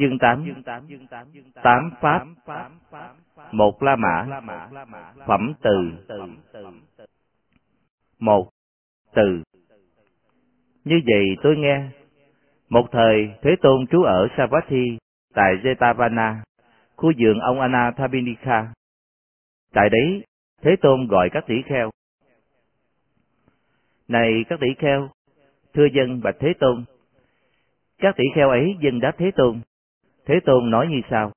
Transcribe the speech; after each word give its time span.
Chương 0.00 0.18
8 0.18 0.44
Tám 1.62 1.90
Pháp 2.00 2.26
Một 3.52 3.82
La 3.82 3.96
Mã 3.96 4.40
Phẩm 5.26 5.52
Từ 5.62 5.92
Một 8.18 8.48
Từ 9.14 9.42
Như 10.84 11.00
vậy 11.06 11.36
tôi 11.42 11.56
nghe 11.56 11.88
Một 12.68 12.86
thời 12.92 13.30
Thế 13.42 13.50
Tôn 13.62 13.86
trú 13.86 14.02
ở 14.02 14.28
Savatthi 14.36 14.98
tại 15.34 15.54
Jetavana, 15.62 16.34
khu 16.96 17.12
vườn 17.18 17.38
ông 17.40 17.60
Anathabinika. 17.60 18.72
Tại 19.72 19.88
đấy, 19.90 20.24
Thế 20.62 20.76
Tôn 20.82 21.06
gọi 21.06 21.28
các 21.32 21.44
tỷ 21.46 21.62
kheo. 21.66 21.90
Này 24.08 24.44
các 24.48 24.60
tỷ 24.60 24.68
kheo, 24.78 25.10
thưa 25.74 25.86
dân 25.92 26.20
bạch 26.22 26.36
Thế 26.40 26.52
Tôn. 26.60 26.84
Các 27.98 28.16
tỷ 28.16 28.24
kheo 28.34 28.50
ấy 28.50 28.76
dân 28.80 29.00
đáp 29.00 29.12
Thế 29.18 29.30
Tôn. 29.36 29.60
Thế 30.30 30.40
Tôn 30.46 30.70
nói 30.70 30.86
như 30.90 31.00
sau. 31.10 31.32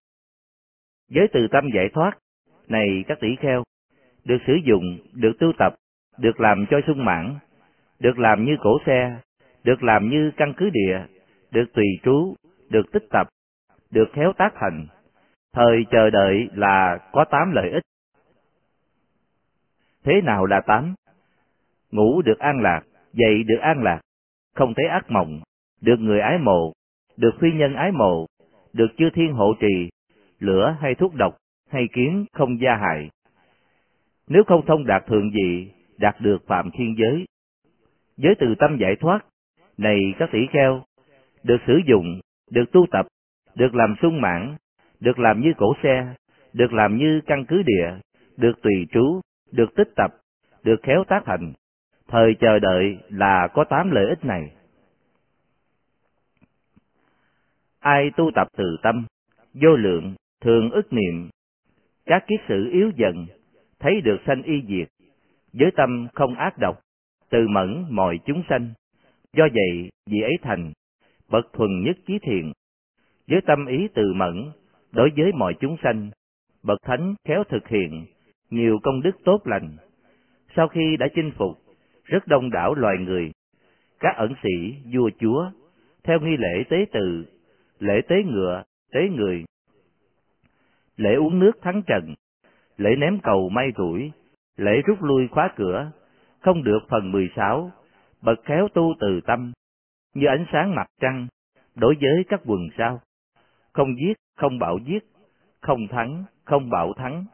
Với 1.12 1.28
từ 1.34 1.48
tâm 1.52 1.70
giải 1.76 1.90
thoát, 1.94 2.18
này 2.68 3.04
các 3.08 3.18
tỷ 3.22 3.36
kheo, 3.40 3.64
được 4.26 4.38
sử 4.48 4.54
dụng, 4.66 5.00
được 5.14 5.34
tu 5.40 5.54
tập, 5.58 5.76
được 6.18 6.40
làm 6.40 6.66
cho 6.70 6.80
sung 6.88 7.06
mãn, 7.06 7.36
được 8.00 8.20
làm 8.20 8.46
như 8.46 8.58
cổ 8.60 8.78
xe, 8.86 9.16
được 9.64 9.84
làm 9.84 10.10
như 10.10 10.32
căn 10.38 10.54
cứ 10.58 10.70
địa, 10.70 11.00
được 11.52 11.66
tùy 11.74 11.86
trú, 12.04 12.36
được 12.70 12.92
tích 12.92 13.04
tập, 13.10 13.28
được 13.92 14.06
khéo 14.14 14.34
tác 14.38 14.54
thành. 14.56 14.88
Thời 15.54 15.86
chờ 15.92 16.10
đợi 16.10 16.50
là 16.54 16.98
có 17.12 17.26
tám 17.32 17.52
lợi 17.52 17.70
ích. 17.70 17.84
Thế 20.04 20.22
nào 20.22 20.46
là 20.46 20.62
tám? 20.68 20.96
Ngủ 21.92 22.22
được 22.22 22.40
an 22.40 22.60
lạc, 22.62 22.82
dậy 23.14 23.44
được 23.44 23.60
an 23.62 23.84
lạc, 23.84 24.00
không 24.56 24.74
thấy 24.74 24.86
ác 24.86 25.12
mộng, 25.12 25.42
được 25.82 26.00
người 26.00 26.20
ái 26.20 26.38
mộ, 26.38 26.74
được 27.18 27.32
phi 27.40 27.52
nhân 27.52 27.76
ái 27.76 27.92
mộ, 27.92 28.26
được 28.74 28.88
chư 28.98 29.10
thiên 29.10 29.34
hộ 29.34 29.54
trì, 29.60 29.90
lửa 30.40 30.78
hay 30.82 30.96
thuốc 30.96 31.16
độc 31.16 31.38
hay 31.70 31.88
kiến 31.94 32.26
không 32.34 32.62
gia 32.62 32.76
hại. 32.76 33.10
Nếu 34.28 34.44
không 34.44 34.66
thông 34.66 34.86
đạt 34.86 35.06
thượng 35.08 35.32
vị, 35.32 35.72
đạt 35.98 36.16
được 36.22 36.48
phạm 36.48 36.72
thiên 36.72 36.96
giới. 36.98 37.26
Giới 38.18 38.36
từ 38.40 38.56
tâm 38.60 38.78
giải 38.78 38.96
thoát, 39.00 39.26
này 39.78 40.14
các 40.20 40.30
tỷ 40.32 40.40
kheo, 40.52 40.84
được 41.44 41.58
sử 41.68 41.82
dụng, 41.88 42.20
được 42.52 42.72
tu 42.72 42.86
tập, 42.92 43.08
được 43.56 43.76
làm 43.76 43.96
sung 44.02 44.22
mãn, 44.22 44.56
được 45.00 45.20
làm 45.20 45.42
như 45.42 45.54
cổ 45.58 45.76
xe, 45.84 46.14
được 46.54 46.74
làm 46.74 46.98
như 46.98 47.22
căn 47.26 47.46
cứ 47.46 47.62
địa, 47.66 47.90
được 48.38 48.62
tùy 48.62 48.88
trú, 48.92 49.22
được 49.52 49.76
tích 49.76 49.90
tập, 49.96 50.12
được 50.64 50.84
khéo 50.84 51.04
tác 51.08 51.24
thành. 51.26 51.54
Thời 52.08 52.36
chờ 52.40 52.60
đợi 52.60 52.98
là 53.10 53.48
có 53.54 53.64
tám 53.64 53.92
lợi 53.92 54.06
ích 54.10 54.26
này. 54.26 54.52
Ai 57.84 58.12
tu 58.18 58.32
tập 58.36 58.48
từ 58.58 58.78
tâm, 58.84 59.06
vô 59.54 59.76
lượng, 59.76 60.16
thường 60.42 60.72
ức 60.72 60.94
niệm, 60.94 61.30
các 62.06 62.24
kiết 62.28 62.40
sự 62.48 62.70
yếu 62.72 62.92
dần, 62.96 63.26
thấy 63.80 64.02
được 64.02 64.18
sanh 64.26 64.44
y 64.44 64.64
diệt, 64.68 64.88
với 65.54 65.72
tâm 65.76 66.08
không 66.14 66.36
ác 66.36 66.58
độc, 66.58 66.80
từ 67.30 67.48
mẫn 67.48 67.86
mọi 67.90 68.20
chúng 68.26 68.44
sanh. 68.50 68.74
Do 69.34 69.48
vậy, 69.54 69.90
vì 70.08 70.22
ấy 70.22 70.38
thành, 70.42 70.72
bậc 71.30 71.54
thuần 71.54 71.84
nhất 71.84 71.98
chí 72.08 72.20
thiện, 72.20 72.52
với 73.28 73.42
tâm 73.42 73.66
ý 73.66 73.88
từ 73.94 74.14
mẫn, 74.14 74.52
đối 74.92 75.10
với 75.18 75.32
mọi 75.34 75.54
chúng 75.60 75.78
sanh, 75.84 76.10
bậc 76.64 76.78
thánh 76.82 77.16
khéo 77.28 77.44
thực 77.50 77.68
hiện, 77.68 78.06
nhiều 78.50 78.80
công 78.84 79.02
đức 79.02 79.18
tốt 79.26 79.42
lành. 79.46 79.78
Sau 80.56 80.68
khi 80.68 80.98
đã 80.98 81.08
chinh 81.16 81.32
phục, 81.38 81.58
rất 82.04 82.28
đông 82.28 82.50
đảo 82.50 82.74
loài 82.74 82.98
người, 82.98 83.32
các 84.00 84.16
ẩn 84.18 84.34
sĩ, 84.44 84.76
vua 84.94 85.10
chúa, 85.20 85.52
theo 86.04 86.20
nghi 86.20 86.38
lễ 86.38 86.64
tế 86.70 86.86
tự, 86.92 87.26
lễ 87.84 88.02
tế 88.08 88.16
ngựa, 88.24 88.64
tế 88.92 89.10
người, 89.10 89.46
lễ 90.98 91.16
uống 91.16 91.40
nước 91.40 91.52
thắng 91.62 91.82
trần, 91.88 92.14
lễ 92.78 92.96
ném 92.96 93.20
cầu 93.24 93.50
may 93.50 93.72
rủi, 93.78 94.12
lễ 94.58 94.82
rút 94.86 95.04
lui 95.04 95.28
khóa 95.28 95.54
cửa, 95.56 95.92
không 96.40 96.64
được 96.64 96.80
phần 96.90 97.12
mười 97.12 97.30
sáu, 97.36 97.72
bậc 98.22 98.40
khéo 98.46 98.68
tu 98.74 98.94
từ 99.00 99.22
tâm, 99.26 99.52
như 100.14 100.28
ánh 100.28 100.46
sáng 100.52 100.76
mặt 100.76 100.88
trăng, 101.02 101.28
đối 101.76 101.96
với 102.02 102.24
các 102.30 102.42
quần 102.46 102.68
sao 102.78 103.02
không 103.74 103.96
giết, 103.98 104.14
không 104.36 104.60
bảo 104.60 104.78
giết, 104.86 105.04
không 105.62 105.88
thắng, 105.88 106.24
không 106.46 106.70
bảo 106.70 106.94
thắng, 106.94 107.26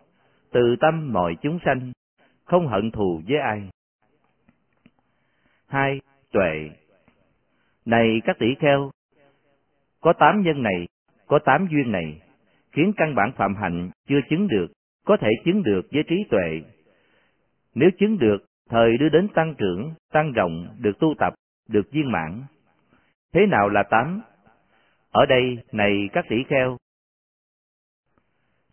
từ 0.52 0.76
tâm 0.82 1.14
mọi 1.14 1.36
chúng 1.42 1.60
sanh, 1.66 1.92
không 2.46 2.68
hận 2.68 2.92
thù 2.92 3.22
với 3.28 3.38
ai. 3.40 3.70
Hai, 5.68 6.02
tuệ. 6.32 6.70
Này 7.86 8.22
các 8.26 8.38
tỷ 8.40 8.56
kheo, 8.60 8.92
có 10.02 10.14
tám 10.14 10.42
nhân 10.42 10.64
này, 10.64 10.88
có 11.28 11.40
tám 11.46 11.68
duyên 11.72 11.92
này, 11.92 12.22
khiến 12.72 12.94
căn 12.98 13.16
bản 13.16 13.32
phạm 13.36 13.56
hạnh 13.56 13.90
chưa 14.08 14.20
chứng 14.30 14.48
được, 14.48 14.68
có 15.06 15.18
thể 15.18 15.30
chứng 15.46 15.64
được 15.64 15.82
với 15.92 16.04
trí 16.08 16.16
tuệ. 16.30 16.62
Nếu 17.76 17.90
chứng 18.00 18.18
được, 18.18 18.46
thời 18.70 18.98
đưa 18.98 19.10
đến 19.10 19.28
tăng 19.28 19.56
trưởng, 19.58 19.94
tăng 20.12 20.32
rộng, 20.32 20.68
được 20.80 21.00
tu 21.00 21.14
tập, 21.20 21.34
được 21.70 21.92
viên 21.92 22.12
mãn. 22.12 22.44
Thế 23.34 23.46
nào 23.46 23.70
là 23.70 23.84
tám? 23.84 24.22
Ở 25.12 25.26
đây, 25.26 25.58
này 25.72 26.10
các 26.14 26.26
tỷ 26.30 26.44
kheo, 26.44 26.78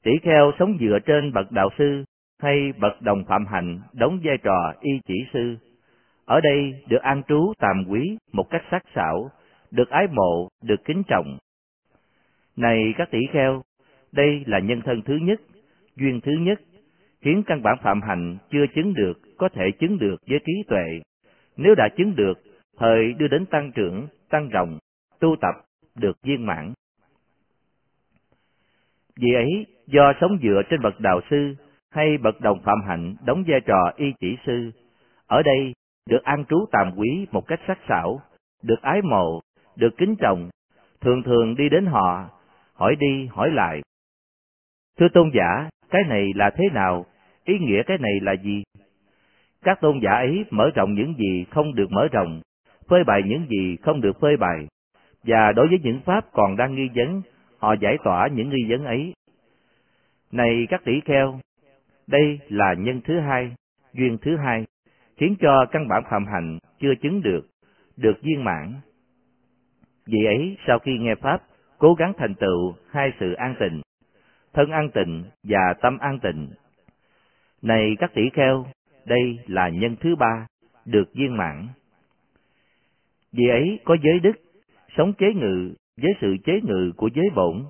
tỷ 0.03 0.13
kheo 0.23 0.53
sống 0.59 0.77
dựa 0.81 0.99
trên 1.07 1.33
bậc 1.33 1.53
đạo 1.53 1.69
sư 1.79 2.05
hay 2.43 2.73
bậc 2.79 3.03
đồng 3.03 3.25
phạm 3.25 3.47
hạnh 3.47 3.81
đóng 3.93 4.21
vai 4.25 4.37
trò 4.43 4.73
y 4.81 4.91
chỉ 5.07 5.15
sư. 5.33 5.57
Ở 6.25 6.41
đây 6.41 6.85
được 6.89 7.03
an 7.03 7.23
trú 7.29 7.53
tàm 7.59 7.85
quý 7.89 8.19
một 8.33 8.51
cách 8.51 8.63
sắc 8.71 8.83
sảo, 8.95 9.31
được 9.71 9.91
ái 9.91 10.07
mộ, 10.13 10.49
được 10.63 10.85
kính 10.85 11.03
trọng. 11.09 11.39
Này 12.57 12.95
các 12.97 13.11
tỷ 13.11 13.19
kheo, 13.33 13.63
đây 14.13 14.43
là 14.47 14.59
nhân 14.59 14.81
thân 14.85 15.03
thứ 15.03 15.17
nhất, 15.23 15.41
duyên 15.97 16.21
thứ 16.21 16.33
nhất, 16.33 16.61
khiến 17.21 17.43
căn 17.47 17.63
bản 17.63 17.77
phạm 17.83 18.03
hạnh 18.03 18.37
chưa 18.51 18.67
chứng 18.75 18.95
được 18.95 19.21
có 19.39 19.49
thể 19.49 19.71
chứng 19.81 19.99
được 19.99 20.17
với 20.29 20.39
trí 20.47 20.53
tuệ. 20.69 21.01
Nếu 21.57 21.75
đã 21.75 21.89
chứng 21.97 22.17
được, 22.17 22.39
thời 22.79 23.13
đưa 23.13 23.29
đến 23.29 23.47
tăng 23.47 23.73
trưởng, 23.73 24.09
tăng 24.31 24.49
rộng, 24.49 24.79
tu 25.21 25.37
tập, 25.41 25.55
được 25.95 26.23
viên 26.23 26.47
mãn. 26.47 26.73
Vì 29.17 29.35
ấy, 29.35 29.67
do 29.87 30.13
sống 30.21 30.39
dựa 30.43 30.63
trên 30.71 30.83
bậc 30.83 31.01
đạo 31.01 31.21
sư 31.31 31.55
hay 31.91 32.19
bậc 32.19 32.41
đồng 32.41 32.61
phạm 32.65 32.79
hạnh 32.87 33.15
đóng 33.25 33.45
vai 33.47 33.61
trò 33.61 33.93
y 33.97 34.07
chỉ 34.21 34.37
sư, 34.47 34.71
ở 35.27 35.43
đây 35.43 35.75
được 36.11 36.23
an 36.23 36.45
trú 36.49 36.67
tàm 36.73 36.93
quý 36.97 37.27
một 37.31 37.47
cách 37.47 37.61
sắc 37.67 37.79
sảo, 37.89 38.21
được 38.63 38.83
ái 38.83 39.03
mộ, 39.03 39.41
được 39.77 39.97
kính 39.97 40.17
trọng, 40.17 40.51
thường 41.01 41.23
thường 41.23 41.57
đi 41.57 41.69
đến 41.69 41.87
họ, 41.87 42.29
hỏi 42.75 42.97
đi 42.97 43.27
hỏi 43.31 43.51
lại. 43.51 43.81
Thưa 44.99 45.09
tôn 45.15 45.31
giả, 45.35 45.69
cái 45.91 46.03
này 46.09 46.27
là 46.35 46.51
thế 46.51 46.65
nào? 46.73 47.07
Ý 47.45 47.59
nghĩa 47.59 47.83
cái 47.87 47.99
này 47.99 48.13
là 48.23 48.33
gì? 48.33 48.63
Các 49.63 49.81
tôn 49.81 50.01
giả 50.03 50.11
ấy 50.11 50.45
mở 50.51 50.71
rộng 50.75 50.95
những 50.95 51.15
gì 51.19 51.45
không 51.51 51.75
được 51.75 51.91
mở 51.91 52.09
rộng, 52.13 52.41
phơi 52.89 53.05
bày 53.05 53.23
những 53.27 53.47
gì 53.49 53.77
không 53.83 54.01
được 54.01 54.21
phơi 54.21 54.37
bày, 54.37 54.67
và 55.23 55.53
đối 55.53 55.69
với 55.69 55.79
những 55.83 56.01
pháp 56.01 56.33
còn 56.33 56.57
đang 56.57 56.75
nghi 56.75 56.89
vấn, 56.95 57.23
họ 57.59 57.75
giải 57.81 57.97
tỏa 58.05 58.29
những 58.33 58.51
nghi 58.51 58.67
vấn 58.69 58.85
ấy. 58.85 59.15
Này 60.33 60.67
các 60.69 60.85
tỷ 60.85 61.01
kheo, 61.05 61.41
đây 62.07 62.39
là 62.49 62.75
nhân 62.75 63.01
thứ 63.05 63.21
hai, 63.21 63.53
duyên 63.93 64.19
thứ 64.23 64.37
hai, 64.37 64.65
khiến 65.17 65.37
cho 65.41 65.67
căn 65.71 65.89
bản 65.89 66.03
phạm 66.11 66.27
hành 66.27 66.59
chưa 66.81 66.95
chứng 67.03 67.23
được, 67.23 67.47
được 67.97 68.23
viên 68.23 68.45
mãn. 68.45 68.73
Vì 70.07 70.25
ấy, 70.25 70.57
sau 70.67 70.79
khi 70.79 70.99
nghe 70.99 71.15
Pháp, 71.15 71.43
cố 71.79 71.95
gắng 71.95 72.13
thành 72.17 72.35
tựu 72.35 72.75
hai 72.91 73.13
sự 73.21 73.33
an 73.33 73.55
tịnh, 73.61 73.81
thân 74.53 74.71
an 74.71 74.91
tịnh 74.95 75.25
và 75.43 75.75
tâm 75.83 75.99
an 75.99 76.19
tịnh. 76.23 76.49
Này 77.63 77.97
các 77.99 78.15
tỷ 78.15 78.23
kheo, 78.33 78.67
đây 79.05 79.39
là 79.47 79.69
nhân 79.69 79.97
thứ 80.01 80.17
ba, 80.17 80.47
được 80.85 81.15
viên 81.15 81.37
mãn. 81.37 81.69
Vì 83.33 83.49
ấy 83.49 83.79
có 83.85 83.97
giới 84.03 84.21
đức, 84.21 84.37
sống 84.97 85.13
chế 85.13 85.33
ngự 85.35 85.75
với 86.03 86.13
sự 86.21 86.37
chế 86.45 86.61
ngự 86.63 86.93
của 86.97 87.09
giới 87.15 87.31
bổn, 87.35 87.65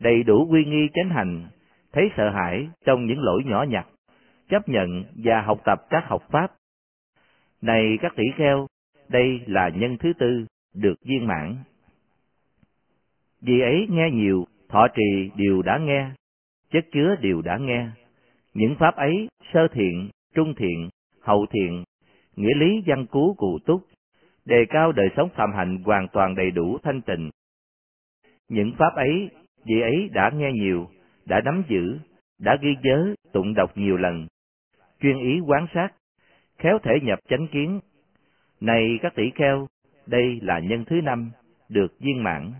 đầy 0.00 0.22
đủ 0.22 0.46
quy 0.50 0.64
nghi 0.64 0.88
chánh 0.94 1.10
hành, 1.10 1.46
thấy 1.92 2.10
sợ 2.16 2.30
hãi 2.30 2.68
trong 2.84 3.06
những 3.06 3.20
lỗi 3.20 3.42
nhỏ 3.46 3.62
nhặt, 3.68 3.86
chấp 4.48 4.68
nhận 4.68 5.04
và 5.24 5.40
học 5.40 5.60
tập 5.64 5.78
các 5.90 6.04
học 6.06 6.22
pháp. 6.30 6.52
Này 7.62 7.98
các 8.00 8.12
tỷ 8.16 8.24
kheo, 8.36 8.66
đây 9.08 9.40
là 9.46 9.68
nhân 9.68 9.96
thứ 9.98 10.12
tư, 10.18 10.46
được 10.74 10.94
viên 11.04 11.26
mãn. 11.26 11.56
Vì 13.40 13.60
ấy 13.60 13.86
nghe 13.90 14.10
nhiều, 14.12 14.46
thọ 14.68 14.88
trì 14.94 15.30
đều 15.36 15.62
đã 15.62 15.78
nghe, 15.78 16.10
chất 16.70 16.86
chứa 16.92 17.16
đều 17.20 17.42
đã 17.42 17.58
nghe. 17.60 17.88
Những 18.54 18.74
pháp 18.78 18.96
ấy, 18.96 19.28
sơ 19.52 19.68
thiện, 19.68 20.10
trung 20.34 20.54
thiện, 20.54 20.88
hậu 21.20 21.46
thiện, 21.50 21.84
nghĩa 22.36 22.54
lý 22.56 22.82
văn 22.86 23.06
cú 23.06 23.34
cụ 23.38 23.58
túc, 23.66 23.86
đề 24.44 24.64
cao 24.68 24.92
đời 24.92 25.08
sống 25.16 25.28
phạm 25.34 25.52
hạnh 25.56 25.82
hoàn 25.84 26.08
toàn 26.12 26.34
đầy 26.34 26.50
đủ 26.50 26.78
thanh 26.82 27.02
tịnh. 27.02 27.30
Những 28.48 28.72
pháp 28.78 28.94
ấy, 28.94 29.30
vị 29.64 29.80
ấy 29.80 30.08
đã 30.12 30.30
nghe 30.34 30.52
nhiều, 30.52 30.88
đã 31.26 31.40
nắm 31.44 31.62
giữ, 31.68 31.98
đã 32.38 32.56
ghi 32.62 32.76
nhớ, 32.82 33.14
tụng 33.32 33.54
đọc 33.54 33.72
nhiều 33.76 33.96
lần, 33.96 34.26
chuyên 35.00 35.18
ý 35.18 35.40
quán 35.46 35.66
sát, 35.74 35.88
khéo 36.58 36.78
thể 36.82 36.92
nhập 37.02 37.18
chánh 37.28 37.48
kiến. 37.48 37.80
Này 38.60 38.98
các 39.02 39.14
tỷ 39.14 39.30
kheo, 39.34 39.66
đây 40.08 40.38
là 40.42 40.58
nhân 40.58 40.84
thứ 40.84 41.00
năm, 41.00 41.30
được 41.68 41.98
viên 42.00 42.22
mãn. 42.22 42.52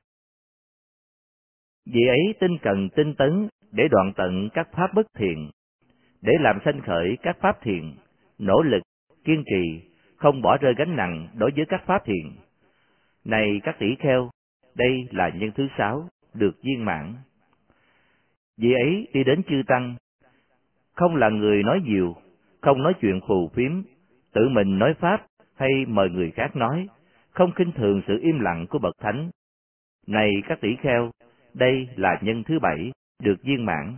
Vì 1.87 2.01
ấy 2.09 2.35
tinh 2.41 2.59
cần 2.63 2.89
tinh 2.97 3.15
tấn 3.15 3.49
để 3.73 3.89
đoạn 3.91 4.13
tận 4.17 4.49
các 4.55 4.69
pháp 4.73 4.95
bất 4.95 5.07
thiện, 5.15 5.51
để 6.23 6.33
làm 6.41 6.59
sanh 6.65 6.81
khởi 6.81 7.17
các 7.23 7.37
pháp 7.41 7.59
thiện, 7.63 7.95
nỗ 8.39 8.63
lực, 8.63 8.83
kiên 9.25 9.45
trì, 9.47 9.91
không 10.17 10.43
bỏ 10.43 10.57
rơi 10.57 10.75
gánh 10.77 10.97
nặng 10.97 11.29
đối 11.35 11.51
với 11.57 11.65
các 11.69 11.83
pháp 11.87 12.03
thiện. 12.05 12.37
Này 13.25 13.61
các 13.63 13.77
tỷ 13.79 13.95
kheo, 13.99 14.31
đây 14.75 15.05
là 15.11 15.29
nhân 15.29 15.51
thứ 15.55 15.69
sáu, 15.79 16.09
được 16.35 16.63
viên 16.63 16.85
mãn. 16.85 17.15
Vì 18.57 18.73
ấy 18.73 19.09
đi 19.13 19.25
đến 19.25 19.43
chư 19.43 19.63
Tăng, 19.67 19.97
không 20.95 21.17
là 21.17 21.29
người 21.29 21.63
nói 21.63 21.81
nhiều, 21.85 22.17
không 22.61 22.83
nói 22.83 22.93
chuyện 23.01 23.21
phù 23.29 23.49
phiếm, 23.55 23.83
tự 24.33 24.49
mình 24.49 24.79
nói 24.79 24.95
Pháp 24.95 25.27
hay 25.57 25.71
mời 25.89 26.11
người 26.11 26.31
khác 26.31 26.57
nói, 26.57 26.89
không 27.31 27.53
khinh 27.53 27.73
thường 27.73 28.03
sự 28.07 28.19
im 28.23 28.41
lặng 28.41 28.67
của 28.71 28.79
Bậc 28.79 28.99
Thánh. 28.99 29.31
Này 30.07 30.31
các 30.49 30.61
tỷ 30.61 30.77
kheo, 30.77 31.11
đây 31.55 31.89
là 31.97 32.19
nhân 32.23 32.43
thứ 32.45 32.59
bảy, 32.59 32.93
được 33.23 33.37
viên 33.43 33.65
mãn. 33.65 33.97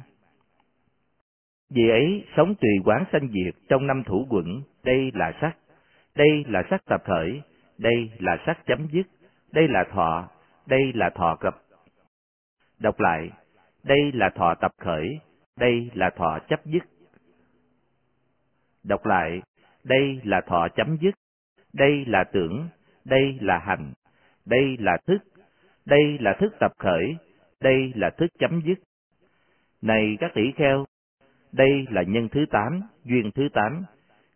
Vì 1.70 1.88
ấy, 1.90 2.24
sống 2.36 2.54
tùy 2.60 2.70
quán 2.84 3.04
sanh 3.12 3.28
diệt 3.28 3.54
trong 3.68 3.86
năm 3.86 4.02
thủ 4.06 4.26
quẩn, 4.30 4.62
đây 4.84 5.10
là 5.14 5.32
sắc, 5.40 5.56
đây 6.14 6.44
là 6.48 6.62
sắc 6.70 6.84
tập 6.84 7.02
khởi, 7.04 7.42
đây 7.78 8.10
là 8.18 8.42
sắc 8.46 8.66
chấm 8.66 8.88
dứt, 8.92 9.06
đây 9.52 9.68
là 9.68 9.84
thọ, 9.92 10.28
đây 10.66 10.92
là 10.94 11.10
thọ 11.10 11.36
cập. 11.40 11.62
Đọc 12.78 13.00
lại, 13.00 13.30
đây 13.84 14.12
là 14.12 14.30
thọ 14.30 14.54
tập 14.54 14.72
khởi, 14.78 15.18
đây 15.56 15.90
là 15.94 16.10
thọ 16.10 16.38
chấp 16.48 16.66
dứt. 16.66 16.82
Đọc 18.84 19.06
lại, 19.06 19.42
đây 19.84 20.20
là 20.24 20.40
thọ 20.40 20.68
chấm 20.76 20.96
dứt, 21.00 21.14
đây 21.72 22.04
là 22.06 22.24
tưởng, 22.24 22.68
đây 23.04 23.38
là 23.40 23.58
hành, 23.58 23.92
đây 24.46 24.76
là 24.78 24.96
thức, 25.06 25.18
đây 25.86 26.18
là 26.20 26.36
thức 26.40 26.54
tập 26.60 26.72
khởi, 26.78 27.16
đây 27.60 27.92
là 27.94 28.10
thức 28.10 28.30
chấm 28.38 28.60
dứt. 28.64 28.78
Này 29.82 30.16
các 30.20 30.30
tỷ 30.34 30.52
kheo, 30.56 30.84
đây 31.52 31.86
là 31.90 32.02
nhân 32.02 32.28
thứ 32.28 32.46
tám, 32.50 32.80
duyên 33.04 33.30
thứ 33.34 33.48
tám, 33.52 33.82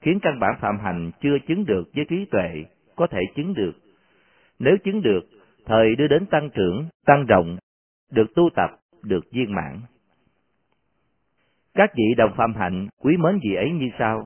khiến 0.01 0.19
căn 0.23 0.41
bản 0.41 0.55
phạm 0.61 0.79
hành 0.79 1.11
chưa 1.21 1.39
chứng 1.49 1.65
được 1.65 1.85
với 1.95 2.05
trí 2.09 2.25
tuệ, 2.31 2.65
có 2.97 3.07
thể 3.07 3.21
chứng 3.37 3.55
được. 3.55 3.73
Nếu 4.59 4.77
chứng 4.85 5.03
được, 5.03 5.21
thời 5.67 5.97
đưa 5.97 6.07
đến 6.07 6.27
tăng 6.27 6.51
trưởng, 6.51 6.89
tăng 7.07 7.27
rộng, 7.27 7.57
được 8.11 8.35
tu 8.35 8.51
tập, 8.57 8.71
được 9.03 9.25
viên 9.33 9.55
mãn. 9.55 9.81
Các 11.75 11.91
vị 11.97 12.15
đồng 12.17 12.35
phạm 12.37 12.55
hạnh 12.55 12.89
quý 13.03 13.17
mến 13.17 13.39
vị 13.43 13.55
ấy 13.55 13.71
như 13.71 13.87
sau. 13.99 14.25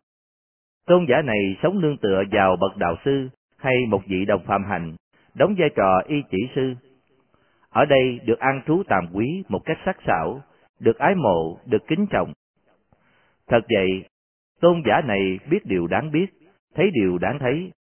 Tôn 0.86 1.06
giả 1.08 1.22
này 1.22 1.56
sống 1.62 1.80
nương 1.80 1.96
tựa 1.96 2.22
vào 2.30 2.56
bậc 2.56 2.76
đạo 2.76 2.96
sư 3.04 3.28
hay 3.58 3.86
một 3.88 4.02
vị 4.06 4.24
đồng 4.24 4.44
phạm 4.46 4.64
hành 4.64 4.96
đóng 5.38 5.54
vai 5.58 5.70
trò 5.76 6.02
y 6.06 6.22
chỉ 6.30 6.38
sư. 6.54 6.74
Ở 7.70 7.84
đây 7.84 8.20
được 8.24 8.38
an 8.38 8.62
trú 8.66 8.82
tàm 8.88 9.06
quý 9.12 9.44
một 9.48 9.60
cách 9.64 9.78
sắc 9.84 9.96
sảo, 10.06 10.42
được 10.80 10.98
ái 10.98 11.14
mộ, 11.14 11.58
được 11.66 11.86
kính 11.86 12.06
trọng. 12.10 12.32
Thật 13.46 13.60
vậy, 13.74 14.04
tôn 14.60 14.82
giả 14.86 15.00
này 15.00 15.38
biết 15.50 15.66
điều 15.66 15.86
đáng 15.86 16.10
biết, 16.10 16.26
thấy 16.74 16.90
điều 16.90 17.18
đáng 17.18 17.38
thấy. 17.38 17.72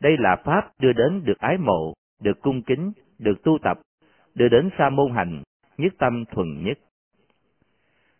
Đây 0.00 0.16
là 0.18 0.36
Pháp 0.44 0.70
đưa 0.78 0.92
đến 0.92 1.24
được 1.24 1.38
ái 1.38 1.58
mộ, 1.58 1.94
được 2.22 2.40
cung 2.40 2.62
kính, 2.62 2.92
được 3.18 3.42
tu 3.42 3.58
tập, 3.62 3.78
đưa 4.34 4.48
đến 4.48 4.70
sa 4.78 4.90
môn 4.90 5.12
hành, 5.12 5.42
nhất 5.78 5.92
tâm 5.98 6.24
thuần 6.24 6.64
nhất. 6.64 6.78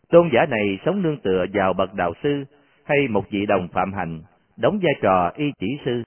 Tôn 0.09 0.31
giả 0.33 0.47
này 0.47 0.79
sống 0.85 1.03
nương 1.03 1.21
tựa 1.21 1.45
vào 1.53 1.73
bậc 1.73 1.95
đạo 1.95 2.13
sư 2.23 2.45
hay 2.85 3.09
một 3.09 3.31
vị 3.31 3.47
đồng 3.47 3.69
phạm 3.69 3.93
hành, 3.93 4.23
đóng 4.57 4.79
vai 4.83 4.95
trò 5.03 5.33
y 5.37 5.53
chỉ 5.59 5.79
sư. 5.85 6.03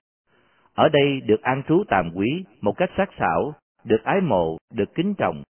Ở 0.74 0.90
đây 0.90 1.22
được 1.22 1.42
an 1.42 1.64
trú 1.68 1.84
tàm 1.88 2.12
quý 2.16 2.44
một 2.62 2.74
cách 2.78 2.90
sắc 2.98 3.10
sảo, 3.20 3.54
được 3.84 4.04
ái 4.04 4.22
mộ, 4.22 4.58
được 4.74 4.96
kính 4.96 5.14
trọng. 5.18 5.44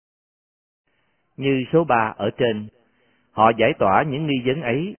Như 1.37 1.63
số 1.73 1.83
ba 1.83 2.13
ở 2.17 2.29
trên, 2.37 2.67
họ 3.31 3.51
giải 3.57 3.73
tỏa 3.79 4.03
những 4.03 4.27
nghi 4.27 4.41
vấn 4.45 4.61
ấy. 4.61 4.95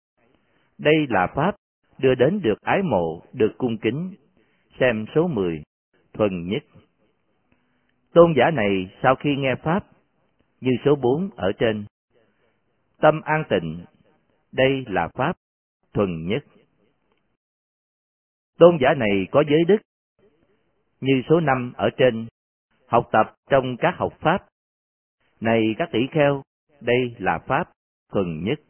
Đây 0.78 1.06
là 1.08 1.26
Pháp 1.34 1.54
đưa 1.98 2.14
đến 2.14 2.40
được 2.42 2.60
ái 2.62 2.82
mộ, 2.82 3.22
được 3.32 3.54
cung 3.58 3.78
kính. 3.78 4.14
Xem 4.80 5.06
số 5.14 5.28
mười 5.28 5.62
thuần 6.12 6.48
nhất. 6.48 6.62
Tôn 8.12 8.34
giả 8.36 8.50
này 8.50 8.90
sau 9.02 9.14
khi 9.14 9.36
nghe 9.36 9.54
Pháp, 9.62 9.86
như 10.60 10.70
số 10.84 10.96
bốn 10.96 11.30
ở 11.36 11.52
trên, 11.58 11.84
tâm 13.00 13.20
an 13.20 13.44
tịnh, 13.48 13.84
đây 14.52 14.84
là 14.86 15.08
Pháp 15.14 15.36
thuần 15.94 16.26
nhất. 16.26 16.44
Tôn 18.58 18.78
giả 18.80 18.94
này 18.94 19.26
có 19.30 19.44
giới 19.50 19.64
đức, 19.64 19.76
như 21.00 21.22
số 21.28 21.40
năm 21.40 21.72
ở 21.76 21.90
trên, 21.96 22.26
học 22.86 23.08
tập 23.12 23.34
trong 23.50 23.76
các 23.76 23.94
học 23.96 24.12
Pháp. 24.20 24.38
Này 25.40 25.74
các 25.78 25.88
tỷ 25.92 26.06
kheo, 26.12 26.42
đây 26.80 27.14
là 27.18 27.38
Pháp 27.38 27.70
thuần 28.12 28.44
nhất. 28.44 28.60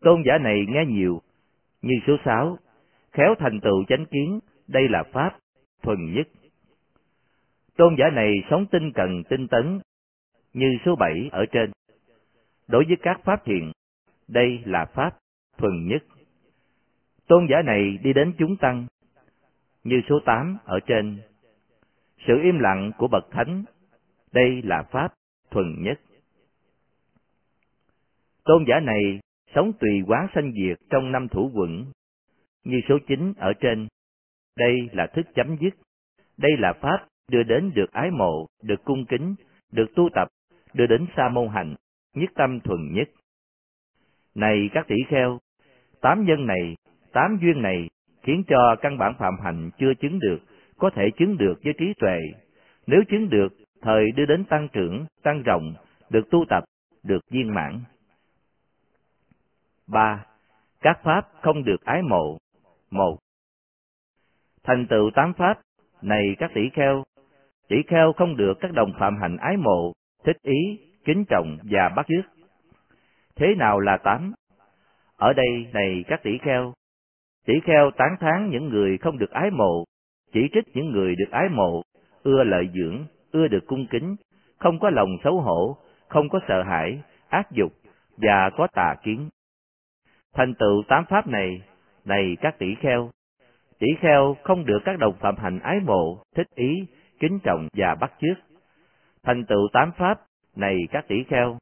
Tôn 0.00 0.22
giả 0.26 0.38
này 0.38 0.64
nghe 0.68 0.84
nhiều, 0.88 1.20
như 1.82 1.94
số 2.06 2.16
sáu, 2.24 2.58
khéo 3.12 3.34
thành 3.38 3.60
tựu 3.60 3.84
chánh 3.88 4.06
kiến, 4.06 4.40
đây 4.68 4.88
là 4.88 5.02
Pháp 5.12 5.38
thuần 5.82 6.14
nhất. 6.14 6.28
Tôn 7.76 7.96
giả 7.98 8.10
này 8.12 8.32
sống 8.50 8.66
tinh 8.66 8.92
cần 8.94 9.22
tinh 9.28 9.48
tấn, 9.48 9.80
như 10.52 10.78
số 10.84 10.96
bảy 10.96 11.28
ở 11.32 11.46
trên. 11.52 11.70
Đối 12.68 12.84
với 12.84 12.96
các 13.02 13.20
pháp 13.24 13.44
thiện, 13.44 13.72
đây 14.28 14.62
là 14.64 14.86
pháp 14.94 15.18
thuần 15.58 15.86
nhất. 15.86 16.02
Tôn 17.26 17.46
giả 17.50 17.62
này 17.62 17.98
đi 18.02 18.12
đến 18.12 18.32
chúng 18.38 18.56
tăng, 18.56 18.86
như 19.84 20.00
số 20.08 20.20
tám 20.24 20.58
ở 20.64 20.80
trên. 20.86 21.22
Sự 22.26 22.40
im 22.42 22.58
lặng 22.58 22.92
của 22.98 23.08
bậc 23.08 23.30
thánh, 23.30 23.64
đây 24.32 24.62
là 24.64 24.82
pháp 24.82 25.14
thuần 25.50 25.82
nhất. 25.82 26.00
Tôn 28.44 28.64
giả 28.68 28.80
này 28.80 29.20
sống 29.54 29.72
tùy 29.80 29.90
quán 30.06 30.26
sanh 30.34 30.52
diệt 30.52 30.78
trong 30.90 31.12
năm 31.12 31.28
thủ 31.28 31.50
quận, 31.54 31.84
như 32.64 32.80
số 32.88 32.98
chín 33.08 33.32
ở 33.36 33.52
trên. 33.60 33.88
Đây 34.56 34.88
là 34.92 35.06
thức 35.06 35.26
chấm 35.34 35.56
dứt. 35.60 35.74
Đây 36.36 36.52
là 36.58 36.72
pháp 36.72 37.06
đưa 37.28 37.42
đến 37.42 37.72
được 37.74 37.92
ái 37.92 38.10
mộ, 38.10 38.46
được 38.62 38.84
cung 38.84 39.06
kính, 39.06 39.34
được 39.72 39.86
tu 39.94 40.08
tập, 40.14 40.28
đưa 40.74 40.86
đến 40.86 41.06
sa 41.16 41.28
môn 41.28 41.48
hành, 41.48 41.74
nhất 42.14 42.30
tâm 42.34 42.60
thuần 42.60 42.92
nhất. 42.92 43.08
Này 44.34 44.70
các 44.72 44.86
tỷ 44.88 44.96
kheo, 45.08 45.38
tám 46.00 46.24
nhân 46.24 46.46
này, 46.46 46.76
tám 47.12 47.38
duyên 47.42 47.62
này 47.62 47.88
khiến 48.22 48.42
cho 48.48 48.76
căn 48.80 48.98
bản 48.98 49.14
phạm 49.18 49.34
hạnh 49.44 49.70
chưa 49.78 49.94
chứng 50.00 50.18
được, 50.18 50.38
có 50.78 50.90
thể 50.90 51.10
chứng 51.18 51.36
được 51.36 51.54
với 51.64 51.72
trí 51.78 51.94
tuệ. 51.98 52.18
Nếu 52.86 53.02
chứng 53.08 53.28
được, 53.28 53.48
thời 53.82 54.10
đưa 54.10 54.26
đến 54.26 54.44
tăng 54.44 54.68
trưởng, 54.72 55.06
tăng 55.22 55.42
rộng, 55.42 55.74
được 56.10 56.30
tu 56.30 56.44
tập, 56.48 56.64
được 57.02 57.20
viên 57.30 57.54
mãn. 57.54 57.80
ba 59.86 60.24
Các 60.80 61.00
pháp 61.02 61.28
không 61.40 61.64
được 61.64 61.84
ái 61.84 62.02
mộ. 62.02 62.38
một 62.90 63.18
Thành 64.64 64.86
tựu 64.86 65.10
tám 65.14 65.32
pháp, 65.34 65.60
này 66.02 66.36
các 66.38 66.50
tỷ 66.54 66.68
kheo, 66.72 67.04
tỷ 67.68 67.76
kheo 67.88 68.12
không 68.12 68.36
được 68.36 68.54
các 68.60 68.72
đồng 68.72 68.92
phạm 68.98 69.16
hạnh 69.20 69.36
ái 69.36 69.56
mộ, 69.56 69.92
thích 70.24 70.36
ý, 70.42 70.78
kính 71.04 71.24
trọng 71.28 71.58
và 71.70 71.88
bắt 71.96 72.06
chước. 72.08 72.24
Thế 73.36 73.54
nào 73.58 73.80
là 73.80 73.96
tám? 73.96 74.32
Ở 75.16 75.32
đây 75.32 75.66
này 75.72 76.04
các 76.08 76.22
tỷ 76.22 76.38
kheo, 76.38 76.72
tỷ 77.46 77.54
kheo 77.64 77.90
tán 77.90 78.16
thán 78.20 78.50
những 78.50 78.68
người 78.68 78.98
không 78.98 79.18
được 79.18 79.30
ái 79.30 79.50
mộ, 79.50 79.84
chỉ 80.32 80.48
trích 80.52 80.64
những 80.76 80.90
người 80.90 81.14
được 81.16 81.30
ái 81.30 81.48
mộ, 81.48 81.82
ưa 82.22 82.44
lợi 82.44 82.68
dưỡng, 82.74 83.04
ưa 83.32 83.48
được 83.48 83.66
cung 83.66 83.86
kính, 83.90 84.16
không 84.58 84.78
có 84.78 84.90
lòng 84.90 85.16
xấu 85.24 85.40
hổ, 85.40 85.76
không 86.08 86.28
có 86.28 86.40
sợ 86.48 86.62
hãi, 86.62 87.02
ác 87.28 87.50
dục 87.50 87.72
và 88.16 88.50
có 88.56 88.66
tà 88.74 88.94
kiến. 89.02 89.28
Thành 90.34 90.54
tựu 90.54 90.82
tám 90.88 91.04
pháp 91.08 91.26
này, 91.26 91.62
này 92.04 92.36
các 92.40 92.58
tỷ 92.58 92.74
kheo, 92.74 93.10
tỷ 93.78 93.86
kheo 94.00 94.36
không 94.42 94.64
được 94.66 94.78
các 94.84 94.98
đồng 94.98 95.14
phạm 95.20 95.36
hành 95.36 95.58
ái 95.58 95.80
mộ, 95.84 96.22
thích 96.36 96.46
ý, 96.54 96.86
kính 97.20 97.38
trọng 97.38 97.68
và 97.72 97.94
bắt 97.94 98.12
chước. 98.20 98.38
Thành 99.22 99.44
tựu 99.44 99.68
tám 99.72 99.90
pháp, 99.98 100.20
này 100.56 100.76
các 100.90 101.08
tỷ 101.08 101.22
kheo, 101.28 101.58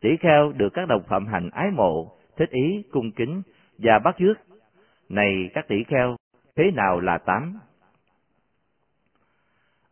tỷ 0.00 0.16
kheo 0.16 0.52
được 0.52 0.68
các 0.74 0.88
đồng 0.88 1.02
phạm 1.08 1.26
hành 1.26 1.50
ái 1.50 1.70
mộ, 1.70 2.16
thích 2.36 2.50
ý, 2.50 2.84
cung 2.90 3.10
kính 3.12 3.42
và 3.78 3.98
bắt 3.98 4.16
chước. 4.18 4.38
Này 5.12 5.50
các 5.54 5.68
tỷ 5.68 5.84
kheo, 5.84 6.16
thế 6.56 6.70
nào 6.70 7.00
là 7.00 7.18
tám? 7.18 7.58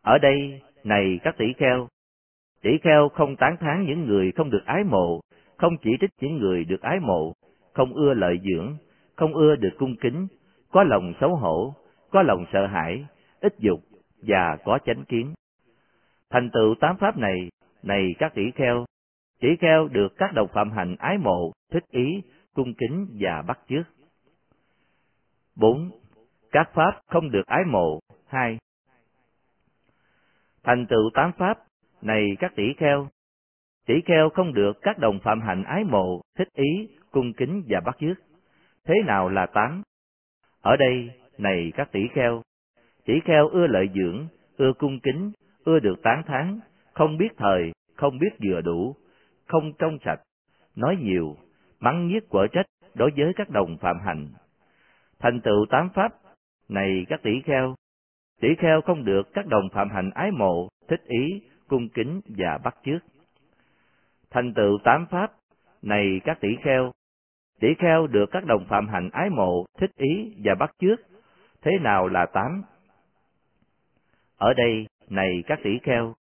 Ở 0.01 0.17
đây, 0.17 0.61
này 0.83 1.19
các 1.23 1.37
tỷ 1.37 1.45
kheo, 1.57 1.87
tỷ 2.61 2.77
kheo 2.83 3.09
không 3.09 3.35
tán 3.35 3.57
thán 3.59 3.85
những 3.85 4.05
người 4.05 4.31
không 4.31 4.49
được 4.49 4.63
ái 4.65 4.83
mộ, 4.83 5.21
không 5.57 5.77
chỉ 5.81 5.91
trích 6.01 6.09
những 6.21 6.37
người 6.37 6.63
được 6.63 6.81
ái 6.81 6.99
mộ, 6.99 7.33
không 7.73 7.93
ưa 7.93 8.13
lợi 8.13 8.39
dưỡng, 8.43 8.77
không 9.15 9.33
ưa 9.33 9.55
được 9.55 9.73
cung 9.77 9.95
kính, 9.95 10.27
có 10.71 10.83
lòng 10.83 11.13
xấu 11.21 11.35
hổ, 11.35 11.75
có 12.09 12.21
lòng 12.21 12.45
sợ 12.53 12.67
hãi, 12.67 13.05
ít 13.39 13.55
dục 13.59 13.79
và 14.21 14.57
có 14.65 14.79
chánh 14.85 15.03
kiến. 15.07 15.33
Thành 16.29 16.49
tựu 16.53 16.75
tám 16.79 16.97
pháp 16.97 17.17
này, 17.17 17.49
này 17.83 18.15
các 18.19 18.33
tỷ 18.35 18.51
kheo, 18.51 18.85
tỷ 19.39 19.55
kheo 19.55 19.87
được 19.87 20.17
các 20.17 20.33
đồng 20.33 20.47
phạm 20.53 20.71
hành 20.71 20.95
ái 20.99 21.17
mộ, 21.17 21.51
thích 21.71 21.85
ý, 21.91 22.21
cung 22.53 22.73
kính 22.73 23.07
và 23.19 23.41
bắt 23.47 23.59
chước. 23.69 24.00
4. 25.61 25.91
Các 26.51 26.69
pháp 26.73 27.01
không 27.07 27.31
được 27.31 27.47
ái 27.47 27.63
mộ. 27.67 27.99
2. 28.27 28.57
Thành 30.63 30.85
tựu 30.85 31.09
tám 31.13 31.31
pháp, 31.37 31.57
này 32.01 32.35
các 32.39 32.55
tỷ 32.55 32.73
kheo, 32.77 33.07
tỷ 33.85 34.01
kheo 34.05 34.29
không 34.29 34.53
được 34.53 34.81
các 34.81 34.99
đồng 34.99 35.19
phạm 35.19 35.41
hạnh 35.41 35.63
ái 35.63 35.83
mộ, 35.83 36.21
thích 36.37 36.47
ý, 36.53 36.89
cung 37.11 37.33
kính 37.33 37.63
và 37.67 37.79
bắt 37.85 37.97
chước. 37.99 38.17
Thế 38.85 38.93
nào 39.05 39.29
là 39.29 39.45
tám? 39.45 39.81
Ở 40.61 40.75
đây, 40.75 41.11
này 41.37 41.71
các 41.75 41.91
tỷ 41.91 42.07
kheo, 42.13 42.41
tỷ 43.05 43.19
kheo 43.25 43.47
ưa 43.47 43.67
lợi 43.67 43.89
dưỡng, 43.95 44.27
ưa 44.57 44.73
cung 44.73 44.99
kính, 44.99 45.31
ưa 45.63 45.79
được 45.79 46.01
tán 46.03 46.23
thán, 46.25 46.59
không 46.93 47.17
biết 47.17 47.29
thời, 47.37 47.71
không 47.95 48.19
biết 48.19 48.29
vừa 48.43 48.61
đủ, 48.61 48.95
không 49.47 49.73
trong 49.79 49.97
sạch, 50.05 50.21
nói 50.75 50.97
nhiều, 51.01 51.35
mắng 51.79 52.07
nhiếc 52.07 52.29
quở 52.29 52.47
trách 52.47 52.65
đối 52.93 53.11
với 53.17 53.33
các 53.35 53.49
đồng 53.49 53.77
phạm 53.77 53.99
hành. 54.05 54.27
Thành 55.21 55.41
tựu 55.41 55.65
tám 55.69 55.89
pháp, 55.93 56.11
này 56.69 57.05
các 57.09 57.23
tỷ 57.23 57.41
kheo, 57.45 57.75
tỷ 58.41 58.55
kheo 58.55 58.81
không 58.81 59.05
được 59.05 59.33
các 59.33 59.47
đồng 59.47 59.69
phạm 59.73 59.89
hành 59.89 60.09
ái 60.13 60.31
mộ, 60.31 60.67
thích 60.87 61.01
ý, 61.07 61.41
cung 61.67 61.89
kính 61.89 62.21
và 62.25 62.57
bắt 62.63 62.75
chước. 62.85 63.01
Thành 64.29 64.53
tựu 64.53 64.77
tám 64.83 65.05
pháp, 65.11 65.31
này 65.81 66.21
các 66.23 66.37
tỷ 66.41 66.49
kheo, 66.63 66.91
tỷ 67.59 67.67
kheo 67.79 68.07
được 68.07 68.25
các 68.31 68.45
đồng 68.45 68.65
phạm 68.65 68.87
hành 68.87 69.09
ái 69.13 69.29
mộ, 69.29 69.65
thích 69.77 69.91
ý 69.97 70.33
và 70.43 70.55
bắt 70.55 70.71
chước. 70.79 70.99
Thế 71.61 71.71
nào 71.81 72.07
là 72.07 72.25
tám? 72.25 72.63
Ở 74.37 74.53
đây, 74.53 74.87
này 75.09 75.43
các 75.47 75.59
tỷ 75.63 75.79
kheo, 75.83 76.13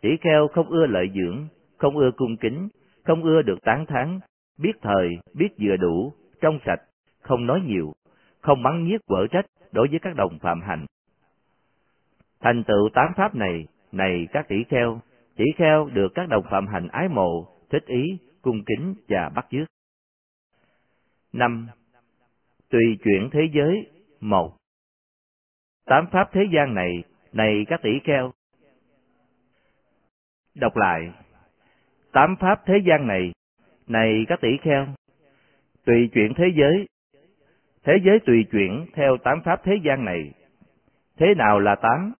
tỷ 0.00 0.16
kheo 0.20 0.48
không 0.48 0.68
ưa 0.68 0.86
lợi 0.86 1.10
dưỡng, 1.14 1.46
không 1.78 1.96
ưa 1.96 2.10
cung 2.16 2.36
kính, 2.36 2.68
không 3.04 3.22
ưa 3.22 3.42
được 3.42 3.58
tán 3.62 3.86
thán, 3.86 4.20
biết 4.58 4.72
thời, 4.82 5.08
biết 5.34 5.48
vừa 5.60 5.76
đủ, 5.76 6.12
trong 6.40 6.58
sạch, 6.66 6.80
không 7.20 7.46
nói 7.46 7.60
nhiều, 7.66 7.92
không 8.44 8.62
mắng 8.62 8.84
nhiếc 8.84 9.06
quở 9.06 9.26
trách 9.30 9.46
đối 9.72 9.88
với 9.88 9.98
các 10.02 10.16
đồng 10.16 10.38
phạm 10.38 10.60
hành. 10.60 10.86
Thành 12.40 12.64
tựu 12.64 12.88
tám 12.94 13.12
pháp 13.16 13.34
này, 13.34 13.66
này 13.92 14.26
các 14.32 14.48
tỷ 14.48 14.64
kheo, 14.68 15.00
tỷ 15.36 15.44
kheo 15.56 15.90
được 15.92 16.12
các 16.14 16.28
đồng 16.28 16.44
phạm 16.50 16.66
hành 16.66 16.88
ái 16.88 17.08
mộ, 17.08 17.46
thích 17.70 17.84
ý, 17.86 18.18
cung 18.42 18.64
kính 18.66 18.94
và 19.08 19.28
bắt 19.34 19.46
chước. 19.50 19.68
năm 21.32 21.68
Tùy 22.70 22.98
chuyển 23.04 23.28
thế 23.32 23.40
giới, 23.52 23.86
một 24.20 24.56
Tám 25.84 26.06
pháp 26.12 26.30
thế 26.32 26.40
gian 26.54 26.74
này, 26.74 27.04
này 27.32 27.64
các 27.68 27.80
tỷ 27.82 27.90
kheo. 28.04 28.32
Đọc 30.54 30.76
lại. 30.76 31.12
Tám 32.12 32.36
pháp 32.40 32.62
thế 32.66 32.74
gian 32.86 33.06
này, 33.06 33.32
này 33.86 34.24
các 34.28 34.40
tỷ 34.40 34.48
kheo. 34.62 34.86
Tùy 35.84 36.10
chuyển 36.12 36.34
thế 36.36 36.44
giới. 36.56 36.86
Thế 37.84 37.92
giới 38.04 38.18
tùy 38.26 38.46
chuyển 38.52 38.86
theo 38.92 39.16
tám 39.16 39.40
pháp 39.44 39.60
thế 39.64 39.72
gian 39.84 40.04
này. 40.04 40.32
Thế 41.16 41.34
nào 41.36 41.60
là 41.60 41.74
tám? 41.74 42.12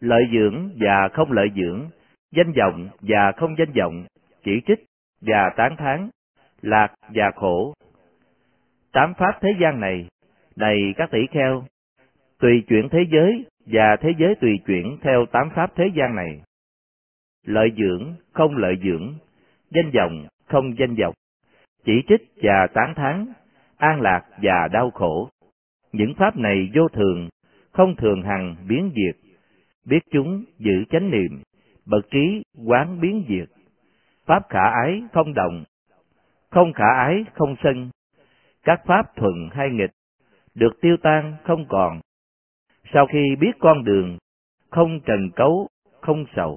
Lợi 0.00 0.22
dưỡng 0.32 0.70
và 0.80 1.08
không 1.12 1.32
lợi 1.32 1.48
dưỡng, 1.56 1.88
danh 2.32 2.52
vọng 2.52 2.88
và 3.00 3.32
không 3.36 3.54
danh 3.58 3.72
vọng, 3.72 4.06
chỉ 4.42 4.60
trích 4.66 4.84
và 5.20 5.50
tán 5.56 5.76
thán, 5.76 6.08
lạc 6.62 6.94
và 7.14 7.30
khổ. 7.36 7.74
Tám 8.92 9.14
pháp 9.18 9.38
thế 9.40 9.48
gian 9.60 9.80
này, 9.80 10.08
này 10.56 10.94
các 10.96 11.10
tỷ 11.10 11.26
kheo, 11.30 11.64
tùy 12.38 12.64
chuyển 12.68 12.88
thế 12.88 12.98
giới 13.10 13.46
và 13.66 13.96
thế 14.00 14.10
giới 14.18 14.34
tùy 14.40 14.60
chuyển 14.66 14.98
theo 15.02 15.26
tám 15.26 15.50
pháp 15.54 15.70
thế 15.76 15.84
gian 15.94 16.14
này. 16.14 16.42
Lợi 17.46 17.68
dưỡng, 17.76 18.14
không 18.32 18.56
lợi 18.56 18.74
dưỡng, 18.84 19.14
danh 19.70 19.90
vọng, 19.94 20.26
không 20.46 20.78
danh 20.78 20.94
vọng, 20.94 21.14
chỉ 21.84 22.02
trích 22.08 22.22
và 22.42 22.66
tán 22.74 22.94
thán, 22.96 23.26
an 23.78 24.00
lạc 24.00 24.24
và 24.42 24.68
đau 24.72 24.90
khổ. 24.90 25.28
Những 25.92 26.14
pháp 26.14 26.36
này 26.36 26.70
vô 26.74 26.88
thường, 26.88 27.28
không 27.72 27.96
thường 27.96 28.22
hằng 28.22 28.56
biến 28.68 28.92
diệt, 28.96 29.16
biết 29.84 29.98
chúng 30.10 30.44
giữ 30.58 30.84
chánh 30.90 31.10
niệm, 31.10 31.42
bậc 31.86 32.10
trí 32.10 32.42
quán 32.66 33.00
biến 33.00 33.24
diệt. 33.28 33.48
Pháp 34.26 34.42
khả 34.48 34.70
ái 34.84 35.02
không 35.12 35.34
động, 35.34 35.64
không 36.50 36.72
khả 36.72 36.94
ái 36.96 37.24
không 37.34 37.56
sân, 37.62 37.90
các 38.62 38.80
pháp 38.86 39.16
thuận 39.16 39.48
hay 39.52 39.70
nghịch, 39.70 39.90
được 40.54 40.80
tiêu 40.80 40.96
tan 41.02 41.36
không 41.44 41.66
còn. 41.68 42.00
Sau 42.92 43.06
khi 43.06 43.36
biết 43.40 43.52
con 43.58 43.84
đường, 43.84 44.18
không 44.70 45.00
trần 45.00 45.30
cấu, 45.36 45.68
không 46.00 46.24
sầu. 46.36 46.56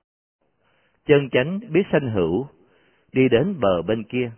Chân 1.05 1.29
chánh 1.29 1.59
biết 1.69 1.83
sanh 1.91 2.11
hữu, 2.11 2.47
đi 3.13 3.29
đến 3.29 3.59
bờ 3.59 3.81
bên 3.81 4.03
kia. 4.03 4.31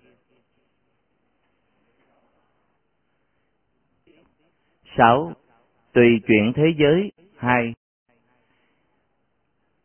Sáu 4.97 5.33
Tùy 5.93 6.21
chuyện 6.27 6.53
thế 6.55 6.73
giới 6.77 7.11
hai 7.37 7.73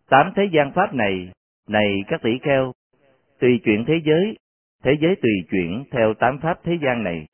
Tám 0.08 0.32
thế 0.36 0.48
gian 0.52 0.72
pháp 0.74 0.94
này, 0.94 1.32
này 1.68 2.04
các 2.08 2.22
tỷ 2.22 2.38
kheo, 2.42 2.72
tùy 3.38 3.60
chuyện 3.64 3.84
thế 3.86 4.00
giới, 4.04 4.36
thế 4.84 4.92
giới 5.00 5.16
tùy 5.22 5.32
chuyển 5.50 5.84
theo 5.90 6.14
tám 6.14 6.38
pháp 6.38 6.58
thế 6.64 6.78
gian 6.82 7.02
này. 7.02 7.26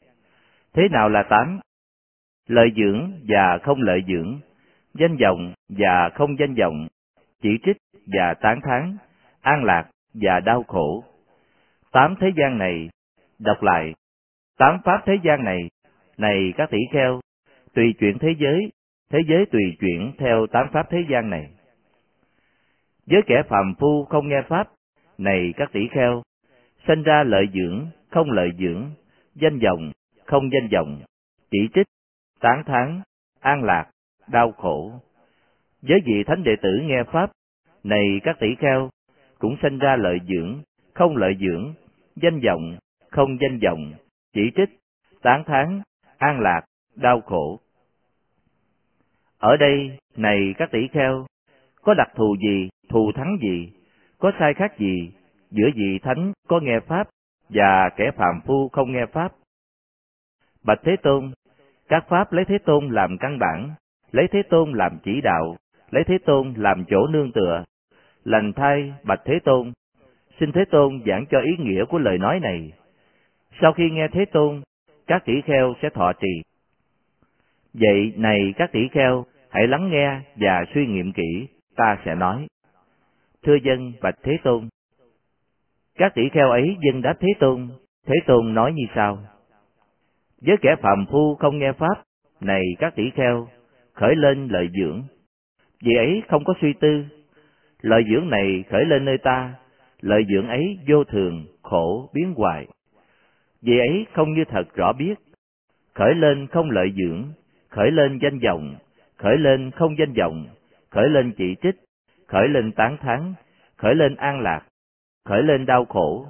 Thế 0.73 0.89
nào 0.91 1.09
là 1.09 1.23
tám? 1.23 1.61
Lợi 2.47 2.73
dưỡng 2.77 3.13
và 3.29 3.59
không 3.63 3.83
lợi 3.83 4.05
dưỡng, 4.09 4.41
danh 4.95 5.17
vọng 5.17 5.55
và 5.69 6.11
không 6.15 6.39
danh 6.39 6.55
vọng, 6.55 6.89
chỉ 7.43 7.59
trích 7.65 7.77
và 8.07 8.35
tán 8.35 8.61
thán, 8.63 8.97
an 9.41 9.65
lạc 9.65 9.91
và 10.15 10.41
đau 10.41 10.63
khổ. 10.63 11.05
Tám 11.93 12.15
thế 12.21 12.33
gian 12.37 12.59
này, 12.59 12.89
đọc 13.39 13.63
lại, 13.63 13.95
tám 14.59 14.79
pháp 14.85 15.03
thế 15.07 15.13
gian 15.25 15.45
này, 15.45 15.71
này 16.19 16.53
các 16.57 16.71
tỷ 16.71 16.79
kheo, 16.93 17.21
tùy 17.75 17.95
chuyển 18.01 18.19
thế 18.19 18.35
giới, 18.39 18.73
thế 19.11 19.19
giới 19.29 19.47
tùy 19.47 19.63
chuyển 19.81 20.13
theo 20.19 20.47
tám 20.47 20.67
pháp 20.73 20.87
thế 20.91 21.05
gian 21.11 21.31
này. 21.31 21.51
Với 23.07 23.23
kẻ 23.27 23.43
phàm 23.49 23.75
phu 23.79 24.05
không 24.05 24.29
nghe 24.29 24.43
pháp, 24.49 24.69
này 25.19 25.55
các 25.57 25.73
tỷ 25.73 25.89
kheo, 25.91 26.23
sinh 26.87 27.03
ra 27.03 27.23
lợi 27.23 27.47
dưỡng, 27.55 27.87
không 28.11 28.31
lợi 28.31 28.51
dưỡng, 28.59 28.91
danh 29.35 29.59
vọng, 29.59 29.93
không 30.25 30.51
danh 30.53 30.69
vọng, 30.73 31.03
chỉ 31.51 31.59
trích, 31.75 31.87
tán 32.41 32.63
thán, 32.67 33.01
an 33.41 33.63
lạc, 33.63 33.91
đau 34.29 34.53
khổ. 34.53 34.93
Với 35.83 36.01
vị 36.05 36.25
thánh 36.27 36.43
đệ 36.45 36.57
tử 36.63 36.81
nghe 36.83 37.03
pháp, 37.13 37.31
này 37.85 38.21
các 38.23 38.37
tỷ 38.41 38.55
kheo, 38.59 38.91
cũng 39.39 39.57
sinh 39.63 39.79
ra 39.79 39.97
lợi 39.97 40.19
dưỡng, 40.29 40.63
không 40.95 41.17
lợi 41.17 41.37
dưỡng, 41.41 41.75
danh 42.17 42.41
vọng, 42.41 42.77
không 43.11 43.39
danh 43.41 43.59
vọng, 43.65 43.93
chỉ 44.33 44.51
trích, 44.57 44.69
tán 45.23 45.45
thán, 45.47 45.81
an 46.19 46.41
lạc, 46.41 46.61
đau 46.97 47.21
khổ. 47.21 47.61
Ở 49.45 49.57
đây, 49.57 49.99
này 50.17 50.55
các 50.59 50.71
tỷ 50.71 50.89
kheo, 50.89 51.27
có 51.83 51.95
đặc 51.95 52.09
thù 52.15 52.37
gì, 52.37 52.69
thù 52.89 53.13
thắng 53.13 53.39
gì, 53.43 53.73
có 54.19 54.33
sai 54.39 54.55
khác 54.55 54.79
gì 54.79 55.11
giữa 55.51 55.71
vị 55.75 55.99
thánh 56.03 56.33
có 56.49 56.61
nghe 56.61 56.81
pháp 56.81 57.09
và 57.49 57.91
kẻ 57.97 58.11
phàm 58.17 58.41
phu 58.47 58.69
không 58.69 58.93
nghe 58.93 59.07
pháp? 59.13 59.33
Bạch 60.63 60.79
Thế 60.85 60.97
Tôn, 61.03 61.33
các 61.89 62.05
pháp 62.09 62.33
lấy 62.33 62.45
Thế 62.45 62.59
Tôn 62.59 62.89
làm 62.89 63.19
căn 63.19 63.39
bản, 63.39 63.71
lấy 64.13 64.29
Thế 64.31 64.43
Tôn 64.43 64.73
làm 64.73 64.99
chỉ 65.05 65.21
đạo, 65.21 65.57
lấy 65.91 66.05
Thế 66.05 66.19
Tôn 66.25 66.55
làm 66.57 66.85
chỗ 66.89 67.07
nương 67.07 67.33
tựa. 67.33 67.65
Lành 68.25 68.53
thay 68.53 68.93
Bạch 69.03 69.21
Thế 69.25 69.39
Tôn, 69.45 69.73
xin 70.41 70.53
Thế 70.53 70.65
Tôn 70.71 71.03
giảng 71.07 71.25
cho 71.31 71.41
ý 71.41 71.53
nghĩa 71.59 71.85
của 71.85 71.99
lời 71.99 72.19
nói 72.19 72.41
này. 72.41 72.73
Sau 73.61 73.73
khi 73.73 73.91
nghe 73.91 74.09
Thế 74.09 74.25
Tôn, 74.25 74.63
các 75.07 75.25
tỷ 75.25 75.41
kheo 75.41 75.75
sẽ 75.83 75.89
thọ 75.91 76.13
trì. 76.13 76.43
Vậy 77.75 78.13
này 78.17 78.55
các 78.57 78.73
tỷ 78.73 78.89
kheo, 78.89 79.25
hãy 79.55 79.67
lắng 79.67 79.91
nghe 79.91 80.21
và 80.37 80.65
suy 80.75 80.87
nghiệm 80.87 81.13
kỹ, 81.13 81.49
ta 81.77 81.99
sẽ 82.05 82.15
nói. 82.15 82.47
Thưa 83.43 83.55
dân 83.63 83.93
Bạch 84.03 84.15
Thế 84.23 84.39
Tôn. 84.45 84.69
Các 85.99 86.15
tỷ 86.15 86.29
kheo 86.29 86.51
ấy 86.51 86.77
dân 86.87 87.03
đáp 87.03 87.15
Thế 87.21 87.29
Tôn, 87.39 87.69
Thế 88.07 88.15
Tôn 88.27 88.55
nói 88.55 88.73
như 88.73 88.83
sau. 88.95 89.19
Với 90.47 90.57
kẻ 90.63 90.77
phàm 90.83 91.07
phu 91.11 91.35
không 91.35 91.59
nghe 91.59 91.73
Pháp, 91.73 92.03
này 92.41 92.63
các 92.79 92.95
tỷ 92.97 93.11
kheo, 93.11 93.49
khởi 93.93 94.17
lên 94.17 94.49
lợi 94.49 94.69
dưỡng. 94.81 95.03
Vì 95.83 95.95
ấy 95.95 96.23
không 96.29 96.45
có 96.45 96.55
suy 96.61 96.73
tư. 96.81 97.05
Lợi 97.81 98.05
dưỡng 98.11 98.31
này 98.31 98.65
khởi 98.71 98.85
lên 98.85 99.05
nơi 99.05 99.19
ta, 99.19 99.55
lợi 100.01 100.23
dưỡng 100.29 100.49
ấy 100.49 100.79
vô 100.89 101.05
thường, 101.05 101.47
khổ, 101.63 102.11
biến 102.15 102.35
hoài. 102.37 102.67
Vì 103.63 103.79
ấy 103.79 104.07
không 104.13 104.33
như 104.33 104.45
thật 104.49 104.75
rõ 104.75 104.93
biết. 104.93 105.15
Khởi 105.95 106.15
lên 106.15 106.47
không 106.47 106.71
lợi 106.71 106.93
dưỡng, 106.97 107.25
khởi 107.69 107.91
lên 107.91 108.19
danh 108.23 108.39
vọng, 108.39 108.75
khởi 109.19 109.39
lên 109.39 109.71
không 109.71 109.99
danh 109.99 110.13
vọng, 110.13 110.47
khởi 110.91 111.09
lên 111.09 111.33
chỉ 111.37 111.57
trích, 111.63 111.75
khởi 112.27 112.49
lên 112.49 112.73
tán 112.73 112.97
thán, 113.01 113.35
khởi 113.77 113.95
lên 113.95 114.15
an 114.15 114.41
lạc, 114.41 114.63
khởi 115.25 115.43
lên 115.43 115.67
đau 115.67 115.85
khổ. 115.85 116.27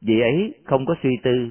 Vì 0.00 0.20
ấy 0.20 0.54
không 0.64 0.86
có 0.86 0.94
suy 1.02 1.10
tư. 1.22 1.50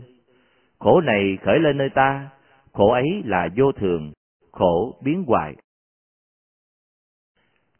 Khổ 0.79 1.01
này 1.01 1.37
khởi 1.41 1.59
lên 1.59 1.77
nơi 1.77 1.89
ta, 1.89 2.29
khổ 2.73 2.91
ấy 2.91 3.21
là 3.25 3.49
vô 3.55 3.71
thường, 3.71 4.13
khổ 4.51 4.99
biến 5.03 5.23
hoài. 5.27 5.55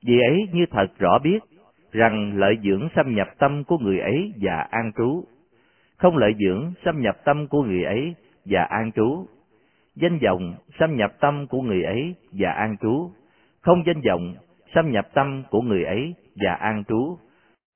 Vì 0.06 0.20
ấy 0.22 0.48
như 0.54 0.66
thật 0.72 0.88
rõ 0.98 1.20
biết, 1.20 1.40
rằng 1.92 2.38
lợi 2.38 2.56
dưỡng 2.64 2.88
xâm 2.96 3.16
nhập 3.16 3.28
tâm 3.38 3.64
của 3.64 3.78
người 3.78 4.00
ấy 4.00 4.34
và 4.42 4.68
an 4.72 4.92
trú. 4.98 5.24
Không 5.98 6.18
lợi 6.18 6.34
dưỡng 6.40 6.74
xâm 6.86 7.02
nhập 7.02 7.16
tâm 7.26 7.48
của 7.48 7.64
người 7.64 7.84
ấy 7.84 8.16
và 8.46 8.64
an 8.64 8.92
trú. 8.92 9.26
Danh 9.96 10.20
vọng 10.20 10.56
xâm 10.80 10.96
nhập 10.96 11.12
tâm 11.20 11.48
của 11.48 11.62
người 11.62 11.84
ấy 11.84 12.16
và 12.32 12.52
an 12.52 12.76
trú. 12.82 13.12
Không 13.62 13.84
danh 13.86 14.02
vọng 14.02 14.36
xâm 14.76 14.92
nhập 14.92 15.08
tâm 15.14 15.44
của 15.50 15.62
người 15.62 15.84
ấy 15.84 16.14
và 16.36 16.54
an 16.54 16.84
trú. 16.88 17.18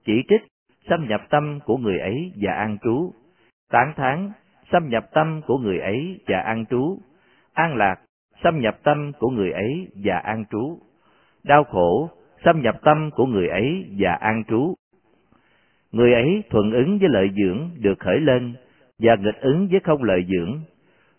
Chỉ 0.06 0.24
trích 0.30 0.42
xâm 0.90 1.08
nhập 1.08 1.22
tâm 1.30 1.60
của 1.66 1.78
người 1.78 2.00
ấy 2.00 2.32
và 2.42 2.54
an 2.54 2.78
trú. 2.84 3.14
Tán 3.72 3.94
thán, 3.96 4.32
xâm 4.72 4.90
nhập 4.90 5.06
tâm 5.14 5.42
của 5.48 5.58
người 5.58 5.80
ấy 5.80 6.20
và 6.28 6.40
an 6.40 6.66
trú. 6.70 6.98
An 7.54 7.76
lạc, 7.76 7.96
xâm 8.44 8.60
nhập 8.60 8.78
tâm 8.84 9.12
của 9.20 9.30
người 9.30 9.52
ấy 9.52 9.88
và 10.04 10.18
an 10.18 10.46
trú. 10.52 10.80
Đau 11.44 11.64
khổ, 11.64 12.10
xâm 12.46 12.62
nhập 12.62 12.76
tâm 12.84 13.10
của 13.12 13.26
người 13.26 13.48
ấy 13.48 13.86
và 13.98 14.14
an 14.14 14.44
trú. 14.48 14.74
Người 15.92 16.14
ấy 16.14 16.44
thuận 16.50 16.72
ứng 16.72 17.00
với 17.00 17.10
lợi 17.10 17.30
dưỡng 17.36 17.70
được 17.78 18.00
khởi 18.00 18.20
lên 18.20 18.54
và 19.00 19.16
nghịch 19.16 19.42
ứng 19.42 19.68
với 19.72 19.80
không 19.84 20.04
lợi 20.04 20.26
dưỡng. 20.28 20.62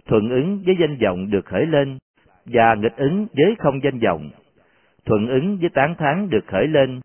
Thuận 0.07 0.31
ứng 0.31 0.63
với 0.67 0.77
danh 0.81 0.97
vọng 0.97 1.31
được 1.31 1.47
khởi 1.47 1.67
lên 1.67 1.99
và 2.47 2.75
nghịch 2.75 2.97
ứng 2.97 3.27
với 3.33 3.55
không 3.59 3.81
danh 3.83 3.99
vọng. 3.99 4.31
Thuận 5.05 5.29
ứng 5.29 5.59
với 5.61 5.71
tán 5.75 5.95
thán 5.99 6.31
được 6.31 6.47
khởi 6.47 6.67
lên, 6.67 7.01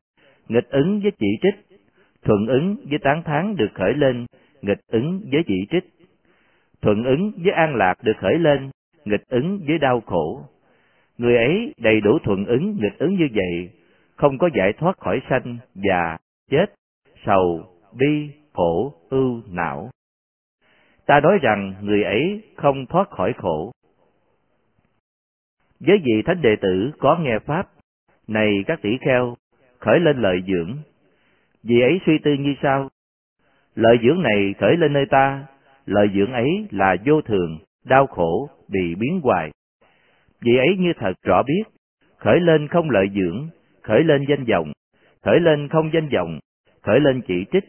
nghịch 0.47 0.69
ứng 0.69 0.99
với 0.99 1.11
chỉ 1.19 1.27
trích. 1.41 1.79
Thuận 2.23 2.47
ứng 2.47 2.75
với 2.89 2.99
tán 2.99 3.23
thán 3.23 3.55
được 3.55 3.69
khởi 3.73 3.93
lên, 3.93 4.25
nghịch 4.61 4.79
ứng 4.87 5.21
với 5.31 5.43
chỉ 5.47 5.65
trích. 5.71 5.83
Thuận 6.81 7.03
ứng 7.03 7.31
với 7.43 7.51
an 7.51 7.75
lạc 7.75 8.03
được 8.03 8.17
khởi 8.17 8.39
lên, 8.39 8.69
nghịch 9.05 9.27
ứng 9.29 9.59
với 9.67 9.77
đau 9.77 10.01
khổ. 10.01 10.41
Người 11.17 11.37
ấy 11.37 11.73
đầy 11.77 12.01
đủ 12.01 12.19
thuận 12.23 12.45
ứng 12.45 12.77
nghịch 12.81 12.99
ứng 12.99 13.15
như 13.15 13.27
vậy, 13.33 13.69
không 14.15 14.37
có 14.37 14.49
giải 14.55 14.73
thoát 14.73 14.97
khỏi 14.97 15.21
sanh, 15.29 15.57
già, 15.75 16.17
chết, 16.51 16.65
sầu, 17.25 17.63
bi, 17.99 18.29
khổ, 18.53 18.93
ưu, 19.09 19.41
não. 19.51 19.89
Ta 21.05 21.19
nói 21.19 21.39
rằng 21.41 21.73
người 21.81 22.03
ấy 22.03 22.43
không 22.55 22.85
thoát 22.85 23.09
khỏi 23.09 23.33
khổ. 23.37 23.71
Với 25.79 25.97
vị 25.97 26.21
thánh 26.25 26.41
đệ 26.41 26.55
tử 26.61 26.91
có 26.99 27.17
nghe 27.21 27.39
Pháp, 27.39 27.67
này 28.27 28.63
các 28.67 28.81
tỷ 28.81 28.97
kheo, 29.01 29.35
khởi 29.79 29.99
lên 29.99 30.17
lợi 30.17 30.43
dưỡng. 30.47 30.77
Vị 31.63 31.81
ấy 31.81 31.99
suy 32.05 32.17
tư 32.17 32.33
như 32.33 32.55
sau. 32.61 32.89
Lợi 33.75 33.97
dưỡng 34.03 34.21
này 34.21 34.53
khởi 34.59 34.77
lên 34.77 34.93
nơi 34.93 35.05
ta, 35.05 35.45
lợi 35.85 36.09
dưỡng 36.15 36.33
ấy 36.33 36.67
là 36.71 36.95
vô 37.05 37.21
thường, 37.21 37.57
đau 37.85 38.07
khổ, 38.07 38.49
bị 38.67 38.95
biến 38.95 39.19
hoài. 39.23 39.51
Vị 40.41 40.57
ấy 40.57 40.75
như 40.79 40.93
thật 40.99 41.13
rõ 41.23 41.43
biết, 41.43 41.63
khởi 42.17 42.39
lên 42.39 42.67
không 42.67 42.89
lợi 42.89 43.07
dưỡng, 43.15 43.47
khởi 43.83 44.03
lên 44.03 44.25
danh 44.29 44.45
vọng, 44.45 44.71
khởi 45.23 45.39
lên 45.39 45.67
không 45.67 45.89
danh 45.93 46.09
vọng, 46.09 46.39
khởi 46.81 46.99
lên 46.99 47.21
chỉ 47.27 47.45
trích, 47.51 47.63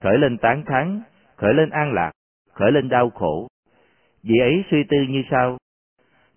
khởi 0.00 0.18
lên 0.18 0.38
tán 0.38 0.64
thán, 0.66 1.02
khởi 1.36 1.54
lên 1.54 1.70
an 1.70 1.92
lạc, 1.92 2.12
khởi 2.60 2.72
lên 2.72 2.88
đau 2.88 3.10
khổ. 3.10 3.48
Vị 4.22 4.38
ấy 4.40 4.64
suy 4.70 4.84
tư 4.88 4.96
như 5.08 5.22
sau. 5.30 5.58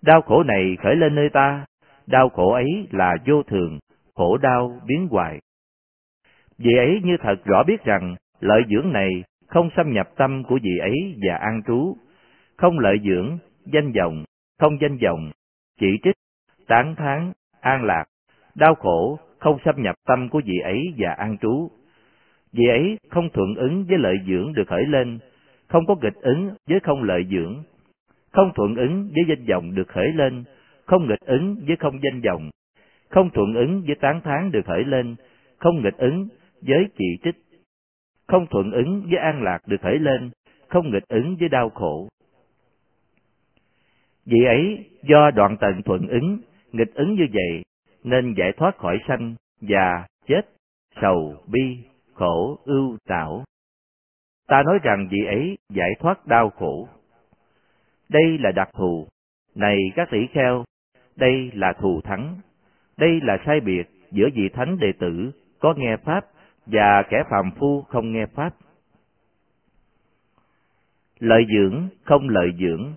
Đau 0.02 0.22
khổ 0.22 0.42
này 0.42 0.76
khởi 0.82 0.96
lên 0.96 1.14
nơi 1.14 1.28
ta, 1.28 1.64
đau 2.06 2.28
khổ 2.28 2.52
ấy 2.52 2.88
là 2.90 3.16
vô 3.26 3.42
thường, 3.42 3.78
khổ 4.14 4.36
đau 4.36 4.80
biến 4.86 5.08
hoài. 5.10 5.40
Vị 6.58 6.74
ấy 6.76 7.00
như 7.04 7.16
thật 7.20 7.44
rõ 7.44 7.62
biết 7.66 7.84
rằng 7.84 8.16
lợi 8.40 8.62
dưỡng 8.70 8.92
này 8.92 9.10
không 9.48 9.70
xâm 9.76 9.92
nhập 9.92 10.08
tâm 10.16 10.42
của 10.44 10.58
vị 10.62 10.78
ấy 10.80 11.16
và 11.26 11.36
an 11.36 11.62
trú, 11.66 11.96
không 12.56 12.78
lợi 12.78 12.96
dưỡng, 13.04 13.38
danh 13.64 13.92
vọng, 13.92 14.24
không 14.60 14.80
danh 14.80 14.98
vọng, 15.04 15.30
chỉ 15.80 15.98
trích, 16.02 16.14
tán 16.66 16.94
thán, 16.94 17.32
an 17.60 17.84
lạc, 17.84 18.04
đau 18.54 18.74
khổ 18.74 19.18
không 19.38 19.58
xâm 19.64 19.82
nhập 19.82 19.94
tâm 20.06 20.28
của 20.28 20.40
vị 20.44 20.58
ấy 20.64 20.94
và 20.98 21.10
an 21.10 21.38
trú. 21.38 21.70
Vị 22.52 22.64
ấy 22.68 22.98
không 23.10 23.28
thuận 23.32 23.54
ứng 23.54 23.84
với 23.88 23.98
lợi 23.98 24.16
dưỡng 24.26 24.52
được 24.54 24.64
khởi 24.68 24.84
lên, 24.86 25.18
không 25.68 25.86
có 25.86 25.94
nghịch 26.02 26.22
ứng 26.22 26.54
với 26.68 26.80
không 26.80 27.02
lợi 27.02 27.26
dưỡng, 27.30 27.62
không 28.32 28.52
thuận 28.54 28.76
ứng 28.76 29.10
với 29.14 29.24
danh 29.28 29.46
vọng 29.48 29.74
được 29.74 29.88
khởi 29.88 30.08
lên, 30.14 30.44
không 30.86 31.08
nghịch 31.08 31.20
ứng 31.20 31.56
với 31.66 31.76
không 31.76 32.00
danh 32.02 32.20
vọng, 32.20 32.50
không 33.08 33.30
thuận 33.30 33.54
ứng 33.54 33.82
với 33.86 33.94
tán 34.00 34.20
thán 34.24 34.50
được 34.50 34.66
khởi 34.66 34.84
lên, 34.84 35.16
không 35.58 35.82
nghịch 35.82 35.96
ứng 35.96 36.28
với 36.62 36.86
chỉ 36.98 37.18
trích, 37.24 37.36
không 38.26 38.46
thuận 38.50 38.70
ứng 38.70 39.06
với 39.10 39.18
an 39.18 39.42
lạc 39.42 39.58
được 39.66 39.80
khởi 39.82 39.98
lên, 39.98 40.30
không 40.68 40.90
nghịch 40.90 41.08
ứng 41.08 41.36
với 41.40 41.48
đau 41.48 41.70
khổ. 41.70 42.08
Vì 44.26 44.44
ấy, 44.44 44.90
do 45.02 45.30
đoạn 45.30 45.56
tận 45.60 45.82
thuận 45.84 46.08
ứng, 46.08 46.38
nghịch 46.72 46.94
ứng 46.94 47.14
như 47.14 47.26
vậy, 47.32 47.62
nên 48.04 48.34
giải 48.38 48.52
thoát 48.56 48.76
khỏi 48.76 48.98
sanh, 49.08 49.34
già, 49.60 50.06
chết, 50.26 50.42
sầu, 51.00 51.36
bi, 51.52 51.78
khổ, 52.14 52.58
ưu, 52.64 52.96
tạo. 53.08 53.44
Ta 54.46 54.62
nói 54.62 54.78
rằng 54.82 55.08
vị 55.10 55.24
ấy 55.26 55.58
giải 55.70 55.90
thoát 56.00 56.26
đau 56.26 56.50
khổ. 56.50 56.88
Đây 58.08 58.38
là 58.38 58.52
đặc 58.52 58.68
thù. 58.72 59.08
Này 59.54 59.78
các 59.96 60.08
tỷ 60.10 60.26
kheo, 60.26 60.64
đây 61.16 61.50
là 61.54 61.72
thù 61.72 62.00
thắng. 62.00 62.36
Đây 62.96 63.20
là 63.22 63.38
sai 63.46 63.60
biệt 63.60 63.84
giữa 64.10 64.28
vị 64.34 64.48
thánh 64.48 64.78
đệ 64.78 64.92
tử 64.98 65.30
có 65.60 65.74
nghe 65.76 65.96
Pháp 65.96 66.24
và 66.66 67.02
kẻ 67.10 67.22
phàm 67.30 67.50
phu 67.58 67.82
không 67.82 68.12
nghe 68.12 68.26
Pháp. 68.26 68.54
Lợi 71.18 71.42
dưỡng 71.54 71.88
không 72.02 72.28
lợi 72.28 72.50
dưỡng, 72.58 72.94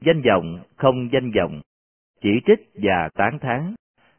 danh 0.00 0.22
vọng 0.22 0.58
không 0.76 1.08
danh 1.12 1.30
vọng, 1.30 1.60
chỉ 2.20 2.40
trích 2.46 2.70
và 2.74 3.08
tán 3.14 3.38
thán, 3.38 3.74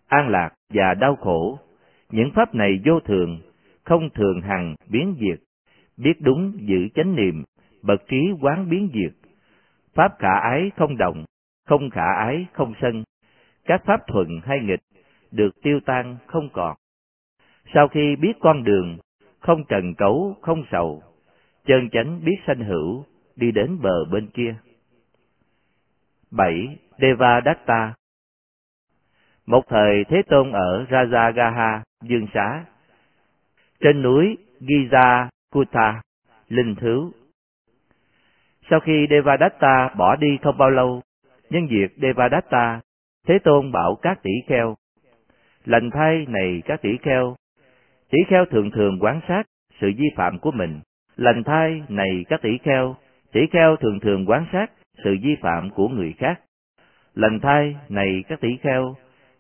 an 0.08 0.30
lạc 0.30 0.50
và 0.70 0.94
đau 0.94 1.16
khổ. 1.16 1.60
Những 2.10 2.32
pháp 2.36 2.56
này 2.56 2.80
vô 2.86 3.00
thường, 3.00 3.40
không 3.84 4.10
thường 4.10 4.42
hằng 4.42 4.76
biến 4.90 5.16
diệt, 5.20 5.40
biết 6.04 6.22
đúng 6.22 6.54
giữ 6.56 6.88
chánh 6.96 7.16
niệm, 7.16 7.44
bậc 7.82 8.08
trí 8.08 8.18
quán 8.42 8.70
biến 8.70 8.90
diệt. 8.94 9.30
Pháp 9.94 10.16
khả 10.20 10.40
ái 10.40 10.72
không 10.78 10.98
động, 10.98 11.26
không 11.66 11.90
khả 11.90 12.14
ái 12.14 12.48
không 12.54 12.74
sân, 12.82 13.04
các 13.66 13.82
pháp 13.86 14.08
thuận 14.08 14.28
hay 14.44 14.60
nghịch 14.60 14.82
được 15.32 15.62
tiêu 15.62 15.80
tan 15.86 16.18
không 16.28 16.50
còn. 16.54 16.76
Sau 17.74 17.88
khi 17.88 18.16
biết 18.16 18.34
con 18.40 18.64
đường, 18.64 18.98
không 19.40 19.64
trần 19.70 19.96
cấu, 19.96 20.36
không 20.42 20.64
sầu, 20.72 21.04
chân 21.66 21.90
chánh 21.90 22.22
biết 22.26 22.36
sanh 22.48 22.64
hữu, 22.64 23.06
đi 23.36 23.52
đến 23.52 23.78
bờ 23.82 24.06
bên 24.12 24.28
kia. 24.28 24.56
7. 26.32 26.78
Devadatta 26.98 27.94
Một 29.46 29.62
thời 29.68 30.04
Thế 30.10 30.22
Tôn 30.28 30.52
ở 30.52 30.86
Rajagaha, 30.90 31.80
Dương 32.02 32.28
Xá, 32.34 32.66
trên 33.80 34.02
núi 34.02 34.38
Giza 34.60 35.28
Kuta, 35.52 36.02
Linh 36.48 36.76
Thứu. 36.76 37.12
Sau 38.70 38.80
khi 38.80 39.08
Devadatta 39.10 39.90
bỏ 39.98 40.16
đi 40.16 40.38
không 40.42 40.58
bao 40.58 40.70
lâu, 40.70 41.02
nhân 41.50 41.68
việc 41.68 41.92
Devadatta, 42.02 42.82
Thế 43.28 43.40
Tôn 43.44 43.72
bảo 43.72 43.96
các 44.02 44.24
tỷ 44.24 44.32
kheo, 44.48 44.76
lành 45.66 45.90
thay 45.94 46.26
này 46.28 46.62
các 46.66 46.82
tỷ 46.82 46.98
kheo, 47.02 47.36
tỷ 48.10 48.18
kheo 48.28 48.46
thường 48.46 48.72
thường 48.72 48.98
quán 49.00 49.20
sát 49.28 49.44
sự 49.82 49.92
vi 49.98 50.06
phạm 50.16 50.40
của 50.40 50.52
mình. 50.52 50.80
Lành 51.16 51.44
thay 51.44 51.82
này 51.90 52.26
các 52.30 52.42
tỷ 52.42 52.58
kheo, 52.64 52.96
tỷ 53.32 53.42
kheo 53.52 53.76
thường 53.76 54.00
thường 54.00 54.26
quán 54.26 54.46
sát 54.52 54.72
sự 55.04 55.18
vi 55.24 55.36
phạm 55.42 55.70
của 55.70 55.88
người 55.88 56.14
khác. 56.18 56.42
Lành 57.16 57.40
thay 57.40 57.76
này 57.90 58.24
các 58.28 58.42
tỷ 58.42 58.58
kheo, 58.64 58.96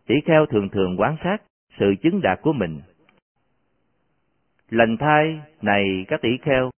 tỷ 0.07 0.15
kheo 0.25 0.45
thường 0.45 0.69
thường 0.69 0.95
quán 0.97 1.15
sát 1.23 1.37
sự 1.79 1.95
chứng 2.01 2.21
đạt 2.21 2.41
của 2.41 2.53
mình. 2.53 2.81
Lành 4.71 4.97
thai 4.97 5.41
này 5.61 6.05
các 6.07 6.21
tỷ 6.21 6.37
kheo, 6.37 6.69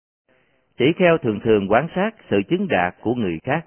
tỷ 0.78 0.94
kheo 0.94 1.18
thường 1.18 1.40
thường 1.40 1.68
quán 1.68 1.88
sát 1.96 2.12
sự 2.30 2.42
chứng 2.50 2.68
đạt 2.68 2.96
của 3.02 3.16
người 3.16 3.40
khác, 3.44 3.66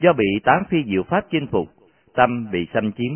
do 0.00 0.12
bị 0.12 0.26
tám 0.44 0.62
phi 0.70 0.84
diệu 0.84 1.02
pháp 1.02 1.24
chinh 1.30 1.46
phục, 1.46 1.68
tâm 2.14 2.50
bị 2.52 2.66
xâm 2.74 2.92
chiếm. 2.92 3.12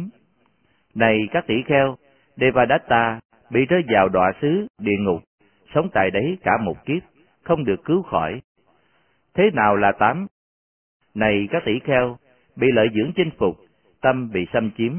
Này 0.94 1.28
các 1.30 1.46
tỷ 1.46 1.62
kheo, 1.66 1.96
Devadatta 2.36 3.20
bị 3.50 3.66
rơi 3.66 3.82
vào 3.92 4.08
đọa 4.08 4.32
xứ, 4.40 4.66
địa 4.78 4.96
ngục, 5.00 5.22
sống 5.74 5.88
tại 5.92 6.10
đấy 6.10 6.38
cả 6.42 6.52
một 6.62 6.84
kiếp, 6.86 7.02
không 7.42 7.64
được 7.64 7.84
cứu 7.84 8.02
khỏi. 8.02 8.40
Thế 9.34 9.50
nào 9.54 9.76
là 9.76 9.92
tám? 9.92 10.26
Này 11.14 11.48
các 11.50 11.62
tỷ 11.66 11.78
kheo, 11.78 12.16
bị 12.56 12.66
lợi 12.72 12.88
dưỡng 12.94 13.12
chinh 13.16 13.30
phục, 13.38 13.56
tâm 14.00 14.30
bị 14.32 14.46
xâm 14.52 14.70
chiếm, 14.78 14.92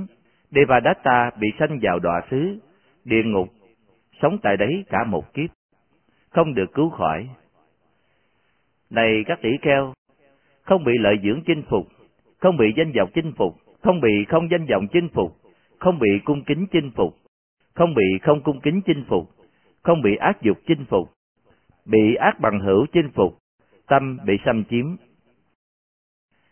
Devadatta 0.51 1.31
bị 1.39 1.47
sanh 1.59 1.79
vào 1.81 1.99
đọa 1.99 2.21
xứ, 2.31 2.59
địa 3.05 3.23
ngục, 3.23 3.47
sống 4.21 4.37
tại 4.43 4.57
đấy 4.57 4.85
cả 4.89 5.03
một 5.03 5.33
kiếp, 5.33 5.49
không 6.29 6.53
được 6.53 6.73
cứu 6.73 6.89
khỏi. 6.89 7.29
Này 8.89 9.23
các 9.27 9.39
tỷ 9.41 9.49
kheo, 9.61 9.93
không 10.63 10.83
bị 10.83 10.93
lợi 10.99 11.15
dưỡng 11.23 11.41
chinh 11.45 11.63
phục, 11.69 11.87
không 12.39 12.57
bị 12.57 12.73
danh 12.77 12.91
vọng 12.97 13.09
chinh 13.13 13.33
phục, 13.37 13.55
không 13.81 14.01
bị 14.01 14.25
không 14.29 14.47
danh 14.51 14.65
vọng 14.65 14.87
chinh 14.93 15.09
phục, 15.13 15.37
không 15.79 15.99
bị 15.99 16.09
cung 16.25 16.43
kính 16.43 16.65
chinh 16.71 16.91
phục, 16.95 17.15
không 17.73 17.93
bị 17.93 18.05
không 18.21 18.41
cung 18.41 18.59
kính 18.59 18.81
chinh 18.85 19.05
phục, 19.07 19.29
không 19.83 20.01
bị 20.01 20.15
ác 20.15 20.41
dục 20.41 20.57
chinh 20.67 20.85
phục, 20.85 21.09
bị 21.85 22.15
ác 22.15 22.39
bằng 22.39 22.59
hữu 22.59 22.85
chinh 22.93 23.09
phục, 23.15 23.37
tâm 23.87 24.17
bị 24.25 24.37
xâm 24.45 24.63
chiếm. 24.63 24.85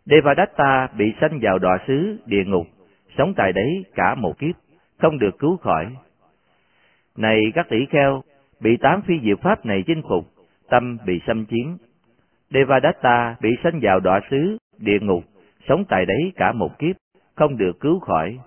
Devadatta 0.06 0.88
bị 0.98 1.14
sanh 1.22 1.40
vào 1.42 1.60
đọa 1.60 1.78
xứ, 1.88 2.18
địa 2.26 2.44
ngục, 2.46 2.68
sống 3.18 3.34
tại 3.38 3.54
đấy 3.54 3.86
cả 3.96 4.16
một 4.16 4.40
kiếp, 4.40 4.56
không 4.98 5.20
được 5.20 5.40
cứu 5.40 5.58
khỏi. 5.58 5.86
Này 7.20 7.52
các 7.56 7.70
tỷ 7.70 7.86
kheo, 7.86 8.24
bị 8.60 8.78
tám 8.78 9.02
phi 9.02 9.20
diệu 9.24 9.36
pháp 9.36 9.66
này 9.66 9.84
chinh 9.88 10.02
phục, 10.10 10.26
tâm 10.70 10.98
bị 11.06 11.22
xâm 11.28 11.46
chiếm. 11.46 11.68
Devadatta 12.50 13.36
bị 13.42 13.50
sanh 13.64 13.80
vào 13.82 14.00
đọa 14.00 14.20
xứ, 14.30 14.58
địa 14.78 15.00
ngục, 15.02 15.24
sống 15.68 15.84
tại 15.90 16.06
đấy 16.06 16.32
cả 16.36 16.52
một 16.52 16.80
kiếp, 16.80 16.96
không 17.36 17.58
được 17.58 17.80
cứu 17.80 18.00
khỏi. 18.00 18.40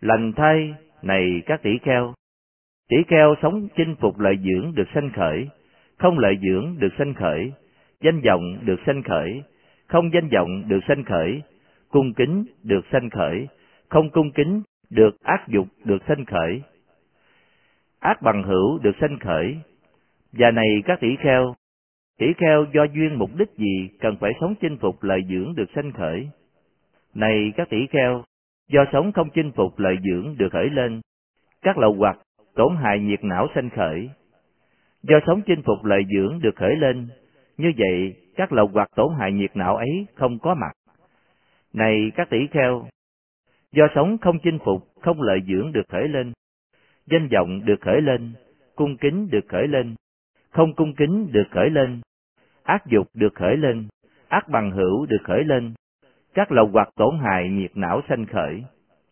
Lành 0.00 0.32
thay, 0.36 0.74
này 1.02 1.42
các 1.46 1.62
tỷ 1.62 1.78
kheo, 1.82 2.14
tỷ 2.88 2.96
kheo 3.08 3.34
sống 3.42 3.68
chinh 3.76 3.94
phục 4.00 4.18
lợi 4.18 4.38
dưỡng 4.44 4.74
được 4.74 4.88
sanh 4.94 5.10
khởi, 5.16 5.48
không 5.98 6.18
lợi 6.18 6.38
dưỡng 6.42 6.76
được 6.78 6.92
sanh 6.98 7.14
khởi, 7.14 7.52
danh 8.00 8.20
vọng 8.20 8.58
được 8.62 8.80
sanh 8.86 9.02
khởi, 9.02 9.42
không 9.86 10.10
danh 10.12 10.28
vọng 10.28 10.68
được 10.68 10.80
sanh 10.88 11.04
khởi, 11.04 11.42
cung 11.88 12.14
kính 12.14 12.44
được 12.62 12.84
sanh 12.92 13.10
khởi, 13.10 13.48
không 13.88 14.10
cung 14.10 14.32
kính 14.32 14.62
được 14.90 15.20
ác 15.22 15.48
dục 15.48 15.66
được 15.84 16.02
sanh 16.08 16.24
khởi. 16.24 16.62
Ác 18.00 18.22
bằng 18.22 18.42
hữu 18.42 18.78
được 18.78 18.96
sanh 19.00 19.18
khởi. 19.18 19.56
Và 20.32 20.50
này 20.50 20.82
các 20.84 21.00
tỷ 21.00 21.16
kheo, 21.16 21.54
tỷ 22.18 22.26
kheo 22.36 22.66
do 22.74 22.84
duyên 22.84 23.14
mục 23.18 23.30
đích 23.36 23.50
gì 23.56 23.88
cần 24.00 24.16
phải 24.20 24.32
sống 24.40 24.54
chinh 24.60 24.76
phục 24.80 25.02
lợi 25.02 25.20
dưỡng 25.28 25.54
được 25.54 25.70
sanh 25.74 25.92
khởi. 25.92 26.28
Này 27.14 27.52
các 27.56 27.68
tỷ 27.70 27.86
kheo, 27.86 28.24
do 28.68 28.84
sống 28.92 29.12
không 29.12 29.28
chinh 29.34 29.52
phục 29.52 29.78
lợi 29.78 29.96
dưỡng 30.04 30.36
được 30.38 30.48
khởi 30.52 30.70
lên, 30.70 31.00
các 31.62 31.78
lậu 31.78 31.94
hoặc 31.94 32.18
tổn 32.54 32.76
hại 32.76 32.98
nhiệt 32.98 33.24
não 33.24 33.48
sanh 33.54 33.70
khởi. 33.70 34.10
Do 35.02 35.18
sống 35.26 35.42
chinh 35.46 35.62
phục 35.62 35.84
lợi 35.84 36.02
dưỡng 36.14 36.40
được 36.42 36.56
khởi 36.56 36.76
lên, 36.76 37.08
như 37.56 37.72
vậy 37.76 38.14
các 38.36 38.52
lậu 38.52 38.70
hoặc 38.72 38.88
tổn 38.96 39.08
hại 39.18 39.32
nhiệt 39.32 39.56
não 39.56 39.76
ấy 39.76 40.06
không 40.14 40.38
có 40.38 40.54
mặt. 40.54 40.72
Này 41.72 42.12
các 42.14 42.30
tỷ 42.30 42.46
kheo, 42.46 42.86
do 43.72 43.86
sống 43.94 44.18
không 44.18 44.38
chinh 44.42 44.58
phục, 44.64 44.82
không 45.00 45.22
lợi 45.22 45.38
dưỡng 45.46 45.72
được 45.72 45.88
khởi 45.88 46.08
lên, 46.08 46.32
danh 47.10 47.28
vọng 47.28 47.64
được 47.64 47.80
khởi 47.80 48.00
lên, 48.00 48.32
cung 48.76 48.96
kính 48.96 49.28
được 49.30 49.44
khởi 49.48 49.68
lên, 49.68 49.94
không 50.50 50.74
cung 50.74 50.94
kính 50.94 51.32
được 51.32 51.46
khởi 51.50 51.70
lên, 51.70 52.00
ác 52.62 52.86
dục 52.86 53.06
được 53.14 53.34
khởi 53.34 53.56
lên, 53.56 53.88
ác 54.28 54.48
bằng 54.48 54.70
hữu 54.70 55.06
được 55.06 55.22
khởi 55.24 55.44
lên, 55.44 55.74
các 56.34 56.52
lậu 56.52 56.66
hoặc 56.72 56.88
tổn 56.96 57.18
hại 57.18 57.48
nhiệt 57.48 57.70
não 57.74 58.00
sanh 58.08 58.26
khởi. 58.26 58.64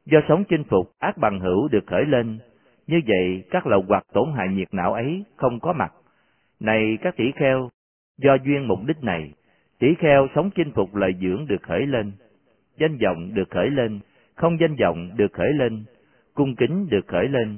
Do 0.07 0.19
sống 0.29 0.45
chinh 0.49 0.65
phục, 0.65 0.91
ác 0.99 1.19
bằng 1.19 1.41
hữu 1.41 1.69
được 1.69 1.87
khởi 1.87 2.05
lên, 2.05 2.39
như 2.87 3.01
vậy 3.07 3.45
các 3.51 3.67
lậu 3.67 3.85
hoặc 3.89 4.03
tổn 4.13 4.29
hại 4.37 4.49
nhiệt 4.49 4.69
não 4.73 4.93
ấy 4.93 5.25
không 5.37 5.61
có 5.61 5.73
mặt. 5.73 5.93
Này 6.61 6.99
các 7.03 7.17
tỷ 7.17 7.33
kheo, 7.37 7.71
do 8.19 8.37
duyên 8.45 8.69
mục 8.69 8.79
đích 8.87 9.03
này, 9.03 9.33
tỷ 9.79 9.95
kheo 9.99 10.27
sống 10.35 10.51
chinh 10.55 10.73
phục 10.73 10.95
lợi 10.95 11.15
dưỡng 11.21 11.47
được 11.47 11.63
khởi 11.63 11.87
lên, 11.87 12.13
danh 12.79 12.99
vọng 13.05 13.35
được 13.35 13.51
khởi 13.51 13.71
lên, 13.71 14.01
không 14.35 14.61
danh 14.61 14.77
vọng 14.77 15.11
được 15.17 15.33
khởi 15.33 15.53
lên, 15.53 15.85
cung 16.35 16.57
kính 16.57 16.89
được 16.91 17.07
khởi 17.07 17.29
lên, 17.29 17.57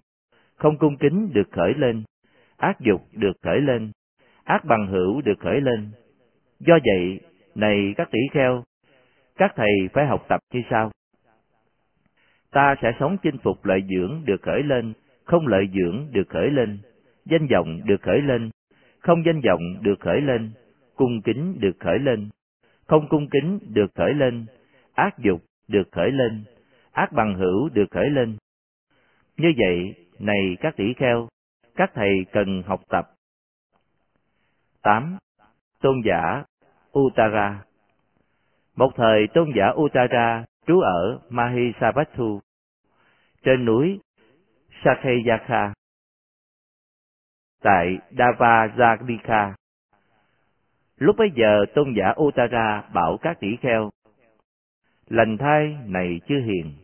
không 0.61 0.79
cung 0.79 0.96
kính 0.96 1.31
được 1.33 1.53
khởi 1.53 1.75
lên, 1.77 2.03
ác 2.57 2.81
dục 2.81 3.01
được 3.12 3.33
khởi 3.42 3.61
lên, 3.61 3.92
ác 4.44 4.64
bằng 4.64 4.87
hữu 4.87 5.20
được 5.20 5.38
khởi 5.38 5.61
lên. 5.61 5.88
Do 6.59 6.79
vậy, 6.85 7.20
này 7.55 7.94
các 7.96 8.09
tỷ 8.11 8.18
kheo, 8.33 8.64
các 9.37 9.53
thầy 9.57 9.70
phải 9.92 10.07
học 10.07 10.25
tập 10.29 10.40
như 10.53 10.62
sau. 10.70 10.90
Ta 12.51 12.75
sẽ 12.83 12.92
sống 13.01 13.16
chinh 13.23 13.38
phục 13.42 13.64
lợi 13.64 13.81
dưỡng 13.90 14.23
được 14.25 14.42
khởi 14.42 14.62
lên, 14.62 14.92
không 15.25 15.46
lợi 15.46 15.68
dưỡng 15.75 16.07
được 16.12 16.29
khởi 16.29 16.51
lên, 16.51 16.79
danh 17.25 17.46
vọng 17.46 17.81
được 17.85 18.03
khởi 18.03 18.20
lên, 18.20 18.51
không 18.99 19.25
danh 19.27 19.40
vọng 19.40 19.62
được 19.83 20.01
khởi 20.01 20.20
lên, 20.20 20.51
cung 20.94 21.23
kính 21.23 21.61
được 21.61 21.77
khởi 21.81 21.99
lên, 21.99 22.29
không 22.87 23.09
cung 23.09 23.29
kính 23.29 23.59
được 23.68 23.94
khởi 23.94 24.14
lên, 24.14 24.46
ác 24.94 25.18
dục 25.18 25.42
được 25.68 25.92
khởi 25.92 26.11
lên, 26.11 26.44
ác 26.92 27.12
bằng 27.12 27.35
hữu 27.35 27.68
được 27.68 27.90
khởi 27.90 28.11
lên. 28.11 28.37
Như 29.37 29.53
vậy, 29.57 29.94
này 30.20 30.56
các 30.61 30.76
tỷ 30.76 30.94
kheo, 30.94 31.28
các 31.74 31.90
thầy 31.94 32.26
cần 32.33 32.62
học 32.66 32.80
tập. 32.88 33.11
8. 34.83 35.18
Tôn 35.80 36.02
giả 36.04 36.44
Uttara 36.98 37.64
Một 38.76 38.90
thời 38.96 39.26
tôn 39.35 39.52
giả 39.56 39.72
Uttara 39.74 40.44
trú 40.66 40.80
ở 40.80 41.20
Mahisabathu 41.28 42.40
trên 43.42 43.64
núi 43.64 44.00
Sakheyakha, 44.85 45.72
tại 47.62 47.98
Davajarika. 48.11 49.52
Lúc 50.96 51.16
bấy 51.18 51.30
giờ 51.35 51.64
tôn 51.74 51.94
giả 51.96 52.14
Uttara 52.22 52.83
bảo 52.94 53.18
các 53.22 53.40
tỷ 53.40 53.56
kheo, 53.56 53.90
lành 55.06 55.38
thai 55.38 55.76
này 55.87 56.20
chưa 56.28 56.40
hiền, 56.40 56.74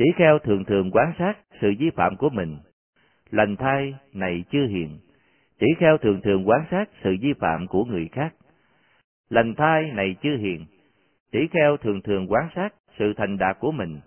tỷ 0.00 0.06
kheo 0.16 0.38
thường 0.38 0.64
thường 0.64 0.90
quán 0.90 1.12
sát 1.18 1.38
sự 1.60 1.74
vi 1.78 1.90
phạm 1.90 2.16
của 2.16 2.30
mình. 2.30 2.58
Lành 3.30 3.56
thai 3.56 3.94
này 4.12 4.44
chưa 4.50 4.66
hiền, 4.66 4.98
tỷ 5.58 5.66
kheo 5.78 5.98
thường 5.98 6.20
thường 6.20 6.48
quán 6.48 6.64
sát 6.70 6.84
sự 7.04 7.16
vi 7.20 7.32
phạm 7.32 7.66
của 7.66 7.84
người 7.84 8.08
khác. 8.12 8.34
Lành 9.30 9.54
thai 9.54 9.90
này 9.94 10.16
chưa 10.22 10.36
hiền, 10.36 10.66
tỷ 11.30 11.46
kheo 11.52 11.76
thường 11.76 12.02
thường 12.02 12.26
quán 12.28 12.48
sát 12.54 12.74
sự 12.98 13.12
thành 13.16 13.38
đạt 13.38 13.56
của 13.60 13.72
mình. 13.72 14.00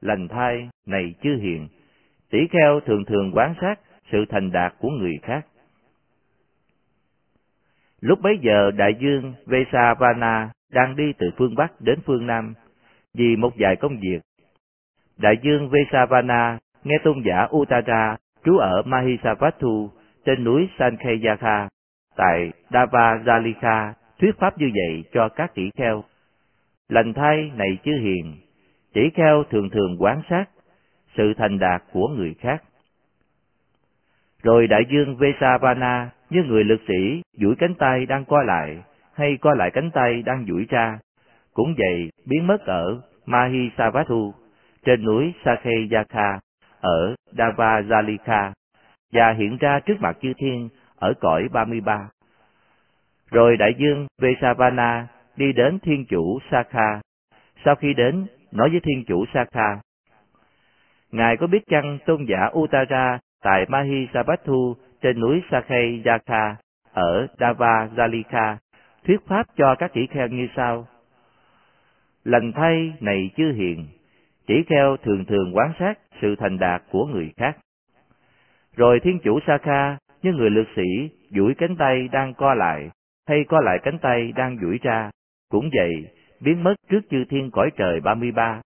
Lành 0.00 0.28
thai 0.28 0.68
này 0.86 1.14
chưa 1.22 1.36
hiền, 1.36 1.68
tỷ 2.30 2.38
kheo 2.50 2.80
thường 2.80 3.04
thường 3.04 3.32
quán 3.34 3.54
sát 3.60 3.74
sự 4.12 4.24
thành 4.28 4.52
đạt 4.52 4.74
của 4.78 4.90
người 4.90 5.18
khác. 5.22 5.46
Lúc 8.00 8.20
bấy 8.22 8.38
giờ 8.42 8.70
đại 8.70 8.92
dương 9.00 9.34
Vesavana 9.46 10.50
đang 10.72 10.96
đi 10.96 11.12
từ 11.18 11.30
phương 11.36 11.54
Bắc 11.54 11.80
đến 11.80 11.98
phương 12.06 12.26
Nam 12.26 12.54
vì 13.14 13.36
một 13.36 13.52
vài 13.58 13.76
công 13.76 13.98
việc. 14.00 14.29
Đại 15.20 15.38
dương 15.42 15.68
Vesavana 15.68 16.58
nghe 16.84 16.98
tôn 17.04 17.22
giả 17.24 17.48
Uttara 17.56 18.16
trú 18.44 18.56
ở 18.56 18.82
Mahisavatu 18.82 19.90
trên 20.24 20.44
núi 20.44 20.68
Sankheyaka 20.78 21.68
tại 22.16 22.50
Davajalika 22.70 23.92
thuyết 24.20 24.38
pháp 24.38 24.58
như 24.58 24.70
vậy 24.74 25.04
cho 25.12 25.28
các 25.28 25.54
tỷ 25.54 25.70
kheo. 25.76 26.04
Lành 26.88 27.14
thay 27.14 27.50
này 27.56 27.78
chư 27.84 27.92
hiền, 27.92 28.36
tỷ 28.92 29.10
kheo 29.14 29.44
thường 29.50 29.70
thường 29.70 29.96
quán 29.98 30.22
sát 30.30 30.44
sự 31.16 31.34
thành 31.36 31.58
đạt 31.58 31.82
của 31.92 32.08
người 32.08 32.34
khác. 32.40 32.62
Rồi 34.42 34.66
đại 34.66 34.82
dương 34.90 35.16
Vesavana 35.16 36.10
như 36.30 36.42
người 36.42 36.64
lực 36.64 36.80
sĩ 36.88 37.22
duỗi 37.32 37.54
cánh 37.58 37.74
tay 37.74 38.06
đang 38.06 38.24
co 38.24 38.42
lại 38.42 38.82
hay 39.14 39.38
co 39.40 39.54
lại 39.54 39.70
cánh 39.70 39.90
tay 39.90 40.22
đang 40.22 40.44
duỗi 40.48 40.66
ra, 40.68 40.98
cũng 41.54 41.74
vậy 41.78 42.10
biến 42.26 42.46
mất 42.46 42.66
ở 42.66 43.00
Mahisavatu 43.26 44.34
trên 44.84 45.04
núi 45.04 45.34
Sakheyakha 45.44 46.38
ở 46.80 47.14
Davajalika 47.32 48.52
và 49.12 49.32
hiện 49.32 49.56
ra 49.60 49.80
trước 49.80 50.00
mặt 50.00 50.16
chư 50.22 50.32
thiên 50.38 50.68
ở 50.96 51.12
cõi 51.20 51.48
33. 51.52 52.08
Rồi 53.30 53.56
đại 53.56 53.74
dương 53.78 54.06
Vesavana 54.18 55.06
đi 55.36 55.52
đến 55.52 55.78
thiên 55.78 56.04
chủ 56.08 56.38
Sakha. 56.50 57.00
Sau 57.64 57.74
khi 57.74 57.94
đến, 57.94 58.26
nói 58.52 58.70
với 58.70 58.80
thiên 58.80 59.04
chủ 59.04 59.24
Sakha, 59.34 59.80
Ngài 61.12 61.36
có 61.36 61.46
biết 61.46 61.66
chăng 61.68 61.98
tôn 62.06 62.24
giả 62.28 62.50
Uttara 62.58 63.18
tại 63.42 63.66
Mahisabathu 63.68 64.76
trên 65.02 65.20
núi 65.20 65.42
Sakheyakha 65.50 66.56
ở 66.92 67.26
Davajalika 67.38 68.56
thuyết 69.06 69.20
pháp 69.26 69.46
cho 69.56 69.74
các 69.78 69.92
tỷ 69.92 70.06
kheo 70.06 70.28
như 70.28 70.48
sau. 70.56 70.86
Lành 72.24 72.52
thay 72.52 72.92
này 73.00 73.30
chưa 73.36 73.52
hiện, 73.52 73.86
tỷ 74.50 74.62
kheo 74.62 74.96
thường 74.96 75.24
thường 75.24 75.56
quán 75.56 75.72
sát 75.78 75.98
sự 76.20 76.36
thành 76.36 76.58
đạt 76.58 76.82
của 76.90 77.06
người 77.06 77.32
khác. 77.36 77.58
Rồi 78.76 79.00
thiên 79.00 79.18
chủ 79.24 79.40
Sakha 79.46 79.98
như 80.22 80.32
người 80.32 80.50
lực 80.50 80.68
sĩ 80.76 81.10
duỗi 81.30 81.54
cánh 81.58 81.76
tay 81.76 82.08
đang 82.08 82.34
co 82.34 82.54
lại, 82.54 82.90
hay 83.28 83.44
co 83.48 83.60
lại 83.60 83.78
cánh 83.82 83.98
tay 83.98 84.32
đang 84.32 84.58
duỗi 84.62 84.78
ra, 84.82 85.10
cũng 85.50 85.70
vậy, 85.76 86.06
biến 86.40 86.62
mất 86.64 86.74
trước 86.88 87.00
chư 87.10 87.24
thiên 87.28 87.50
cõi 87.50 87.70
trời 87.76 88.00
33, 88.00 88.60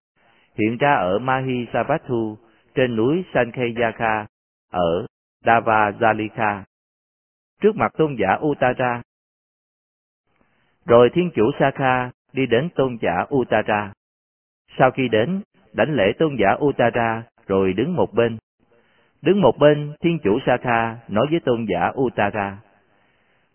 hiện 0.59 0.77
ra 0.77 0.95
ở 0.95 1.19
mahi 1.19 1.45
Mahisabatu 1.47 2.39
trên 2.75 2.97
núi 2.97 3.25
Sankheyakha 3.35 4.27
ở 4.71 5.07
Davajalika, 5.45 6.63
trước 7.61 7.77
mặt 7.77 7.93
tôn 7.99 8.17
giả 8.19 8.39
Uttara. 8.47 9.03
Rồi 10.87 11.11
thiên 11.15 11.31
chủ 11.35 11.51
Sakha 11.59 12.11
đi 12.33 12.47
đến 12.47 12.69
tôn 12.75 12.99
giả 13.01 13.27
Uttara. 13.35 13.93
Sau 14.79 14.91
khi 14.91 15.09
đến, 15.09 15.41
đảnh 15.75 15.95
lễ 15.95 16.13
tôn 16.19 16.37
giả 16.37 16.57
Uttara 16.65 17.23
rồi 17.47 17.73
đứng 17.73 17.97
một 17.97 18.15
bên. 18.15 18.39
Đứng 19.23 19.41
một 19.41 19.59
bên, 19.59 19.93
thiên 20.01 20.19
chủ 20.19 20.39
Sakha 20.47 20.97
nói 21.09 21.27
với 21.31 21.41
tôn 21.41 21.67
giả 21.69 21.93
Uttara. 22.01 22.59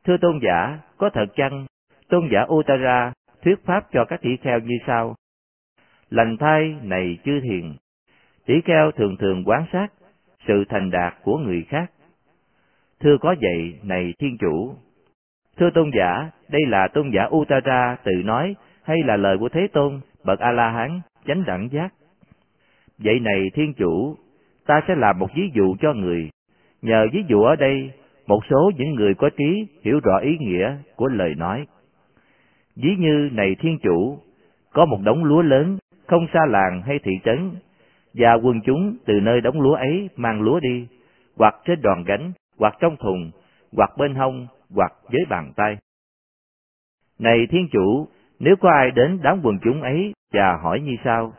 Thưa 0.04 0.18
tôn 0.18 0.40
giả, 0.42 0.80
có 0.98 1.10
thật 1.10 1.26
chăng 1.36 1.66
tôn 2.10 2.30
giả 2.32 2.46
Uttara 2.54 3.14
thuyết 3.44 3.66
pháp 3.66 3.88
cho 3.92 4.06
các 4.06 4.22
tỷ 4.22 4.38
kheo 4.38 4.60
như 4.60 4.76
sau. 4.88 5.16
Lành 6.10 6.38
thai 6.38 6.76
này 6.84 7.18
chư 7.26 7.40
thiền, 7.40 7.74
tỷ 8.46 8.62
kheo 8.66 8.92
thường 8.92 9.18
thường 9.18 9.44
quán 9.46 9.66
sát 9.72 9.88
sự 10.48 10.64
thành 10.70 10.92
đạt 10.92 11.14
của 11.24 11.38
người 11.38 11.66
khác. 11.70 11.92
Thưa 13.00 13.18
có 13.22 13.36
vậy, 13.42 13.80
này 13.84 14.14
thiên 14.20 14.38
chủ. 14.38 14.76
Thưa 15.58 15.70
tôn 15.70 15.92
giả, 15.98 16.30
đây 16.50 16.62
là 16.68 16.88
tôn 16.88 17.12
giả 17.14 17.28
Uttara 17.36 17.98
tự 18.04 18.12
nói 18.26 18.56
hay 18.84 18.98
là 19.06 19.18
lời 19.18 19.38
của 19.38 19.50
Thế 19.50 19.68
Tôn, 19.74 20.00
bậc 20.24 20.40
A-la-hán, 20.40 21.02
chánh 21.26 21.44
đẳng 21.46 21.70
giác? 21.72 21.94
Vậy 23.04 23.20
này 23.20 23.50
thiên 23.54 23.74
chủ, 23.74 24.16
ta 24.66 24.82
sẽ 24.88 24.96
làm 24.96 25.20
một 25.20 25.28
ví 25.36 25.52
dụ 25.54 25.76
cho 25.80 25.94
người. 25.94 26.30
Nhờ 26.82 27.08
ví 27.14 27.24
dụ 27.28 27.42
ở 27.42 27.56
đây, 27.56 27.92
một 28.28 28.40
số 28.50 28.72
những 28.78 28.96
người 28.96 29.14
có 29.14 29.30
trí 29.38 29.68
hiểu 29.84 30.00
rõ 30.04 30.18
ý 30.18 30.38
nghĩa 30.40 30.78
của 30.96 31.08
lời 31.08 31.36
nói. 31.38 31.68
Ví 32.76 32.96
như 32.96 33.30
này 33.34 33.56
thiên 33.60 33.78
chủ, 33.84 34.18
có 34.74 34.86
một 34.86 35.00
đống 35.04 35.24
lúa 35.24 35.42
lớn, 35.42 35.78
không 36.08 36.28
xa 36.34 36.40
làng 36.46 36.82
hay 36.82 37.00
thị 37.04 37.12
trấn, 37.24 37.52
và 38.14 38.34
quần 38.34 38.62
chúng 38.62 38.98
từ 39.06 39.20
nơi 39.20 39.42
đống 39.42 39.62
lúa 39.62 39.74
ấy 39.74 40.10
mang 40.16 40.42
lúa 40.42 40.60
đi, 40.60 40.88
hoặc 41.38 41.56
trên 41.66 41.82
đòn 41.82 42.04
gánh, 42.04 42.32
hoặc 42.58 42.78
trong 42.80 42.98
thùng, 42.98 43.32
hoặc 43.78 43.90
bên 43.98 44.16
hông, 44.16 44.48
hoặc 44.76 44.94
dưới 45.12 45.22
bàn 45.30 45.52
tay. 45.56 45.78
Này 47.20 47.48
Thiên 47.50 47.68
Chủ, 47.72 48.08
nếu 48.40 48.56
có 48.56 48.72
ai 48.72 48.92
đến 48.92 49.20
đám 49.24 49.40
quần 49.44 49.60
chúng 49.64 49.82
ấy 49.82 50.14
và 50.34 50.58
hỏi 50.64 50.80
như 50.80 50.96
sau, 51.04 51.34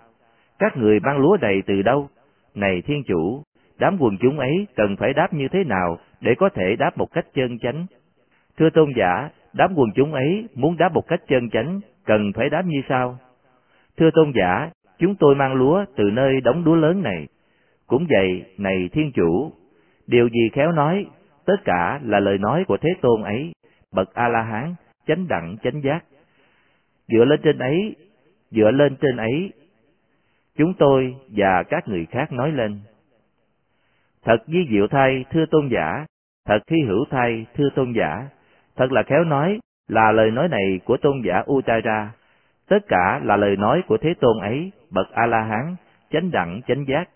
các 0.60 0.76
người 0.76 1.00
mang 1.00 1.18
lúa 1.18 1.36
đầy 1.36 1.62
từ 1.66 1.82
đâu? 1.82 2.08
Này 2.54 2.82
Thiên 2.86 3.02
Chủ, 3.04 3.42
đám 3.78 3.96
quần 4.00 4.16
chúng 4.20 4.38
ấy 4.38 4.66
cần 4.76 4.96
phải 4.96 5.12
đáp 5.12 5.32
như 5.32 5.48
thế 5.48 5.64
nào 5.64 5.98
để 6.20 6.34
có 6.34 6.48
thể 6.48 6.76
đáp 6.76 6.98
một 6.98 7.06
cách 7.12 7.26
chân 7.34 7.58
chánh? 7.58 7.86
Thưa 8.58 8.70
tôn 8.70 8.92
giả, 8.96 9.30
đám 9.52 9.74
quần 9.76 9.90
chúng 9.94 10.12
ấy 10.12 10.48
muốn 10.54 10.76
đáp 10.76 10.92
một 10.92 11.08
cách 11.08 11.20
chân 11.28 11.50
chánh, 11.50 11.80
cần 12.04 12.32
phải 12.32 12.50
đáp 12.50 12.62
như 12.66 12.82
sau. 12.88 13.18
Thưa 13.96 14.10
tôn 14.14 14.32
giả, 14.34 14.70
chúng 14.98 15.14
tôi 15.14 15.34
mang 15.34 15.54
lúa 15.54 15.84
từ 15.96 16.04
nơi 16.04 16.40
đóng 16.40 16.64
lúa 16.64 16.74
lớn 16.74 17.02
này. 17.02 17.26
Cũng 17.86 18.06
vậy, 18.08 18.44
này 18.58 18.88
Thiên 18.92 19.12
Chủ, 19.12 19.52
điều 20.06 20.28
gì 20.28 20.48
khéo 20.52 20.72
nói, 20.72 21.06
tất 21.44 21.56
cả 21.64 22.00
là 22.04 22.20
lời 22.20 22.38
nói 22.38 22.64
của 22.68 22.76
Thế 22.76 22.90
Tôn 23.00 23.22
ấy, 23.22 23.52
bậc 23.94 24.14
A-la-hán, 24.14 24.74
chánh 25.06 25.28
đẳng 25.28 25.56
chánh 25.62 25.82
giác. 25.82 26.04
Dựa 27.08 27.24
lên 27.24 27.40
trên 27.42 27.58
ấy, 27.58 27.96
dựa 28.50 28.70
lên 28.70 28.96
trên 28.96 29.16
ấy, 29.16 29.50
chúng 30.60 30.74
tôi 30.74 31.16
và 31.36 31.62
các 31.62 31.88
người 31.88 32.06
khác 32.10 32.32
nói 32.32 32.52
lên. 32.52 32.80
Thật 34.24 34.36
di 34.46 34.66
diệu 34.70 34.86
thay, 34.88 35.24
thưa 35.30 35.46
tôn 35.50 35.68
giả, 35.68 36.06
thật 36.48 36.58
khi 36.66 36.76
hữu 36.88 37.04
thay, 37.10 37.46
thưa 37.56 37.68
tôn 37.74 37.92
giả, 37.92 38.28
thật 38.76 38.92
là 38.92 39.02
khéo 39.02 39.24
nói, 39.24 39.58
là 39.88 40.12
lời 40.12 40.30
nói 40.30 40.48
này 40.48 40.80
của 40.84 40.96
tôn 40.96 41.22
giả 41.24 41.42
Uttara. 41.52 42.12
Tất 42.68 42.78
cả 42.88 43.20
là 43.24 43.36
lời 43.36 43.56
nói 43.56 43.82
của 43.86 43.96
Thế 43.98 44.14
Tôn 44.20 44.38
ấy, 44.40 44.72
bậc 44.90 45.10
A-la-hán, 45.12 45.76
chánh 46.10 46.30
đẳng 46.30 46.60
chánh 46.66 46.84
giác. 46.88 47.08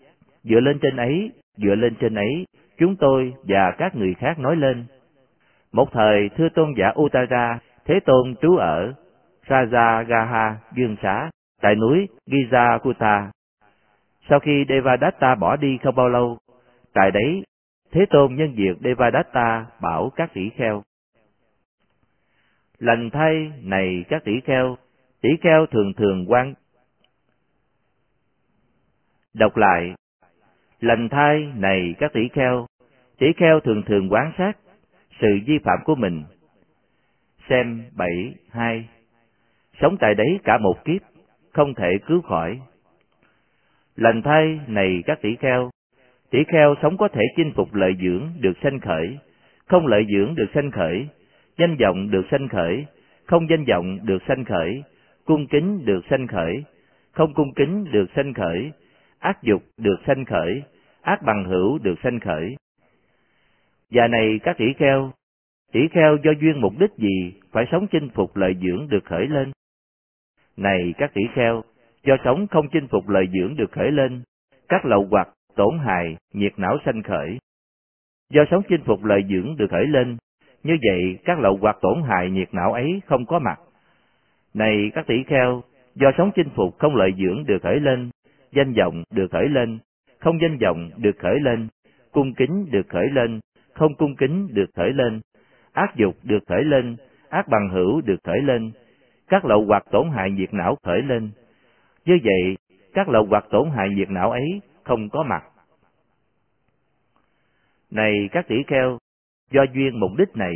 Dựa 0.43 0.59
lên 0.59 0.79
trên 0.81 0.95
ấy, 0.95 1.31
dựa 1.57 1.75
lên 1.75 1.95
trên 1.99 2.15
ấy, 2.15 2.45
chúng 2.77 2.95
tôi 2.95 3.33
và 3.43 3.71
các 3.77 3.95
người 3.95 4.13
khác 4.13 4.39
nói 4.39 4.55
lên. 4.55 4.85
Một 5.71 5.91
thời, 5.91 6.29
thưa 6.37 6.49
tôn 6.49 6.73
giả 6.77 6.93
Uttara, 7.01 7.59
Thế 7.85 7.99
Tôn 8.05 8.35
trú 8.41 8.55
ở 8.55 8.93
Sajagaha, 9.47 10.53
Dương 10.75 10.95
Xá, 11.01 11.29
tại 11.61 11.75
núi 11.75 12.07
Gizakuta. 12.27 13.34
Sau 14.29 14.39
khi 14.39 14.65
Devadatta 14.69 15.35
bỏ 15.35 15.55
đi 15.55 15.77
không 15.83 15.95
bao 15.95 16.09
lâu, 16.09 16.37
tại 16.93 17.11
đấy, 17.11 17.43
Thế 17.91 18.05
Tôn 18.09 18.35
nhân 18.35 18.55
diệt 18.57 18.77
Devadatta 18.83 19.65
bảo 19.81 20.09
các 20.15 20.33
tỷ 20.33 20.49
kheo. 20.49 20.83
Lành 22.79 23.09
thay 23.09 23.51
này 23.61 24.05
các 24.09 24.23
tỷ 24.23 24.39
kheo, 24.45 24.77
tỷ 25.21 25.29
kheo 25.41 25.65
thường 25.65 25.93
thường 25.93 26.25
quan 26.27 26.53
Đọc 29.33 29.57
lại, 29.57 29.93
lành 30.79 31.09
thay 31.09 31.51
này 31.55 31.95
các 31.99 32.13
tỷ 32.13 32.27
kheo, 32.33 32.67
tỷ 33.17 33.27
kheo 33.37 33.59
thường 33.59 33.83
thường 33.85 34.09
quán 34.09 34.31
sát 34.37 34.57
sự 35.21 35.39
vi 35.45 35.59
phạm 35.63 35.79
của 35.85 35.95
mình. 35.95 36.23
Xem 37.49 37.89
bảy 37.95 38.35
hai 38.49 38.89
Sống 39.81 39.97
tại 39.99 40.15
đấy 40.15 40.39
cả 40.43 40.57
một 40.57 40.85
kiếp, 40.85 41.01
không 41.53 41.73
thể 41.73 41.89
cứu 42.07 42.21
khỏi. 42.21 42.59
Lành 43.95 44.21
thay 44.21 44.59
này 44.67 45.03
các 45.05 45.21
tỷ 45.21 45.35
kheo, 45.35 45.69
tỷ 46.29 46.43
kheo 46.47 46.75
sống 46.81 46.97
có 46.97 47.07
thể 47.07 47.21
chinh 47.35 47.51
phục 47.55 47.73
lợi 47.73 47.93
dưỡng 48.01 48.29
được 48.39 48.53
sanh 48.63 48.79
khởi, 48.79 49.17
không 49.65 49.87
lợi 49.87 50.05
dưỡng 50.13 50.35
được 50.35 50.47
sanh 50.53 50.71
khởi, 50.71 51.07
danh 51.57 51.77
vọng 51.81 52.11
được 52.11 52.25
sanh 52.31 52.47
khởi, 52.47 52.85
không 53.25 53.49
danh 53.49 53.65
vọng 53.65 53.99
được 54.03 54.23
sanh 54.27 54.45
khởi, 54.45 54.83
cung 55.25 55.47
kính 55.47 55.85
được 55.85 56.01
sanh 56.09 56.27
khởi, 56.27 56.63
không 57.11 57.33
cung 57.33 57.53
kính 57.53 57.85
được 57.91 58.05
sanh 58.15 58.33
khởi, 58.33 58.71
ác 59.19 59.43
dục 59.43 59.63
được 59.77 59.97
sanh 60.07 60.25
khởi, 60.25 60.63
ác 61.01 61.21
bằng 61.23 61.45
hữu 61.45 61.77
được 61.77 61.95
sanh 62.03 62.19
khởi. 62.19 62.55
Và 63.91 64.07
này 64.07 64.39
các 64.43 64.57
tỷ 64.57 64.73
kheo, 64.73 65.11
tỷ 65.71 65.87
kheo 65.91 66.17
do 66.23 66.31
duyên 66.41 66.61
mục 66.61 66.73
đích 66.79 66.91
gì 66.97 67.33
phải 67.51 67.65
sống 67.71 67.87
chinh 67.91 68.09
phục 68.09 68.37
lợi 68.37 68.55
dưỡng 68.61 68.87
được 68.89 69.05
khởi 69.05 69.27
lên? 69.27 69.51
Này 70.57 70.93
các 70.97 71.13
tỷ 71.13 71.21
kheo, 71.33 71.63
do 72.05 72.17
sống 72.23 72.47
không 72.47 72.67
chinh 72.71 72.87
phục 72.87 73.09
lợi 73.09 73.27
dưỡng 73.33 73.55
được 73.55 73.71
khởi 73.71 73.91
lên, 73.91 74.21
các 74.69 74.85
lậu 74.85 75.07
hoặc, 75.11 75.29
tổn 75.55 75.79
hại, 75.79 76.17
nhiệt 76.33 76.53
não 76.57 76.77
sanh 76.85 77.03
khởi. 77.03 77.37
Do 78.29 78.43
sống 78.51 78.61
chinh 78.69 78.81
phục 78.85 79.03
lợi 79.03 79.23
dưỡng 79.29 79.55
được 79.57 79.67
khởi 79.71 79.87
lên, 79.87 80.17
như 80.63 80.77
vậy 80.87 81.17
các 81.25 81.39
lậu 81.39 81.57
hoặc 81.61 81.77
tổn 81.81 82.03
hại 82.03 82.29
nhiệt 82.29 82.53
não 82.53 82.73
ấy 82.73 83.01
không 83.05 83.25
có 83.25 83.39
mặt. 83.39 83.59
Này 84.53 84.91
các 84.93 85.07
tỷ 85.07 85.23
kheo, 85.23 85.63
do 85.95 86.11
sống 86.17 86.31
chinh 86.35 86.49
phục 86.55 86.77
không 86.77 86.95
lợi 86.95 87.13
dưỡng 87.17 87.45
được 87.45 87.61
khởi 87.63 87.79
lên, 87.79 88.09
danh 88.51 88.73
vọng 88.73 89.03
được 89.11 89.31
khởi 89.31 89.49
lên, 89.49 89.79
không 90.19 90.41
danh 90.41 90.57
vọng 90.57 90.89
được 90.97 91.19
khởi 91.19 91.39
lên, 91.39 91.67
cung 92.11 92.33
kính 92.33 92.65
được 92.71 92.87
khởi 92.89 93.07
lên, 93.11 93.39
không 93.73 93.95
cung 93.95 94.15
kính 94.15 94.47
được 94.53 94.69
khởi 94.75 94.93
lên, 94.93 95.21
ác 95.73 95.95
dục 95.95 96.15
được 96.23 96.43
khởi 96.47 96.63
lên, 96.63 96.95
ác 97.29 97.47
bằng 97.47 97.69
hữu 97.69 98.01
được 98.01 98.17
khởi 98.23 98.41
lên, 98.41 98.71
các 99.27 99.45
lậu 99.45 99.65
hoặc 99.65 99.85
tổn 99.91 100.09
hại 100.09 100.31
nhiệt 100.31 100.53
não 100.53 100.77
khởi 100.83 101.01
lên. 101.01 101.31
Như 102.05 102.19
vậy, 102.23 102.57
các 102.93 103.09
lậu 103.09 103.25
hoặc 103.25 103.45
tổn 103.49 103.69
hại 103.69 103.89
diệt 103.97 104.09
não 104.09 104.31
ấy 104.31 104.61
không 104.83 105.09
có 105.09 105.23
mặt. 105.23 105.43
Này 107.91 108.29
các 108.31 108.47
tỷ 108.47 108.55
kheo, 108.67 108.97
do 109.51 109.63
duyên 109.73 109.99
mục 109.99 110.11
đích 110.17 110.35
này, 110.35 110.53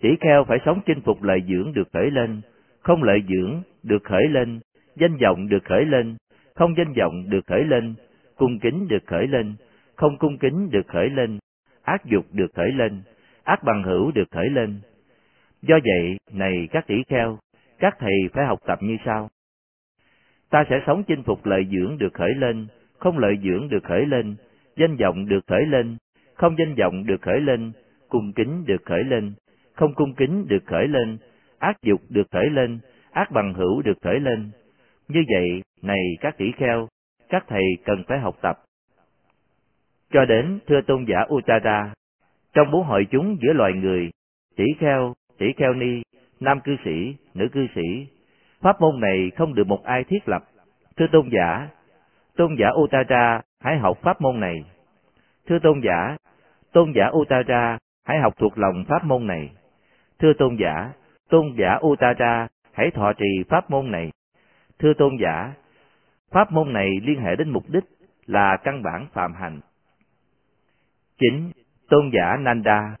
tỷ 0.00 0.08
kheo 0.20 0.44
phải 0.44 0.58
sống 0.64 0.80
chinh 0.86 1.00
phục 1.00 1.22
lợi 1.22 1.42
dưỡng 1.48 1.72
được 1.72 1.88
khởi 1.92 2.10
lên, 2.10 2.40
không 2.80 3.02
lợi 3.02 3.22
dưỡng 3.28 3.62
được 3.82 4.04
khởi 4.04 4.28
lên, 4.28 4.60
danh 4.96 5.16
vọng 5.16 5.48
được 5.48 5.64
khởi 5.64 5.84
lên, 5.84 6.16
không 6.54 6.74
danh 6.76 6.92
vọng 6.98 7.30
được 7.30 7.46
khởi 7.46 7.64
lên, 7.64 7.94
cung 8.36 8.58
kính 8.58 8.88
được 8.88 9.06
khởi 9.06 9.26
lên, 9.26 9.54
không 9.96 10.18
cung 10.18 10.38
kính 10.38 10.70
được 10.70 10.88
khởi 10.88 11.10
lên, 11.10 11.38
ác 11.82 12.04
dục 12.04 12.24
được 12.32 12.54
khởi 12.54 12.72
lên, 12.72 13.02
ác 13.44 13.64
bằng 13.64 13.82
hữu 13.82 14.10
được 14.10 14.30
khởi 14.30 14.48
lên. 14.48 14.80
Do 15.62 15.78
vậy, 15.84 16.16
này 16.32 16.68
các 16.70 16.86
tỷ 16.86 17.02
kheo, 17.08 17.38
các 17.78 17.96
thầy 17.98 18.14
phải 18.32 18.46
học 18.46 18.58
tập 18.66 18.78
như 18.82 18.96
sau. 19.04 19.30
Ta 20.52 20.64
sẽ 20.70 20.80
sống 20.86 21.02
chinh 21.06 21.22
phục 21.22 21.46
lợi 21.46 21.66
dưỡng 21.70 21.98
được 21.98 22.14
khởi 22.14 22.34
lên, 22.34 22.66
không 22.98 23.18
lợi 23.18 23.38
dưỡng 23.42 23.68
được 23.68 23.84
khởi 23.84 24.06
lên, 24.06 24.34
danh 24.76 24.96
vọng 24.96 25.28
được 25.28 25.40
khởi 25.46 25.66
lên, 25.66 25.96
không 26.34 26.56
danh 26.58 26.74
vọng 26.74 27.06
được 27.06 27.22
khởi 27.22 27.40
lên, 27.40 27.72
cung 28.08 28.32
kính 28.32 28.64
được 28.66 28.82
khởi 28.84 29.04
lên, 29.04 29.32
không 29.74 29.94
cung 29.94 30.14
kính 30.14 30.48
được 30.48 30.62
khởi 30.66 30.88
lên, 30.88 31.18
ác 31.58 31.82
dục 31.82 32.00
được 32.08 32.26
khởi 32.30 32.50
lên, 32.50 32.78
ác 33.10 33.30
bằng 33.30 33.54
hữu 33.54 33.82
được 33.82 33.98
khởi 34.02 34.20
lên. 34.20 34.50
Như 35.08 35.24
vậy, 35.34 35.62
này 35.82 36.04
các 36.20 36.38
tỷ 36.38 36.52
kheo, 36.52 36.88
các 37.28 37.44
thầy 37.48 37.64
cần 37.84 38.02
phải 38.08 38.18
học 38.18 38.36
tập. 38.42 38.58
Cho 40.10 40.24
đến 40.24 40.58
thưa 40.66 40.80
tôn 40.86 41.04
giả 41.08 41.26
Uttara, 41.34 41.92
trong 42.54 42.70
bốn 42.70 42.84
hội 42.84 43.06
chúng 43.10 43.36
giữa 43.42 43.52
loài 43.52 43.72
người, 43.72 44.10
tỷ 44.56 44.64
kheo, 44.78 45.14
tỷ 45.38 45.46
kheo 45.56 45.74
ni, 45.74 46.02
nam 46.40 46.60
cư 46.60 46.76
sĩ, 46.84 47.14
nữ 47.34 47.48
cư 47.52 47.66
sĩ, 47.74 48.06
pháp 48.62 48.80
môn 48.80 49.00
này 49.00 49.30
không 49.36 49.54
được 49.54 49.66
một 49.66 49.84
ai 49.84 50.04
thiết 50.04 50.28
lập. 50.28 50.42
Thưa 50.96 51.06
tôn 51.12 51.28
giả, 51.32 51.68
tôn 52.36 52.56
giả 52.58 52.68
Uttara 52.82 53.40
hãy 53.60 53.78
học 53.78 53.98
pháp 54.02 54.20
môn 54.20 54.40
này. 54.40 54.64
Thưa 55.46 55.58
tôn 55.58 55.80
giả, 55.84 56.16
tôn 56.72 56.92
giả 56.96 57.10
Uttara 57.12 57.78
hãy 58.04 58.18
học 58.20 58.34
thuộc 58.38 58.58
lòng 58.58 58.84
pháp 58.88 59.04
môn 59.04 59.26
này. 59.26 59.50
Thưa 60.18 60.32
tôn 60.38 60.56
giả, 60.56 60.92
tôn 61.28 61.54
giả 61.58 61.78
Uttara 61.86 62.48
hãy 62.72 62.90
thọ 62.90 63.12
trì 63.12 63.44
pháp 63.48 63.70
môn 63.70 63.90
này. 63.90 64.10
Thưa 64.78 64.92
tôn 64.98 65.16
giả, 65.20 65.52
pháp 66.30 66.52
môn 66.52 66.72
này 66.72 66.90
liên 67.02 67.20
hệ 67.20 67.36
đến 67.36 67.50
mục 67.50 67.64
đích 67.68 67.84
là 68.26 68.56
căn 68.64 68.82
bản 68.82 69.06
phạm 69.12 69.34
hành. 69.34 69.60
Chính, 71.18 71.50
tôn 71.88 72.10
giả 72.12 72.36
Nanda. 72.36 72.96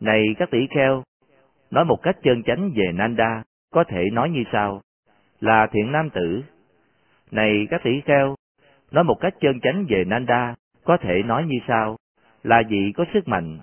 Này 0.00 0.24
các 0.38 0.50
tỷ 0.50 0.66
kheo, 0.74 1.02
nói 1.70 1.84
một 1.84 2.02
cách 2.02 2.16
chân 2.22 2.42
chánh 2.42 2.70
về 2.74 2.92
Nanda, 2.92 3.42
có 3.70 3.84
thể 3.84 4.10
nói 4.12 4.30
như 4.30 4.42
sau, 4.52 4.82
là 5.40 5.66
thiện 5.72 5.92
nam 5.92 6.10
tử. 6.10 6.42
Này 7.30 7.66
các 7.70 7.80
tỷ 7.84 8.00
kheo, 8.00 8.34
nói 8.90 9.04
một 9.04 9.16
cách 9.20 9.34
chân 9.40 9.60
chánh 9.60 9.86
về 9.88 10.04
Nanda, 10.04 10.54
có 10.84 10.96
thể 10.96 11.22
nói 11.22 11.44
như 11.46 11.58
sau, 11.68 11.96
là 12.42 12.62
vị 12.68 12.92
có 12.96 13.04
sức 13.14 13.28
mạnh. 13.28 13.58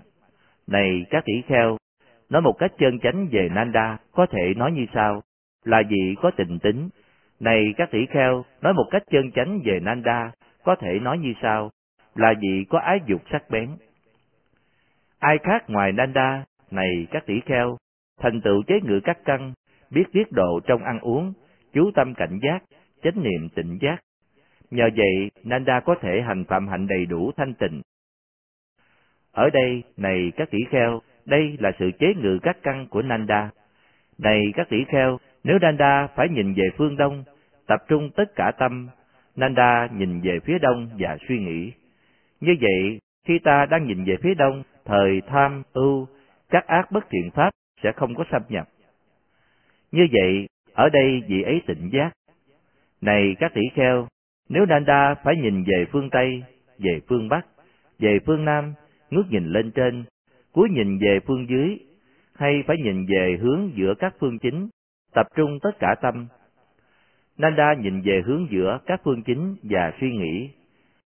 Này 0.67 1.05
các 1.09 1.25
tỷ 1.25 1.41
kheo, 1.47 1.77
nói 2.29 2.41
một 2.41 2.53
cách 2.59 2.71
chân 2.77 2.99
chánh 2.99 3.27
về 3.31 3.49
Nanda, 3.49 3.97
có 4.11 4.25
thể 4.25 4.53
nói 4.53 4.71
như 4.71 4.85
sau, 4.93 5.23
là 5.63 5.83
vị 5.89 6.15
có 6.21 6.31
tình 6.37 6.59
tính. 6.59 6.89
Này 7.39 7.73
các 7.77 7.91
tỷ 7.91 8.05
kheo, 8.05 8.45
nói 8.61 8.73
một 8.73 8.85
cách 8.91 9.03
chân 9.11 9.31
chánh 9.31 9.59
về 9.65 9.79
Nanda, 9.79 10.31
có 10.63 10.75
thể 10.75 10.99
nói 10.99 11.17
như 11.17 11.33
sau, 11.41 11.71
là 12.15 12.33
vị 12.41 12.65
có 12.69 12.79
ái 12.79 12.99
dục 13.05 13.21
sắc 13.31 13.49
bén. 13.49 13.69
Ai 15.19 15.37
khác 15.43 15.69
ngoài 15.69 15.91
Nanda, 15.91 16.45
này 16.71 17.07
các 17.11 17.25
tỷ 17.25 17.39
kheo, 17.45 17.77
thành 18.21 18.41
tựu 18.41 18.63
chế 18.67 18.79
ngự 18.83 18.99
các 19.03 19.17
căn, 19.25 19.53
biết 19.91 20.03
tiết 20.11 20.31
độ 20.31 20.59
trong 20.67 20.83
ăn 20.83 20.99
uống, 20.99 21.33
chú 21.73 21.91
tâm 21.95 22.13
cảnh 22.13 22.39
giác, 22.41 22.63
chánh 23.03 23.23
niệm 23.23 23.49
tịnh 23.55 23.77
giác. 23.81 23.97
Nhờ 24.71 24.89
vậy, 24.95 25.31
Nanda 25.43 25.79
có 25.79 25.95
thể 26.01 26.21
hành 26.21 26.43
phạm 26.45 26.67
hạnh 26.67 26.87
đầy 26.87 27.05
đủ 27.05 27.31
thanh 27.37 27.53
tịnh. 27.53 27.81
Ở 29.31 29.49
đây, 29.49 29.83
này 29.97 30.31
các 30.35 30.51
tỷ 30.51 30.57
kheo, 30.69 31.01
đây 31.25 31.57
là 31.59 31.71
sự 31.79 31.91
chế 31.99 32.13
ngự 32.13 32.39
các 32.43 32.57
căn 32.63 32.87
của 32.89 33.01
Nanda. 33.01 33.49
Này 34.17 34.41
các 34.53 34.69
tỷ 34.69 34.77
kheo, 34.87 35.17
nếu 35.43 35.59
Nanda 35.61 36.07
phải 36.15 36.29
nhìn 36.29 36.53
về 36.53 36.69
phương 36.77 36.97
đông, 36.97 37.23
tập 37.67 37.79
trung 37.87 38.09
tất 38.15 38.35
cả 38.35 38.51
tâm, 38.59 38.87
Nanda 39.35 39.87
nhìn 39.93 40.21
về 40.21 40.39
phía 40.45 40.59
đông 40.59 40.89
và 40.99 41.17
suy 41.27 41.39
nghĩ. 41.39 41.71
Như 42.41 42.55
vậy, 42.61 42.99
khi 43.27 43.39
ta 43.39 43.65
đang 43.65 43.87
nhìn 43.87 44.03
về 44.03 44.15
phía 44.23 44.33
đông, 44.33 44.63
thời 44.85 45.21
tham, 45.27 45.63
ưu, 45.73 46.07
các 46.49 46.67
ác 46.67 46.91
bất 46.91 47.09
thiện 47.09 47.31
pháp 47.31 47.49
sẽ 47.83 47.91
không 47.91 48.15
có 48.15 48.23
xâm 48.31 48.41
nhập. 48.49 48.67
Như 49.97 50.07
vậy, 50.11 50.47
ở 50.73 50.89
đây 50.89 51.23
vị 51.27 51.41
ấy 51.41 51.61
tỉnh 51.67 51.89
giác. 51.89 52.11
Này 53.01 53.35
các 53.39 53.53
tỷ 53.53 53.61
kheo, 53.73 54.07
nếu 54.49 54.65
Nanda 54.65 55.15
phải 55.23 55.35
nhìn 55.35 55.63
về 55.63 55.85
phương 55.91 56.09
Tây, 56.09 56.43
về 56.79 56.99
phương 57.07 57.29
Bắc, 57.29 57.45
về 57.99 58.19
phương 58.25 58.45
Nam, 58.45 58.73
ngước 59.09 59.31
nhìn 59.31 59.45
lên 59.45 59.71
trên, 59.71 60.03
cúi 60.51 60.69
nhìn 60.69 60.99
về 60.99 61.19
phương 61.27 61.49
dưới, 61.49 61.77
hay 62.35 62.63
phải 62.67 62.77
nhìn 62.77 63.05
về 63.05 63.37
hướng 63.41 63.71
giữa 63.75 63.93
các 63.99 64.13
phương 64.19 64.39
chính, 64.39 64.69
tập 65.13 65.27
trung 65.35 65.59
tất 65.61 65.71
cả 65.79 65.95
tâm. 66.01 66.27
Nanda 67.37 67.73
nhìn 67.73 68.01
về 68.01 68.21
hướng 68.25 68.47
giữa 68.51 68.79
các 68.85 69.01
phương 69.03 69.23
chính 69.23 69.55
và 69.63 69.93
suy 70.01 70.11
nghĩ. 70.11 70.49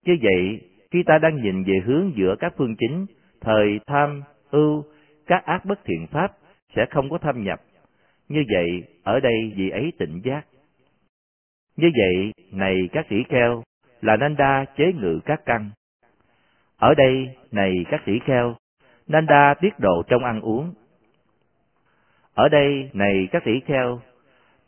Như 0.05 0.17
vậy, 0.23 0.61
khi 0.91 1.03
ta 1.03 1.19
đang 1.19 1.43
nhìn 1.43 1.65
về 1.65 1.75
hướng 1.85 2.13
giữa 2.17 2.35
các 2.39 2.55
phương 2.57 2.77
chính, 2.79 3.07
thời 3.41 3.81
tham, 3.87 4.23
ưu, 4.51 4.85
các 5.27 5.45
ác 5.45 5.65
bất 5.65 5.85
thiện 5.85 6.07
pháp 6.07 6.33
sẽ 6.77 6.87
không 6.91 7.11
có 7.11 7.19
thâm 7.19 7.45
nhập. 7.45 7.61
Như 8.29 8.45
vậy, 8.53 8.85
ở 9.03 9.21
đây 9.21 9.53
vị 9.57 9.71
ấy 9.71 9.93
tỉnh 9.99 10.21
giác. 10.25 10.47
Như 11.77 11.91
vậy, 11.97 12.33
này 12.53 12.89
các 12.93 13.07
tỷ 13.09 13.23
kheo, 13.29 13.63
là 14.01 14.17
Nanda 14.17 14.65
chế 14.77 14.93
ngự 14.93 15.21
các 15.25 15.41
căn. 15.47 15.71
Ở 16.77 16.95
đây, 16.95 17.37
này 17.53 17.85
các 17.91 18.03
tỷ 18.05 18.19
kheo, 18.19 18.57
Nanda 19.07 19.55
tiết 19.55 19.79
độ 19.79 20.03
trong 20.09 20.25
ăn 20.25 20.41
uống. 20.41 20.75
Ở 22.35 22.49
đây, 22.49 22.91
này 22.93 23.29
các 23.33 23.45
tỷ 23.45 23.61
kheo, 23.67 24.01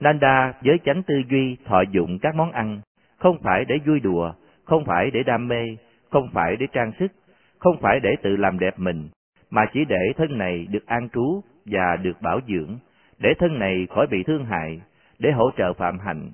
Nanda 0.00 0.52
với 0.60 0.78
chánh 0.84 1.02
tư 1.02 1.22
duy 1.30 1.56
thọ 1.64 1.82
dụng 1.90 2.18
các 2.18 2.34
món 2.34 2.52
ăn, 2.52 2.80
không 3.16 3.38
phải 3.42 3.64
để 3.64 3.78
vui 3.86 4.00
đùa, 4.00 4.32
không 4.64 4.84
phải 4.84 5.10
để 5.10 5.22
đam 5.22 5.48
mê, 5.48 5.64
không 6.10 6.28
phải 6.32 6.56
để 6.56 6.66
trang 6.72 6.92
sức, 6.98 7.12
không 7.58 7.80
phải 7.80 8.00
để 8.00 8.16
tự 8.22 8.36
làm 8.36 8.58
đẹp 8.58 8.78
mình, 8.78 9.08
mà 9.50 9.66
chỉ 9.72 9.84
để 9.84 10.12
thân 10.16 10.38
này 10.38 10.66
được 10.70 10.86
an 10.86 11.08
trú 11.08 11.40
và 11.64 11.96
được 12.02 12.22
bảo 12.22 12.40
dưỡng, 12.48 12.78
để 13.18 13.35
thân 13.38 13.59
này 13.59 13.87
khỏi 13.90 14.07
bị 14.11 14.22
thương 14.22 14.44
hại, 14.44 14.81
để 15.18 15.31
hỗ 15.33 15.50
trợ 15.57 15.72
phạm 15.72 15.98
hạnh. 15.98 16.31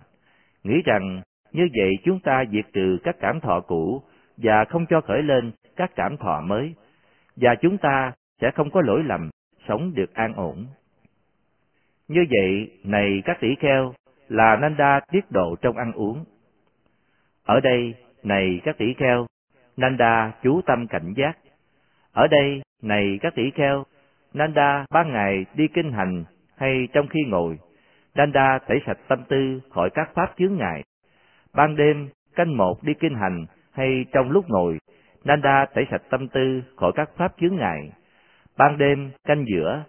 Nghĩ 0.65 0.83
rằng 0.85 1.23
như 1.53 1.69
vậy 1.79 1.91
chúng 2.05 2.21
ta 2.21 2.45
diệt 2.53 2.65
trừ 2.73 2.99
các 3.05 3.17
cảm 3.21 3.41
thọ 3.41 3.61
cũ 3.61 4.03
và 4.37 4.65
không 4.65 4.87
cho 4.87 5.01
khởi 5.01 5.23
lên 5.23 5.53
các 5.77 5.91
cảm 5.97 6.17
thọ 6.17 6.41
mới, 6.41 6.75
và 7.37 7.55
chúng 7.55 7.79
ta 7.79 8.13
sẽ 8.41 8.51
không 8.51 8.71
có 8.71 8.83
lỗi 8.83 9.03
lầm, 9.05 9.31
sống 9.69 9.95
được 9.95 10.15
an 10.15 10.33
ổn. 10.35 10.67
Như 12.09 12.25
vậy, 12.31 12.71
này 12.85 13.23
các 13.25 13.41
tỷ 13.41 13.55
kheo, 13.61 13.95
là 14.29 14.57
Nanda 14.57 15.01
tiết 15.13 15.31
độ 15.31 15.57
trong 15.63 15.77
ăn 15.77 15.93
uống. 15.93 16.25
Ở 17.45 17.61
đây, 17.61 17.95
này 18.23 18.61
các 18.65 18.79
tỷ 18.79 18.95
kheo, 18.95 19.27
Nanda 19.77 20.33
chú 20.43 20.61
tâm 20.67 20.87
cảnh 20.87 21.13
giác. 21.17 21.39
Ở 22.13 22.27
đây, 22.27 22.63
này 22.83 23.19
các 23.23 23.35
tỷ 23.35 23.51
kheo, 23.51 23.85
Nanda 24.35 24.85
ban 24.91 25.13
ngày 25.13 25.47
đi 25.55 25.69
kinh 25.69 25.93
hành 25.93 26.25
hay 26.57 26.89
trong 26.93 27.07
khi 27.07 27.21
ngồi, 27.29 27.59
Nanda 28.15 28.59
tẩy 28.69 28.81
sạch 28.87 28.99
tâm 29.09 29.25
tư 29.29 29.61
khỏi 29.71 29.91
các 29.91 30.11
pháp 30.15 30.35
chướng 30.39 30.57
ngại. 30.57 30.83
Ban 31.55 31.77
đêm, 31.77 32.09
canh 32.35 32.57
một 32.57 32.83
đi 32.83 32.95
kinh 32.95 33.15
hành 33.15 33.47
hay 33.73 34.05
trong 34.13 34.31
lúc 34.31 34.45
ngồi, 34.49 34.79
Nanda 35.25 35.67
tẩy 35.75 35.87
sạch 35.91 36.03
tâm 36.11 36.29
tư 36.29 36.63
khỏi 36.77 36.93
các 36.95 37.11
pháp 37.17 37.33
chướng 37.41 37.57
ngại. 37.57 37.93
Ban 38.59 38.79
đêm, 38.79 39.11
canh 39.25 39.45
giữa, 39.47 39.85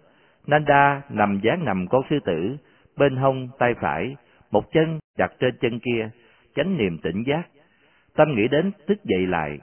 Nanda 0.46 1.02
nằm 1.10 1.40
dáng 1.42 1.64
nằm 1.64 1.86
con 1.88 2.02
sư 2.10 2.18
tử, 2.24 2.56
bên 2.96 3.16
hông 3.16 3.48
tay 3.58 3.74
phải, 3.80 4.16
một 4.50 4.72
chân 4.72 4.98
đặt 5.18 5.32
trên 5.40 5.56
chân 5.60 5.78
kia, 5.80 6.10
chánh 6.54 6.76
niềm 6.76 6.98
tỉnh 7.02 7.22
giác. 7.26 7.42
Tâm 8.16 8.34
nghĩ 8.34 8.48
đến 8.48 8.72
thức 8.86 9.04
dậy 9.04 9.26
lại. 9.26 9.58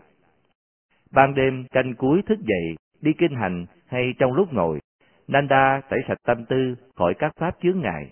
Ban 1.12 1.36
đêm 1.36 1.66
canh 1.72 1.96
cuối 1.96 2.22
thức 2.26 2.39
dậy, 2.39 2.76
đi 3.02 3.13
kinh 3.13 3.36
hành 3.36 3.66
hay 3.88 4.13
trong 4.20 4.34
lúc 4.34 4.54
ngồi, 4.54 4.80
Nanda 5.27 5.81
tẩy 5.89 5.99
sạch 6.07 6.17
tâm 6.25 6.45
tư 6.45 6.75
khỏi 6.95 7.13
các 7.19 7.31
pháp 7.36 7.55
chướng 7.62 7.81
ngại. 7.81 8.12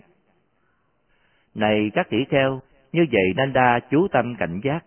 Này 1.54 1.90
các 1.94 2.08
tỷ 2.10 2.24
kheo, 2.24 2.60
như 2.92 3.06
vậy 3.12 3.32
Nanda 3.36 3.78
chú 3.90 4.08
tâm 4.08 4.34
cảnh 4.38 4.60
giác. 4.64 4.84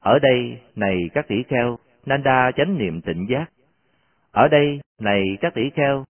Ở 0.00 0.18
đây, 0.18 0.58
này 0.76 1.10
các 1.14 1.28
tỷ 1.28 1.42
kheo, 1.42 1.78
Nanda 2.06 2.50
chánh 2.56 2.78
niệm 2.78 3.00
tịnh 3.00 3.26
giác. 3.28 3.46
Ở 4.32 4.48
đây, 4.48 4.80
này 5.00 5.38
các 5.40 5.54
tỷ 5.54 5.70
kheo, 5.70 6.04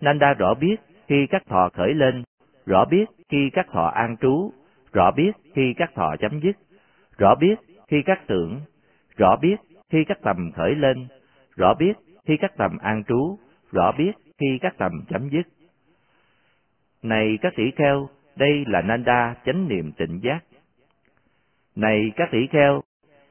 Nanda 0.00 0.34
rõ 0.34 0.54
biết 0.54 0.76
khi 1.06 1.26
các 1.30 1.46
thọ 1.46 1.68
khởi 1.74 1.94
lên, 1.94 2.22
rõ 2.66 2.84
biết 2.84 3.04
khi 3.28 3.50
các 3.52 3.66
thọ 3.72 3.86
an 3.86 4.16
trú, 4.20 4.52
rõ 4.92 5.10
biết 5.10 5.32
khi 5.54 5.74
các 5.76 5.94
thọ 5.94 6.16
chấm 6.20 6.40
dứt, 6.40 6.56
rõ 7.18 7.34
biết 7.34 7.54
khi 7.88 8.02
các 8.02 8.20
tưởng, 8.26 8.60
rõ 9.16 9.36
biết 9.36 9.56
khi 9.90 10.04
các 10.04 10.18
tầm 10.22 10.50
khởi 10.54 10.74
lên, 10.74 11.06
rõ 11.56 11.74
biết 11.74 11.92
khi 12.26 12.36
các 12.36 12.56
tầm 12.56 12.78
an 12.78 13.04
trú, 13.04 13.38
rõ 13.72 13.92
biết 13.98 14.12
khi 14.38 14.58
các 14.60 14.74
tầm 14.78 14.92
chấm 15.08 15.28
dứt. 15.28 15.46
Này 17.02 17.38
các 17.40 17.52
tỷ 17.56 17.70
kheo, 17.76 18.08
đây 18.36 18.64
là 18.66 18.82
Nanda 18.82 19.34
chánh 19.44 19.68
niệm 19.68 19.92
tịnh 19.92 20.20
giác. 20.22 20.44
Này 21.76 22.12
các 22.16 22.28
tỷ 22.32 22.46
kheo, 22.46 22.82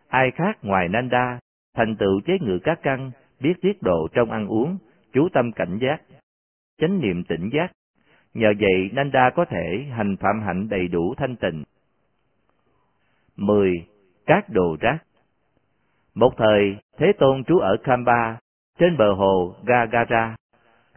ai 0.07 0.31
khác 0.31 0.57
ngoài 0.61 0.87
Nanda, 0.87 1.39
thành 1.75 1.95
tựu 1.95 2.21
chế 2.25 2.37
ngự 2.41 2.59
các 2.63 2.79
căn, 2.83 3.11
biết 3.39 3.53
tiết 3.61 3.81
độ 3.81 4.07
trong 4.13 4.31
ăn 4.31 4.47
uống, 4.47 4.77
chú 5.13 5.29
tâm 5.33 5.51
cảnh 5.51 5.77
giác, 5.81 6.01
chánh 6.77 7.01
niệm 7.01 7.23
tỉnh 7.23 7.49
giác. 7.53 7.71
Nhờ 8.33 8.53
vậy 8.59 8.89
Nanda 8.93 9.29
có 9.35 9.45
thể 9.45 9.85
hành 9.91 10.15
phạm 10.17 10.41
hạnh 10.45 10.69
đầy 10.69 10.87
đủ 10.87 11.13
thanh 11.17 11.35
tịnh. 11.35 11.63
10. 13.35 13.87
Các 14.25 14.49
đồ 14.49 14.77
rác 14.79 14.97
Một 16.15 16.33
thời, 16.37 16.77
Thế 16.97 17.13
Tôn 17.19 17.43
trú 17.43 17.57
ở 17.57 17.77
Kamba, 17.83 18.37
trên 18.79 18.97
bờ 18.97 19.13
hồ 19.13 19.55
Gagara. 19.65 20.35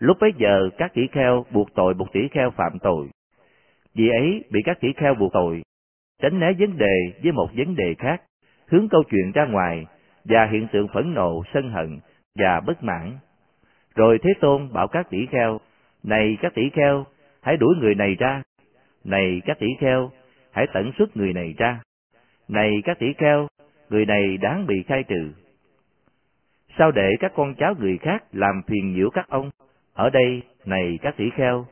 Lúc 0.00 0.16
bấy 0.20 0.32
giờ 0.36 0.68
các 0.78 0.94
tỷ 0.94 1.06
kheo 1.06 1.44
buộc 1.52 1.74
tội 1.74 1.94
một 1.94 2.12
tỷ 2.12 2.28
kheo 2.28 2.50
phạm 2.50 2.78
tội. 2.82 3.08
Vì 3.94 4.08
ấy 4.08 4.44
bị 4.50 4.60
các 4.64 4.80
tỷ 4.80 4.92
kheo 4.96 5.14
buộc 5.14 5.32
tội, 5.32 5.62
tránh 6.22 6.40
né 6.40 6.52
vấn 6.58 6.76
đề 6.78 7.12
với 7.22 7.32
một 7.32 7.48
vấn 7.56 7.74
đề 7.76 7.94
khác, 7.98 8.22
hướng 8.66 8.88
câu 8.88 9.02
chuyện 9.10 9.32
ra 9.32 9.46
ngoài 9.46 9.86
và 10.24 10.46
hiện 10.46 10.66
tượng 10.72 10.88
phẫn 10.88 11.14
nộ, 11.14 11.42
sân 11.54 11.70
hận 11.70 11.98
và 12.38 12.60
bất 12.60 12.82
mãn. 12.82 13.18
Rồi 13.94 14.18
Thế 14.22 14.30
Tôn 14.40 14.72
bảo 14.72 14.88
các 14.88 15.10
tỷ 15.10 15.26
kheo 15.26 15.58
này 16.02 16.38
các 16.40 16.54
tỷ 16.54 16.70
kheo, 16.70 17.06
hãy 17.42 17.56
đuổi 17.56 17.74
người 17.80 17.94
này 17.94 18.14
ra. 18.14 18.42
Này 19.04 19.42
các 19.46 19.58
tỷ 19.58 19.66
kheo, 19.80 20.10
hãy 20.52 20.66
tận 20.72 20.92
xuất 20.98 21.16
người 21.16 21.32
này 21.32 21.54
ra. 21.58 21.80
Này 22.48 22.82
các 22.84 22.98
tỷ 22.98 23.12
kheo, 23.12 23.48
người 23.90 24.06
này 24.06 24.36
đáng 24.36 24.66
bị 24.66 24.82
khai 24.82 25.02
trừ. 25.02 25.32
Sao 26.78 26.90
để 26.90 27.16
các 27.20 27.32
con 27.34 27.54
cháu 27.54 27.74
người 27.78 27.98
khác 27.98 28.24
làm 28.32 28.62
phiền 28.66 28.94
nhiễu 28.94 29.10
các 29.10 29.28
ông? 29.28 29.50
Ở 30.00 30.10
đây, 30.10 30.42
này 30.64 30.98
các 31.02 31.16
tỷ 31.16 31.30
kheo, 31.30 31.66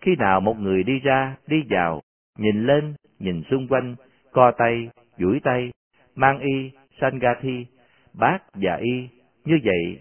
khi 0.00 0.16
nào 0.18 0.40
một 0.40 0.58
người 0.58 0.82
đi 0.82 0.98
ra, 0.98 1.36
đi 1.46 1.64
vào, 1.70 2.02
nhìn 2.38 2.66
lên, 2.66 2.94
nhìn 3.18 3.42
xung 3.50 3.68
quanh, 3.68 3.94
co 4.32 4.50
tay, 4.50 4.88
duỗi 5.18 5.40
tay, 5.44 5.70
mang 6.14 6.38
y, 6.38 6.70
sangati, 7.00 7.66
bát 8.14 8.42
và 8.54 8.76
y, 8.76 9.08
như 9.44 9.58
vậy, 9.64 9.98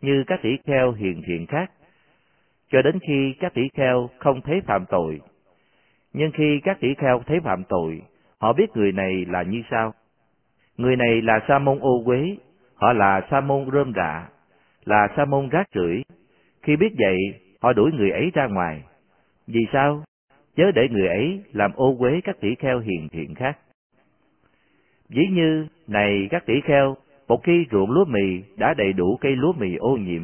như 0.00 0.24
các 0.26 0.40
tỷ 0.42 0.56
kheo 0.66 0.92
hiền 0.92 1.22
thiện 1.26 1.46
khác, 1.46 1.70
cho 2.70 2.82
đến 2.82 2.98
khi 2.98 3.34
các 3.40 3.54
tỷ 3.54 3.62
kheo 3.74 4.10
không 4.18 4.40
thấy 4.40 4.60
phạm 4.66 4.84
tội. 4.88 5.20
Nhưng 6.12 6.30
khi 6.34 6.60
các 6.64 6.80
tỷ 6.80 6.94
kheo 6.94 7.22
thấy 7.26 7.40
phạm 7.40 7.64
tội, 7.68 8.02
họ 8.38 8.52
biết 8.52 8.76
người 8.76 8.92
này 8.92 9.26
là 9.28 9.42
như 9.42 9.62
sao 9.70 9.94
Người 10.76 10.96
này 10.96 11.22
là 11.22 11.40
sa 11.48 11.58
môn 11.58 11.78
ô 11.80 12.02
quế, 12.04 12.36
họ 12.74 12.92
là 12.92 13.26
sa 13.30 13.40
môn 13.40 13.70
rơm 13.72 13.92
rạ, 13.96 14.28
là 14.84 15.08
sa 15.16 15.24
môn 15.24 15.48
rác 15.48 15.68
rưởi. 15.74 16.02
Khi 16.62 16.76
biết 16.76 16.92
vậy, 16.98 17.16
họ 17.60 17.72
đuổi 17.72 17.90
người 17.92 18.10
ấy 18.10 18.30
ra 18.34 18.46
ngoài. 18.46 18.82
Vì 19.46 19.60
sao? 19.72 20.04
Chớ 20.56 20.70
để 20.74 20.88
người 20.88 21.08
ấy 21.08 21.42
làm 21.52 21.72
ô 21.72 21.96
quế 21.98 22.20
các 22.24 22.40
tỷ 22.40 22.54
kheo 22.54 22.78
hiền 22.78 23.08
thiện 23.08 23.34
khác. 23.34 23.58
dĩ 25.08 25.22
như, 25.32 25.66
này 25.86 26.28
các 26.30 26.46
tỷ 26.46 26.60
kheo, 26.60 26.96
một 27.28 27.40
khi 27.44 27.66
ruộng 27.70 27.90
lúa 27.90 28.04
mì 28.04 28.42
đã 28.56 28.74
đầy 28.74 28.92
đủ 28.92 29.16
cây 29.20 29.36
lúa 29.36 29.52
mì 29.52 29.76
ô 29.76 29.96
nhiễm, 29.96 30.22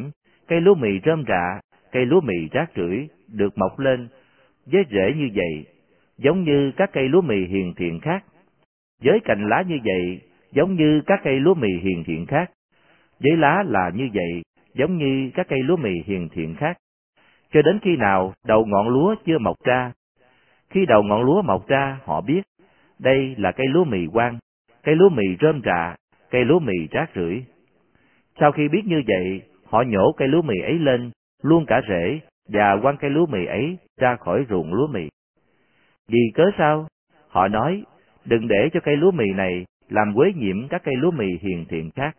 cây 0.48 0.60
lúa 0.60 0.74
mì 0.74 1.00
rơm 1.04 1.24
rạ 1.28 1.60
cây 1.94 2.06
lúa 2.06 2.20
mì 2.20 2.48
rác 2.52 2.70
rưởi 2.76 3.08
được 3.28 3.58
mọc 3.58 3.78
lên 3.78 4.08
với 4.66 4.84
rễ 4.90 5.12
như 5.16 5.28
vậy, 5.34 5.64
giống 6.18 6.44
như 6.44 6.72
các 6.76 6.90
cây 6.92 7.08
lúa 7.08 7.20
mì 7.20 7.46
hiền 7.46 7.74
thiện 7.76 8.00
khác. 8.00 8.24
Với 9.02 9.20
cành 9.24 9.48
lá 9.48 9.62
như 9.68 9.78
vậy, 9.84 10.20
giống 10.52 10.74
như 10.74 11.02
các 11.06 11.20
cây 11.24 11.40
lúa 11.40 11.54
mì 11.54 11.68
hiền 11.82 12.04
thiện 12.04 12.26
khác. 12.26 12.50
Với 13.20 13.36
lá 13.36 13.64
là 13.66 13.90
như 13.94 14.08
vậy, 14.14 14.42
giống 14.74 14.96
như 14.96 15.30
các 15.34 15.46
cây 15.48 15.58
lúa 15.62 15.76
mì 15.76 16.02
hiền 16.06 16.28
thiện 16.28 16.54
khác. 16.54 16.76
Cho 17.52 17.62
đến 17.62 17.78
khi 17.82 17.96
nào 17.96 18.34
đầu 18.46 18.64
ngọn 18.66 18.88
lúa 18.88 19.14
chưa 19.26 19.38
mọc 19.38 19.56
ra. 19.64 19.92
Khi 20.70 20.86
đầu 20.86 21.02
ngọn 21.02 21.22
lúa 21.22 21.42
mọc 21.42 21.68
ra, 21.68 21.98
họ 22.04 22.20
biết, 22.20 22.42
đây 22.98 23.34
là 23.38 23.52
cây 23.52 23.66
lúa 23.66 23.84
mì 23.84 24.06
quang, 24.12 24.38
cây 24.82 24.96
lúa 24.96 25.08
mì 25.08 25.24
rơm 25.40 25.60
rạ, 25.64 25.96
cây 26.30 26.44
lúa 26.44 26.58
mì 26.58 26.88
rác 26.90 27.10
rưởi. 27.14 27.44
Sau 28.40 28.52
khi 28.52 28.68
biết 28.68 28.82
như 28.84 29.02
vậy, 29.06 29.42
họ 29.64 29.82
nhổ 29.82 30.12
cây 30.16 30.28
lúa 30.28 30.42
mì 30.42 30.60
ấy 30.60 30.78
lên 30.78 31.10
luôn 31.42 31.66
cả 31.66 31.80
rễ 31.88 32.20
và 32.48 32.76
quăng 32.82 32.96
cây 32.96 33.10
lúa 33.10 33.26
mì 33.26 33.46
ấy 33.46 33.78
ra 34.00 34.16
khỏi 34.16 34.46
ruộng 34.50 34.74
lúa 34.74 34.86
mì. 34.86 35.08
Vì 36.08 36.20
cớ 36.34 36.44
sao? 36.58 36.86
Họ 37.28 37.48
nói, 37.48 37.82
đừng 38.24 38.48
để 38.48 38.68
cho 38.72 38.80
cây 38.80 38.96
lúa 38.96 39.10
mì 39.10 39.24
này 39.36 39.64
làm 39.88 40.14
quế 40.14 40.32
nhiễm 40.36 40.68
các 40.68 40.82
cây 40.84 40.94
lúa 40.96 41.10
mì 41.10 41.26
hiền 41.40 41.64
thiện 41.68 41.90
khác. 41.90 42.16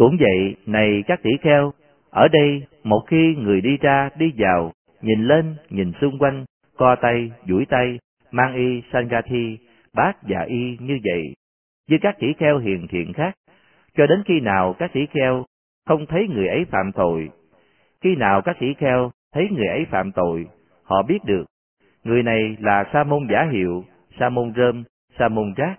Cũng 0.00 0.16
vậy, 0.20 0.56
này 0.66 1.02
các 1.06 1.22
tỷ 1.22 1.30
kheo, 1.42 1.72
Ở 2.10 2.28
đây, 2.28 2.62
một 2.84 3.00
khi 3.06 3.36
người 3.38 3.60
đi 3.60 3.76
ra, 3.76 4.10
đi 4.16 4.32
vào, 4.36 4.72
nhìn 5.02 5.24
lên, 5.24 5.54
nhìn 5.70 5.92
xung 6.00 6.18
quanh, 6.18 6.44
co 6.76 6.96
tay, 6.96 7.32
duỗi 7.48 7.66
tay, 7.68 7.98
mang 8.30 8.54
y, 8.54 8.82
sangathi, 8.92 9.58
bát 9.94 10.16
và 10.22 10.40
y 10.42 10.76
như 10.80 10.98
vậy, 11.04 11.34
như 11.88 11.98
các 12.00 12.18
tỷ 12.18 12.32
kheo 12.32 12.58
hiền 12.58 12.86
thiện 12.88 13.12
khác, 13.12 13.34
cho 13.96 14.06
đến 14.06 14.22
khi 14.26 14.40
nào 14.40 14.74
các 14.78 14.92
tỷ 14.92 15.06
kheo 15.06 15.44
không 15.86 16.06
thấy 16.06 16.28
người 16.28 16.48
ấy 16.48 16.64
phạm 16.64 16.92
tội. 16.92 17.28
Khi 18.00 18.16
nào 18.16 18.42
các 18.42 18.56
tỷ 18.60 18.74
kheo 18.74 19.10
thấy 19.34 19.48
người 19.50 19.66
ấy 19.66 19.84
phạm 19.90 20.12
tội, 20.12 20.46
họ 20.82 21.02
biết 21.02 21.24
được, 21.24 21.44
người 22.04 22.22
này 22.22 22.56
là 22.60 22.84
sa 22.92 23.04
môn 23.04 23.26
giả 23.30 23.48
hiệu, 23.52 23.84
sa 24.18 24.28
môn 24.28 24.52
rơm, 24.56 24.84
sa 25.18 25.28
môn 25.28 25.54
rác. 25.56 25.76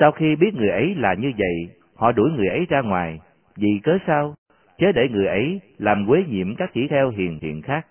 Sau 0.00 0.12
khi 0.12 0.36
biết 0.36 0.54
người 0.54 0.70
ấy 0.70 0.94
là 0.94 1.14
như 1.14 1.32
vậy, 1.38 1.76
họ 1.96 2.12
đuổi 2.12 2.30
người 2.30 2.48
ấy 2.48 2.66
ra 2.68 2.80
ngoài, 2.80 3.20
vì 3.56 3.80
cớ 3.82 3.98
sao? 4.06 4.34
Chớ 4.78 4.92
để 4.92 5.08
người 5.10 5.26
ấy 5.26 5.60
làm 5.78 6.06
quế 6.06 6.24
nhiễm 6.28 6.54
các 6.56 6.70
tỷ 6.72 6.88
kheo 6.88 7.10
hiền 7.10 7.38
thiện 7.40 7.62
khác. 7.62 7.86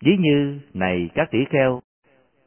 Ví 0.00 0.16
như, 0.20 0.60
này 0.74 1.10
các 1.14 1.30
tỷ 1.30 1.44
kheo, 1.50 1.80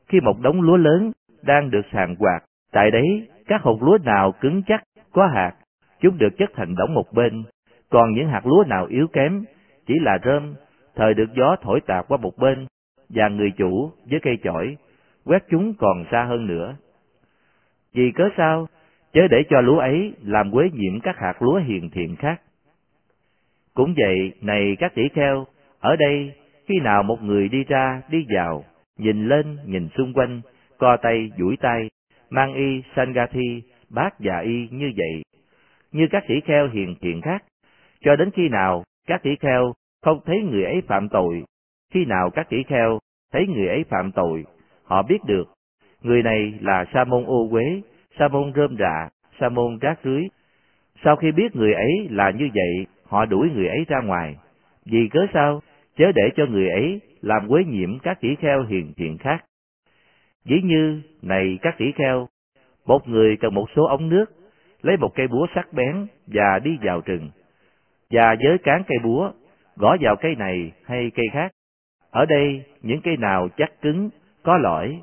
khi 0.08 0.20
một 0.20 0.40
đống 0.42 0.62
lúa 0.62 0.78
lớn 0.78 1.12
đang 1.42 1.70
được 1.70 1.86
sàng 1.92 2.16
quạt, 2.16 2.40
tại 2.72 2.92
đấy 2.92 3.28
các 3.48 3.62
hột 3.62 3.84
lúa 3.84 3.98
nào 4.04 4.32
cứng 4.42 4.64
chắc, 4.68 4.84
có 5.12 5.28
hạt, 5.28 5.54
chúng 6.02 6.18
được 6.18 6.38
chất 6.38 6.50
thành 6.56 6.76
đống 6.76 6.94
một 6.94 7.14
bên, 7.14 7.44
còn 7.90 8.14
những 8.14 8.30
hạt 8.30 8.46
lúa 8.46 8.64
nào 8.68 8.86
yếu 8.86 9.08
kém, 9.08 9.44
chỉ 9.86 9.94
là 10.02 10.18
rơm, 10.26 10.54
thời 10.96 11.14
được 11.14 11.30
gió 11.36 11.56
thổi 11.62 11.80
tạt 11.88 12.06
qua 12.08 12.18
một 12.18 12.38
bên, 12.38 12.68
và 13.10 13.28
người 13.28 13.52
chủ 13.58 13.92
với 14.10 14.20
cây 14.24 14.38
chổi, 14.44 14.78
quét 15.26 15.44
chúng 15.50 15.74
còn 15.80 16.06
xa 16.12 16.24
hơn 16.24 16.48
nữa. 16.48 16.76
Vì 17.94 18.12
cớ 18.16 18.24
sao, 18.38 18.68
chớ 19.14 19.28
để 19.28 19.44
cho 19.50 19.62
lúa 19.62 19.80
ấy 19.80 20.14
làm 20.24 20.52
quế 20.52 20.70
nhiễm 20.74 21.00
các 21.00 21.16
hạt 21.18 21.42
lúa 21.42 21.60
hiền 21.60 21.90
thiện 21.90 22.16
khác. 22.16 22.42
Cũng 23.74 23.94
vậy, 23.98 24.34
này 24.42 24.76
các 24.80 24.96
tỷ 24.96 25.10
kheo, 25.14 25.46
ở 25.80 25.96
đây, 25.96 26.34
khi 26.68 26.80
nào 26.80 27.04
một 27.04 27.24
người 27.24 27.50
đi 27.50 27.64
ra, 27.64 28.02
đi 28.10 28.26
vào, 28.36 28.64
nhìn 28.98 29.28
lên, 29.28 29.58
nhìn 29.66 29.90
xung 29.98 30.14
quanh, 30.14 30.42
co 30.78 30.98
tay, 30.98 31.32
duỗi 31.38 31.58
tay, 31.60 31.90
mang 32.30 32.54
y, 32.54 32.84
sangathi, 32.96 33.62
bát 33.90 34.14
và 34.20 34.40
y 34.40 34.68
như 34.72 34.92
vậy, 34.98 35.24
như 35.92 36.08
các 36.12 36.24
tỷ 36.28 36.40
kheo 36.46 36.70
hiền 36.70 36.96
thiện 37.02 37.22
khác, 37.22 37.44
cho 38.02 38.16
đến 38.16 38.32
khi 38.32 38.50
nào 38.50 38.84
các 39.08 39.24
tỷ 39.24 39.36
kheo 39.36 39.74
không 40.02 40.20
thấy 40.26 40.42
người 40.42 40.64
ấy 40.64 40.82
phạm 40.88 41.10
tội, 41.10 41.44
khi 41.94 42.06
nào 42.06 42.30
các 42.30 42.50
tỷ 42.50 42.64
kheo 42.64 43.00
thấy 43.34 43.48
người 43.48 43.68
ấy 43.68 43.84
phạm 43.90 44.12
tội, 44.12 44.46
họ 44.84 45.04
biết 45.04 45.18
được, 45.26 45.44
người 46.02 46.24
này 46.24 46.54
là 46.62 46.86
sa 46.94 47.04
môn 47.04 47.24
ô 47.26 47.48
quế, 47.52 47.82
sa 48.20 48.28
môn 48.28 48.54
rơm 48.56 48.78
rạ, 48.80 49.10
sa 49.40 49.50
môn 49.50 49.80
rác 49.80 50.00
rưới. 50.04 50.28
Sau 51.04 51.16
khi 51.16 51.32
biết 51.32 51.56
người 51.56 51.74
ấy 51.74 52.08
là 52.10 52.32
như 52.32 52.50
vậy, 52.54 52.88
họ 53.06 53.26
đuổi 53.26 53.50
người 53.56 53.68
ấy 53.68 53.86
ra 53.88 54.02
ngoài. 54.02 54.36
Vì 54.86 55.08
cớ 55.12 55.26
sao? 55.34 55.62
Chớ 55.98 56.12
để 56.16 56.30
cho 56.36 56.46
người 56.46 56.70
ấy 56.70 57.02
làm 57.22 57.48
quấy 57.48 57.66
nhiễm 57.66 58.00
các 58.00 58.22
tỷ 58.22 58.36
kheo 58.36 58.64
hiền 58.64 58.94
thiện 58.98 59.18
khác. 59.18 59.46
Dĩ 60.46 60.62
như, 60.64 61.02
này 61.22 61.60
các 61.62 61.76
tỷ 61.78 61.92
kheo, 61.92 62.28
một 62.86 63.08
người 63.08 63.38
cần 63.38 63.54
một 63.54 63.66
số 63.76 63.86
ống 63.86 64.10
nước, 64.10 64.26
lấy 64.82 64.98
một 64.98 65.16
cây 65.16 65.28
búa 65.28 65.48
sắc 65.56 65.74
bén 65.74 66.08
và 66.28 66.60
đi 66.64 66.78
vào 66.82 67.02
rừng, 67.06 67.30
và 68.10 68.36
với 68.44 68.58
cán 68.58 68.84
cây 68.88 68.98
búa, 69.04 69.32
gõ 69.76 69.98
vào 70.02 70.16
cây 70.16 70.36
này 70.36 70.72
hay 70.86 71.12
cây 71.16 71.26
khác. 71.34 71.52
Ở 72.12 72.26
đây, 72.26 72.64
những 72.82 73.02
cây 73.02 73.18
nào 73.18 73.48
chắc 73.58 73.82
cứng, 73.82 74.10
có 74.44 74.58
lõi, 74.58 75.02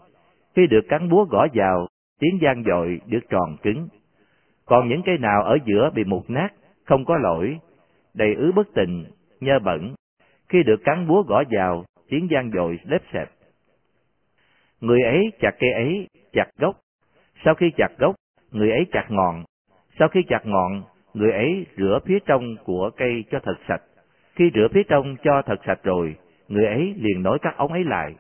khi 0.56 0.66
được 0.66 0.88
cán 0.88 1.08
búa 1.08 1.24
gõ 1.24 1.46
vào, 1.54 1.88
tiếng 2.20 2.38
gian 2.42 2.62
dội 2.66 3.00
được 3.06 3.20
tròn 3.28 3.56
cứng. 3.62 3.88
Còn 4.66 4.88
những 4.88 5.02
cây 5.06 5.18
nào 5.18 5.42
ở 5.42 5.58
giữa 5.64 5.90
bị 5.94 6.04
mục 6.04 6.30
nát, 6.30 6.48
không 6.84 7.04
có 7.04 7.18
lỗi, 7.18 7.58
đầy 8.14 8.34
ứ 8.34 8.52
bất 8.52 8.66
tình, 8.74 9.04
nhơ 9.40 9.58
bẩn, 9.58 9.94
khi 10.48 10.62
được 10.62 10.80
cán 10.84 11.08
búa 11.08 11.22
gõ 11.22 11.42
vào, 11.50 11.84
tiếng 12.08 12.28
gian 12.30 12.50
dội 12.54 12.78
lép 12.84 13.02
xẹp. 13.12 13.28
Người 14.80 15.02
ấy 15.02 15.32
chặt 15.40 15.50
cây 15.58 15.72
ấy, 15.72 16.08
chặt 16.32 16.46
gốc. 16.58 16.76
Sau 17.44 17.54
khi 17.54 17.70
chặt 17.76 17.88
gốc, 17.98 18.14
người 18.52 18.70
ấy 18.70 18.86
chặt 18.92 19.06
ngọn. 19.08 19.44
Sau 19.98 20.08
khi 20.08 20.20
chặt 20.28 20.46
ngọn, 20.46 20.82
người 21.14 21.32
ấy 21.32 21.66
rửa 21.76 21.98
phía 22.04 22.18
trong 22.26 22.56
của 22.64 22.90
cây 22.96 23.24
cho 23.30 23.38
thật 23.42 23.56
sạch. 23.68 23.82
Khi 24.34 24.50
rửa 24.54 24.68
phía 24.72 24.82
trong 24.88 25.16
cho 25.22 25.42
thật 25.46 25.56
sạch 25.66 25.80
rồi, 25.82 26.16
người 26.48 26.66
ấy 26.66 26.94
liền 26.96 27.22
nối 27.22 27.38
các 27.42 27.56
ống 27.56 27.72
ấy 27.72 27.84
lại. 27.84 28.14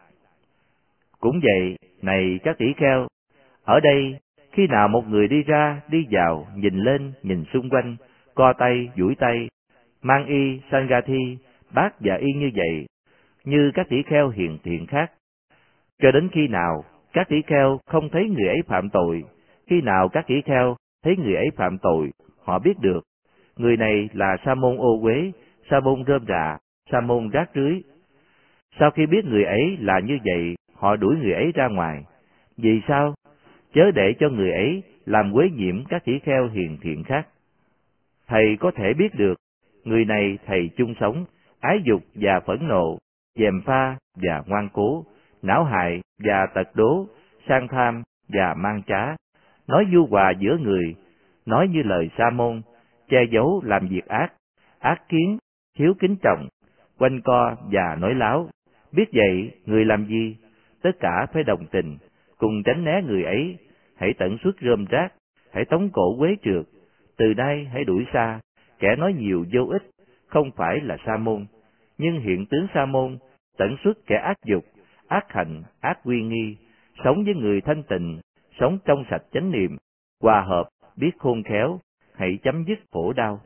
Cũng 1.20 1.40
vậy, 1.42 1.76
này 2.02 2.38
các 2.44 2.58
tỷ 2.58 2.72
kheo, 2.76 3.06
ở 3.66 3.80
đây, 3.80 4.18
khi 4.52 4.66
nào 4.66 4.88
một 4.88 5.08
người 5.08 5.28
đi 5.28 5.42
ra, 5.42 5.80
đi 5.88 6.06
vào, 6.10 6.46
nhìn 6.56 6.74
lên, 6.74 7.12
nhìn 7.22 7.44
xung 7.52 7.70
quanh, 7.70 7.96
co 8.34 8.52
tay, 8.52 8.88
duỗi 8.96 9.14
tay, 9.14 9.48
mang 10.02 10.26
y, 10.26 10.60
sangathi, 10.70 11.38
bát 11.74 11.94
và 12.00 12.14
y 12.14 12.32
như 12.32 12.50
vậy, 12.54 12.86
như 13.44 13.70
các 13.74 13.88
tỷ 13.88 14.02
kheo 14.02 14.28
hiền 14.28 14.58
thiện 14.62 14.86
khác, 14.86 15.12
cho 16.02 16.12
đến 16.12 16.28
khi 16.32 16.48
nào 16.48 16.84
các 17.12 17.28
tỷ 17.28 17.42
kheo 17.42 17.80
không 17.86 18.08
thấy 18.08 18.28
người 18.28 18.48
ấy 18.48 18.62
phạm 18.66 18.90
tội, 18.90 19.24
khi 19.66 19.80
nào 19.80 20.08
các 20.08 20.26
tỷ 20.26 20.40
kheo 20.40 20.76
thấy 21.04 21.16
người 21.16 21.34
ấy 21.34 21.50
phạm 21.56 21.78
tội, 21.78 22.10
họ 22.44 22.58
biết 22.58 22.78
được, 22.80 23.00
người 23.56 23.76
này 23.76 24.08
là 24.12 24.36
sa 24.44 24.54
môn 24.54 24.76
ô 24.76 24.98
quế, 25.02 25.32
sa 25.70 25.80
môn 25.80 26.04
rơm 26.06 26.24
rạ, 26.28 26.58
sa 26.90 27.00
môn 27.00 27.30
rác 27.30 27.50
rưới. 27.54 27.80
Sau 28.78 28.90
khi 28.90 29.06
biết 29.06 29.24
người 29.24 29.44
ấy 29.44 29.76
là 29.80 30.00
như 30.00 30.18
vậy, 30.24 30.54
họ 30.74 30.96
đuổi 30.96 31.16
người 31.16 31.32
ấy 31.32 31.52
ra 31.54 31.68
ngoài. 31.68 32.04
Vì 32.56 32.80
sao? 32.88 33.14
Chớ 33.76 33.90
để 33.94 34.14
cho 34.20 34.28
người 34.28 34.52
ấy 34.52 34.82
làm 35.06 35.32
quế 35.32 35.50
nhiễm 35.50 35.84
các 35.84 36.04
tỷ 36.04 36.18
kheo 36.18 36.48
hiền 36.48 36.78
thiện 36.80 37.04
khác. 37.04 37.28
Thầy 38.26 38.56
có 38.60 38.70
thể 38.76 38.94
biết 38.94 39.14
được, 39.14 39.34
người 39.84 40.04
này 40.04 40.38
thầy 40.46 40.70
chung 40.76 40.94
sống, 41.00 41.24
ái 41.60 41.80
dục 41.84 42.02
và 42.14 42.40
phẫn 42.40 42.68
nộ, 42.68 42.98
dèm 43.38 43.62
pha 43.64 43.96
và 44.14 44.42
ngoan 44.46 44.68
cố, 44.72 45.04
não 45.42 45.64
hại 45.64 46.00
và 46.24 46.46
tật 46.54 46.68
đố, 46.74 47.06
sang 47.48 47.68
tham 47.68 48.02
và 48.28 48.54
mang 48.54 48.82
trá, 48.86 49.16
nói 49.68 49.86
du 49.92 50.06
hòa 50.10 50.32
giữa 50.38 50.56
người, 50.60 50.94
nói 51.46 51.68
như 51.68 51.82
lời 51.82 52.10
sa 52.18 52.30
môn, 52.30 52.62
che 53.08 53.24
giấu 53.30 53.62
làm 53.64 53.88
việc 53.88 54.06
ác, 54.06 54.32
ác 54.78 55.08
kiến, 55.08 55.38
thiếu 55.78 55.94
kính 55.98 56.16
trọng, 56.22 56.48
quanh 56.98 57.20
co 57.20 57.56
và 57.72 57.96
nói 58.00 58.14
láo. 58.14 58.48
Biết 58.92 59.08
vậy, 59.12 59.50
người 59.66 59.84
làm 59.84 60.06
gì? 60.06 60.36
Tất 60.82 60.92
cả 61.00 61.26
phải 61.32 61.42
đồng 61.42 61.66
tình, 61.70 61.96
cùng 62.38 62.62
tránh 62.62 62.84
né 62.84 63.02
người 63.02 63.22
ấy, 63.22 63.56
hãy 63.96 64.14
tận 64.18 64.38
xuất 64.44 64.56
rơm 64.60 64.84
rác, 64.84 65.12
hãy 65.52 65.64
tống 65.64 65.90
cổ 65.92 66.16
quế 66.18 66.36
trượt, 66.42 66.66
từ 67.16 67.34
đây 67.34 67.64
hãy 67.64 67.84
đuổi 67.84 68.06
xa, 68.12 68.40
kẻ 68.78 68.96
nói 68.96 69.12
nhiều 69.12 69.44
vô 69.52 69.66
ích, 69.70 69.82
không 70.26 70.50
phải 70.56 70.80
là 70.80 70.96
sa 71.06 71.16
môn, 71.16 71.46
nhưng 71.98 72.20
hiện 72.20 72.46
tướng 72.46 72.66
sa 72.74 72.86
môn, 72.86 73.18
tận 73.58 73.76
xuất 73.84 74.06
kẻ 74.06 74.16
ác 74.16 74.36
dục, 74.44 74.64
ác 75.08 75.32
hạnh, 75.32 75.62
ác 75.80 75.98
quy 76.04 76.22
nghi, 76.22 76.56
sống 77.04 77.24
với 77.24 77.34
người 77.34 77.60
thanh 77.60 77.82
tịnh, 77.82 78.20
sống 78.60 78.78
trong 78.84 79.04
sạch 79.10 79.22
chánh 79.32 79.50
niệm, 79.50 79.76
hòa 80.22 80.40
hợp, 80.40 80.68
biết 80.96 81.10
khôn 81.18 81.42
khéo, 81.42 81.80
hãy 82.14 82.38
chấm 82.42 82.64
dứt 82.64 82.78
khổ 82.90 83.12
đau. 83.12 83.40